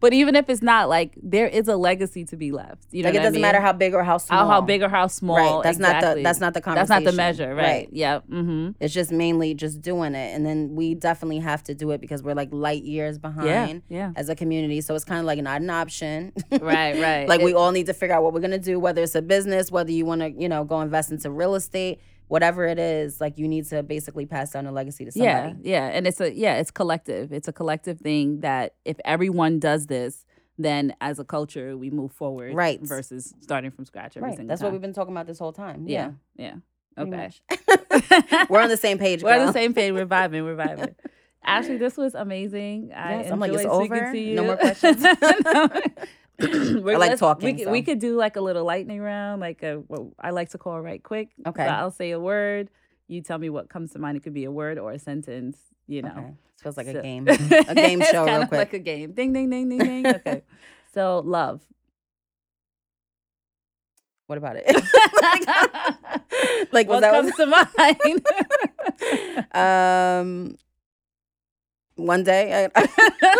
but 0.00 0.12
even 0.12 0.34
if 0.36 0.48
it's 0.48 0.62
not, 0.62 0.88
like 0.88 1.12
there 1.22 1.46
is 1.46 1.68
a 1.68 1.76
legacy 1.76 2.24
to 2.26 2.36
be 2.36 2.52
left. 2.52 2.86
You 2.90 3.02
know, 3.02 3.08
like 3.08 3.16
it 3.16 3.18
what 3.18 3.20
I 3.20 3.24
doesn't 3.24 3.32
mean? 3.34 3.42
matter 3.42 3.60
how 3.60 3.72
big 3.72 3.94
or 3.94 4.02
how 4.04 4.18
small. 4.18 4.38
how, 4.38 4.48
how 4.48 4.60
big 4.60 4.82
or 4.82 4.88
how 4.88 5.08
small. 5.08 5.36
Right. 5.36 5.62
That's 5.62 5.78
not 5.78 5.92
the 5.92 5.96
exactly. 5.98 6.22
that's 6.22 6.40
not 6.40 6.54
the 6.54 6.60
conversation. 6.60 6.88
That's 6.88 7.04
not 7.04 7.10
the 7.10 7.16
measure, 7.16 7.54
right? 7.54 7.88
Yeah. 7.92 8.13
Mm-hmm. 8.22 8.70
It's 8.80 8.92
just 8.94 9.12
mainly 9.12 9.54
just 9.54 9.80
doing 9.80 10.14
it. 10.14 10.34
And 10.34 10.44
then 10.46 10.74
we 10.74 10.94
definitely 10.94 11.38
have 11.40 11.62
to 11.64 11.74
do 11.74 11.90
it 11.90 12.00
because 12.00 12.22
we're 12.22 12.34
like 12.34 12.48
light 12.52 12.82
years 12.84 13.18
behind 13.18 13.46
Yeah. 13.88 13.96
Yeah. 13.98 14.12
as 14.16 14.28
a 14.28 14.34
community. 14.34 14.80
So 14.80 14.94
it's 14.94 15.04
kind 15.04 15.20
of 15.20 15.26
like 15.26 15.38
not 15.42 15.60
an 15.60 15.70
option. 15.70 16.32
Right. 16.50 16.98
Right. 17.00 17.28
like 17.28 17.40
we 17.40 17.54
all 17.54 17.70
need 17.72 17.86
to 17.86 17.94
figure 17.94 18.14
out 18.14 18.22
what 18.22 18.32
we're 18.32 18.40
gonna 18.40 18.58
do, 18.58 18.78
whether 18.80 19.02
it's 19.02 19.14
a 19.14 19.22
business, 19.22 19.70
whether 19.70 19.90
you 19.92 20.04
wanna, 20.06 20.28
you 20.28 20.48
know, 20.48 20.64
go 20.64 20.80
invest 20.80 21.10
into 21.10 21.30
real 21.30 21.54
estate, 21.54 22.00
whatever 22.28 22.64
it 22.66 22.78
is, 22.78 23.20
like 23.20 23.38
you 23.38 23.46
need 23.48 23.66
to 23.66 23.82
basically 23.82 24.26
pass 24.26 24.52
down 24.52 24.66
a 24.66 24.72
legacy 24.72 25.04
to 25.04 25.12
somebody. 25.12 25.56
Yeah, 25.62 25.88
yeah, 25.88 25.96
and 25.96 26.06
it's 26.06 26.20
a 26.20 26.32
yeah, 26.34 26.56
it's 26.56 26.70
collective. 26.70 27.32
It's 27.32 27.48
a 27.48 27.52
collective 27.52 28.00
thing 28.00 28.40
that 28.40 28.74
if 28.84 28.96
everyone 29.04 29.58
does 29.58 29.86
this, 29.86 30.24
then 30.56 30.94
as 31.00 31.18
a 31.18 31.24
culture 31.24 31.76
we 31.76 31.90
move 31.90 32.12
forward, 32.12 32.54
Right. 32.54 32.80
Versus 32.80 33.34
starting 33.40 33.70
from 33.72 33.84
scratch 33.84 34.16
every 34.16 34.28
Right. 34.28 34.36
single 34.36 34.48
That's 34.48 34.60
time. 34.60 34.66
what 34.68 34.72
we've 34.72 34.80
been 34.82 34.92
talking 34.94 35.12
about 35.12 35.26
this 35.26 35.38
whole 35.40 35.52
time. 35.52 35.86
yeah, 35.88 36.12
Yeah. 36.36 36.44
yeah. 36.46 36.54
Okay, 36.96 37.30
we're 38.48 38.60
on 38.60 38.68
the 38.68 38.76
same 38.76 38.98
page. 38.98 39.22
we're 39.24 39.38
on 39.38 39.46
the 39.46 39.52
same 39.52 39.74
page. 39.74 39.92
We're 39.92 40.06
vibing. 40.06 40.44
We're 40.44 40.56
vibing. 40.66 40.94
Ashley, 41.44 41.76
this 41.76 41.96
was 41.96 42.14
amazing. 42.14 42.92
I 42.94 43.16
Yes, 43.22 43.30
I'm 43.30 43.38
like, 43.40 43.52
it's 43.52 43.64
over? 43.64 44.12
to 44.12 44.18
you. 44.18 44.36
No 44.36 44.44
more 44.44 44.56
questions? 44.56 45.04
I 46.40 46.96
like 46.96 47.18
talking, 47.18 47.46
We 47.46 47.52
could, 47.54 47.64
so. 47.64 47.70
we 47.70 47.82
could 47.82 47.98
do 48.00 48.16
like 48.16 48.36
a 48.36 48.40
little 48.40 48.64
lightning 48.64 49.00
round, 49.00 49.40
like 49.40 49.62
a 49.62 49.74
what 49.76 50.02
I 50.18 50.30
like 50.30 50.50
to 50.50 50.58
call 50.58 50.80
right 50.80 51.02
quick. 51.02 51.28
Okay. 51.46 51.64
So 51.66 51.70
I'll 51.70 51.90
say 51.90 52.10
a 52.12 52.18
word. 52.20 52.70
You 53.08 53.20
tell 53.20 53.38
me 53.38 53.50
what 53.50 53.68
comes 53.68 53.92
to 53.92 53.98
mind. 53.98 54.16
It 54.16 54.22
could 54.24 54.34
be 54.34 54.44
a 54.44 54.50
word 54.50 54.78
or 54.78 54.92
a 54.92 54.98
sentence. 54.98 55.58
You 55.86 56.02
know. 56.02 56.10
Okay. 56.16 56.26
This 56.54 56.62
feels 56.62 56.76
like 56.76 56.86
So- 56.86 56.98
a 56.98 57.02
game. 57.02 57.28
A 57.28 57.74
game 57.74 58.00
show, 58.00 58.24
kind 58.24 58.28
real 58.30 58.42
of 58.42 58.48
quick. 58.48 58.58
Like 58.58 58.72
a 58.72 58.78
game. 58.78 59.12
Ding, 59.12 59.32
ding, 59.32 59.50
ding, 59.50 59.68
ding, 59.68 59.78
ding. 59.78 60.06
Okay. 60.06 60.42
so 60.92 61.20
love. 61.24 61.60
What 64.26 64.38
about 64.38 64.56
it? 64.58 64.64
like 66.72 66.88
was 66.88 66.90
what 66.96 67.00
that 67.00 67.12
comes 67.12 67.34
to 67.36 67.46
mind? 67.46 68.26
um 69.54 70.56
one 71.96 72.24
day 72.24 72.64
I, 72.64 72.68
I 72.80 72.86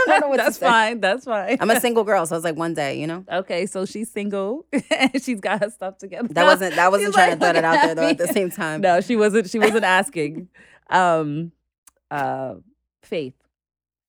don't 0.07 0.20
know 0.20 0.28
what 0.28 0.37
That's 0.37 0.59
fine. 0.59 1.01
That's 1.01 1.24
fine. 1.24 1.57
I'm 1.61 1.70
a 1.70 1.80
single 1.80 2.05
girl, 2.05 2.24
so 2.24 2.37
I 2.37 2.39
was 2.39 2.45
like 2.45 2.55
one 2.57 2.72
day, 2.74 3.01
you 3.01 3.07
know. 3.09 3.24
okay, 3.30 3.66
so 3.66 3.85
she's 3.85 4.09
single 4.11 4.64
and 4.91 5.20
she's 5.22 5.41
got 5.41 5.61
her 5.62 5.70
stuff 5.70 5.99
together. 5.99 6.28
That 6.28 6.45
wasn't 6.45 6.76
that 6.76 6.91
wasn't 6.93 7.09
She's 7.09 7.14
trying 7.14 7.30
like 7.30 7.41
to 7.41 7.47
throw 7.47 7.59
it 7.59 7.64
out 7.64 7.82
there 7.82 7.95
though 7.97 8.09
at 8.09 8.18
the 8.18 8.28
same 8.28 8.51
time. 8.51 8.80
No, 8.80 9.01
she 9.01 9.16
wasn't. 9.16 9.51
She 9.51 9.59
wasn't 9.59 9.85
asking. 9.85 10.49
Um, 10.89 11.51
uh, 12.12 12.55
faith. 13.03 13.35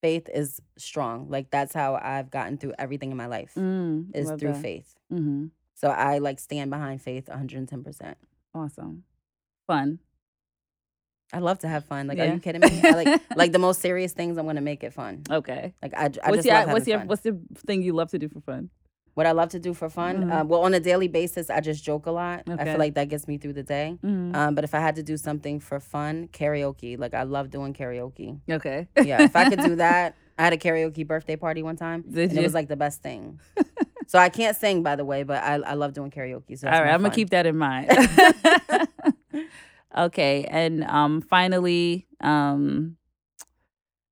Faith 0.04 0.30
is 0.32 0.62
strong. 0.78 1.30
Like 1.30 1.50
that's 1.50 1.74
how 1.74 1.96
I've 1.96 2.30
gotten 2.30 2.60
through 2.60 2.74
everything 2.78 3.10
in 3.10 3.18
my 3.18 3.26
life 3.26 3.54
Mm, 3.58 4.16
is 4.16 4.30
through 4.40 4.54
that. 4.54 4.62
faith. 4.62 4.94
Mm-hmm. 5.12 5.46
So 5.86 5.92
I 5.92 6.18
like 6.18 6.40
stand 6.40 6.72
behind 6.72 7.00
faith 7.04 7.28
110%. 7.32 8.16
Awesome. 8.56 9.04
Fun. 9.68 10.00
I 11.32 11.38
love 11.38 11.60
to 11.60 11.68
have 11.68 11.86
fun. 11.86 12.08
Like, 12.08 12.18
are 12.18 12.26
Yeah. 12.26 12.34
you 12.34 12.40
kidding 12.40 12.62
me? 12.62 12.82
I 12.84 12.92
like 12.92 13.22
like 13.36 13.52
the 13.52 13.60
most 13.68 13.82
serious 13.82 14.12
things. 14.14 14.38
I'm 14.40 14.48
gonna 14.48 14.62
make 14.62 14.84
it 14.84 14.94
fun. 14.94 15.22
Okay. 15.30 15.76
Like 15.84 15.94
I, 15.94 16.06
I 16.24 16.32
what's 16.32 16.44
just 16.44 16.46
your 16.48 16.74
what's 16.74 16.88
your 16.88 16.98
fun. 17.00 17.08
what's 17.08 17.22
the 17.22 17.38
thing 17.68 17.84
you 17.84 17.94
love 17.94 18.10
to 18.12 18.18
do 18.20 18.30
for 18.30 18.42
fun? 18.42 18.72
what 19.14 19.26
I 19.28 19.32
love 19.32 19.50
to 19.50 19.60
do 19.60 19.74
for 19.76 19.90
fun. 19.90 20.24
Mhm. 20.26 20.42
Uh, 20.42 20.44
well, 20.46 20.62
on 20.64 20.74
a 20.74 20.80
daily 20.80 21.08
basis, 21.08 21.50
I 21.52 21.62
just 21.62 21.84
joke 21.84 22.06
a 22.08 22.12
lot. 22.12 22.44
I 22.50 22.66
feel 22.66 22.78
like 22.80 22.96
that 22.96 23.08
gets 23.10 23.28
me 23.30 23.38
through 23.38 23.54
the 23.54 23.64
day. 23.64 23.98
Mm. 24.04 24.36
Um, 24.36 24.56
but 24.56 24.64
if 24.66 24.74
I 24.74 24.80
had 24.80 24.96
to 24.96 25.04
do 25.04 25.16
something 25.18 25.60
for 25.62 25.80
fun, 25.80 26.28
karaoke. 26.34 26.98
Like 27.00 27.14
I 27.14 27.24
love 27.24 27.50
doing 27.52 27.74
karaoke. 27.76 28.40
okay. 28.50 28.88
Yeah, 29.02 29.22
if 29.22 29.36
I 29.36 29.50
could 29.52 29.60
do 29.62 29.76
that, 29.86 30.16
I 30.38 30.44
had 30.44 30.52
a 30.54 30.58
karaoke 30.58 31.06
birthday 31.08 31.36
party 31.38 31.62
one 31.64 31.76
time, 31.78 32.04
Did 32.10 32.32
and 32.32 32.40
it 32.40 32.44
was 32.44 32.54
like 32.56 32.68
the 32.68 32.76
best 32.76 33.02
thing. 33.04 33.40
so 34.08 34.20
I 34.20 34.30
can't 34.30 34.56
sing, 34.56 34.84
by 34.84 34.96
the 34.96 35.06
way, 35.06 35.24
but 35.24 35.44
I, 35.44 35.56
I 35.56 35.74
love 35.74 35.94
doing 35.94 36.12
karaoke. 36.12 36.58
So 36.58 36.68
All 36.68 36.82
right, 36.82 36.94
I'm 36.94 37.02
gonna 37.02 37.14
keep 37.14 37.32
that 37.32 37.46
in 37.46 37.58
mind. 37.58 37.92
okay, 39.98 40.46
and 40.46 40.84
um, 40.84 41.22
finally, 41.22 42.08
um, 42.22 42.98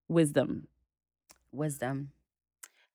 wisdom. 0.07 0.67
wisdom. 1.51 2.11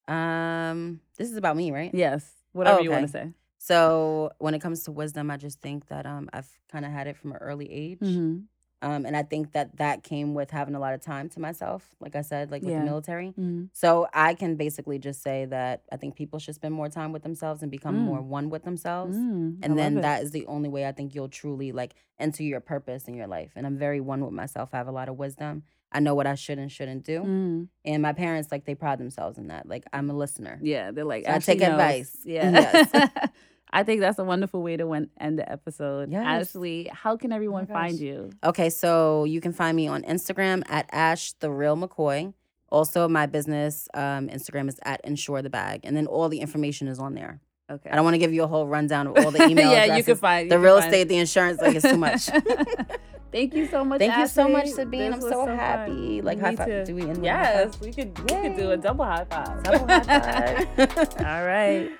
Um, 0.06 1.00
this 1.16 1.30
is 1.30 1.36
about 1.36 1.56
me, 1.56 1.70
right? 1.70 1.90
Yes, 1.92 2.30
whatever 2.52 2.80
you 2.80 2.90
want 2.90 3.06
to 3.06 3.12
say. 3.12 3.32
So 3.58 4.30
when 4.38 4.54
it 4.54 4.60
comes 4.60 4.84
to 4.84 4.92
wisdom, 4.92 5.30
I 5.30 5.36
just 5.36 5.60
think 5.60 5.88
that 5.88 6.06
um 6.06 6.30
I've 6.32 6.48
kind 6.70 6.84
of 6.84 6.92
had 6.92 7.06
it 7.06 7.16
from 7.16 7.32
an 7.32 7.38
early 7.38 7.70
age. 7.70 7.98
Mm-hmm. 8.00 8.38
Um, 8.80 9.06
and 9.06 9.16
I 9.16 9.22
think 9.24 9.52
that 9.52 9.76
that 9.78 10.04
came 10.04 10.34
with 10.34 10.50
having 10.50 10.74
a 10.74 10.78
lot 10.78 10.94
of 10.94 11.00
time 11.00 11.28
to 11.30 11.40
myself, 11.40 11.96
like 12.00 12.14
I 12.14 12.22
said, 12.22 12.50
like 12.50 12.62
with 12.62 12.70
Yeah. 12.72 12.78
the 12.80 12.84
military. 12.84 13.28
Mm-hmm. 13.30 13.64
So 13.72 14.06
I 14.14 14.34
can 14.34 14.54
basically 14.56 14.98
just 14.98 15.20
say 15.22 15.46
that 15.46 15.82
I 15.90 15.96
think 15.96 16.14
people 16.14 16.38
should 16.38 16.54
spend 16.54 16.74
more 16.74 16.88
time 16.88 17.10
with 17.12 17.22
themselves 17.22 17.62
and 17.62 17.70
become 17.72 17.96
Mm. 17.96 18.00
more 18.02 18.20
one 18.22 18.50
with 18.50 18.62
themselves. 18.62 19.16
Mm, 19.16 19.58
I 19.62 19.66
And 19.66 19.78
then 19.78 19.96
that 20.02 20.22
is 20.22 20.30
the 20.30 20.46
only 20.46 20.68
way 20.68 20.86
I 20.86 20.92
think 20.92 21.14
you'll 21.14 21.28
truly 21.28 21.72
like 21.72 21.94
enter 22.20 22.42
your 22.44 22.60
purpose 22.60 23.08
in 23.08 23.14
your 23.14 23.26
life. 23.26 23.52
And 23.56 23.66
I'm 23.66 23.76
very 23.78 24.00
one 24.00 24.24
with 24.24 24.32
myself. 24.34 24.70
I 24.72 24.76
have 24.76 24.88
a 24.88 24.92
lot 24.92 25.08
of 25.08 25.16
wisdom. 25.18 25.64
I 25.90 26.00
know 26.00 26.14
what 26.14 26.26
I 26.26 26.34
should 26.34 26.58
and 26.58 26.70
shouldn't 26.70 27.02
do. 27.04 27.20
Mm. 27.22 27.68
And 27.84 28.02
my 28.02 28.12
parents, 28.12 28.52
like, 28.52 28.66
they 28.66 28.74
pride 28.74 28.98
themselves 28.98 29.38
in 29.38 29.46
that. 29.48 29.66
Like, 29.66 29.84
I'm 29.92 30.10
a 30.10 30.12
listener. 30.12 30.58
Yeah, 30.62 30.90
they're 30.90 31.04
like, 31.04 31.24
So 31.24 31.32
I 31.32 31.38
take 31.38 31.60
knows. 31.60 31.70
advice. 31.70 32.16
Yeah. 32.24 32.50
Yes. 32.92 33.10
I 33.70 33.82
think 33.82 34.00
that's 34.00 34.18
a 34.18 34.24
wonderful 34.24 34.62
way 34.62 34.76
to 34.76 34.86
win- 34.86 35.10
end 35.20 35.38
the 35.38 35.50
episode. 35.50 36.10
Yes. 36.10 36.48
Ashley, 36.48 36.90
how 36.92 37.16
can 37.16 37.32
everyone 37.32 37.66
find 37.66 37.98
you? 37.98 38.30
Okay, 38.42 38.70
so 38.70 39.24
you 39.24 39.40
can 39.40 39.52
find 39.52 39.76
me 39.76 39.88
on 39.88 40.02
Instagram 40.02 40.62
at 40.68 40.88
Ash 40.92 41.32
the 41.34 41.50
Real 41.50 41.76
McCoy. 41.76 42.32
Also, 42.70 43.08
my 43.08 43.26
business 43.26 43.88
um, 43.94 44.28
Instagram 44.28 44.68
is 44.68 44.78
at 44.84 45.00
Insure 45.04 45.42
the 45.42 45.50
Bag, 45.50 45.80
and 45.84 45.96
then 45.96 46.06
all 46.06 46.28
the 46.28 46.38
information 46.40 46.88
is 46.88 46.98
on 46.98 47.14
there. 47.14 47.40
Okay. 47.70 47.90
I 47.90 47.96
don't 47.96 48.04
want 48.04 48.14
to 48.14 48.18
give 48.18 48.32
you 48.32 48.42
a 48.44 48.46
whole 48.46 48.66
rundown 48.66 49.06
of 49.06 49.16
all 49.24 49.30
the 49.30 49.42
email 49.50 49.70
yeah, 49.70 49.82
addresses. 49.84 49.98
you 49.98 50.04
can 50.04 50.16
find 50.16 50.44
you 50.46 50.50
the 50.50 50.54
can 50.56 50.62
real 50.64 50.78
find- 50.80 50.86
estate, 50.92 51.08
the 51.08 51.18
insurance, 51.18 51.60
like 51.60 51.74
it's 51.76 51.86
too 51.88 51.98
much. 51.98 52.26
Thank 53.32 53.52
you 53.54 53.66
so 53.66 53.84
much. 53.84 53.98
Thank 53.98 54.16
you 54.16 54.26
so 54.26 54.48
much, 54.48 54.62
Ashley. 54.68 54.72
Sabine. 54.72 55.00
This 55.12 55.14
I'm 55.16 55.20
was 55.20 55.30
so, 55.32 55.44
fun. 55.44 55.56
happy. 55.58 56.22
Like 56.22 56.38
Me 56.38 56.44
high 56.44 56.56
five. 56.56 56.66
too. 56.66 56.84
Do 56.86 56.94
we 56.94 57.02
end 57.02 57.18
with 57.18 57.18
a 57.26 57.30
high 57.30 57.42
Yes, 57.64 57.78
we 57.80 57.92
could. 57.92 58.18
We 58.20 58.36
could 58.48 58.56
do 58.56 58.70
a 58.70 58.76
double 58.78 59.04
high 59.04 59.26
five. 59.26 59.46
five? 59.48 59.62
Double 59.64 59.86
high 59.86 60.64
five. 60.76 61.16
All 61.26 61.44
right. 61.46 61.90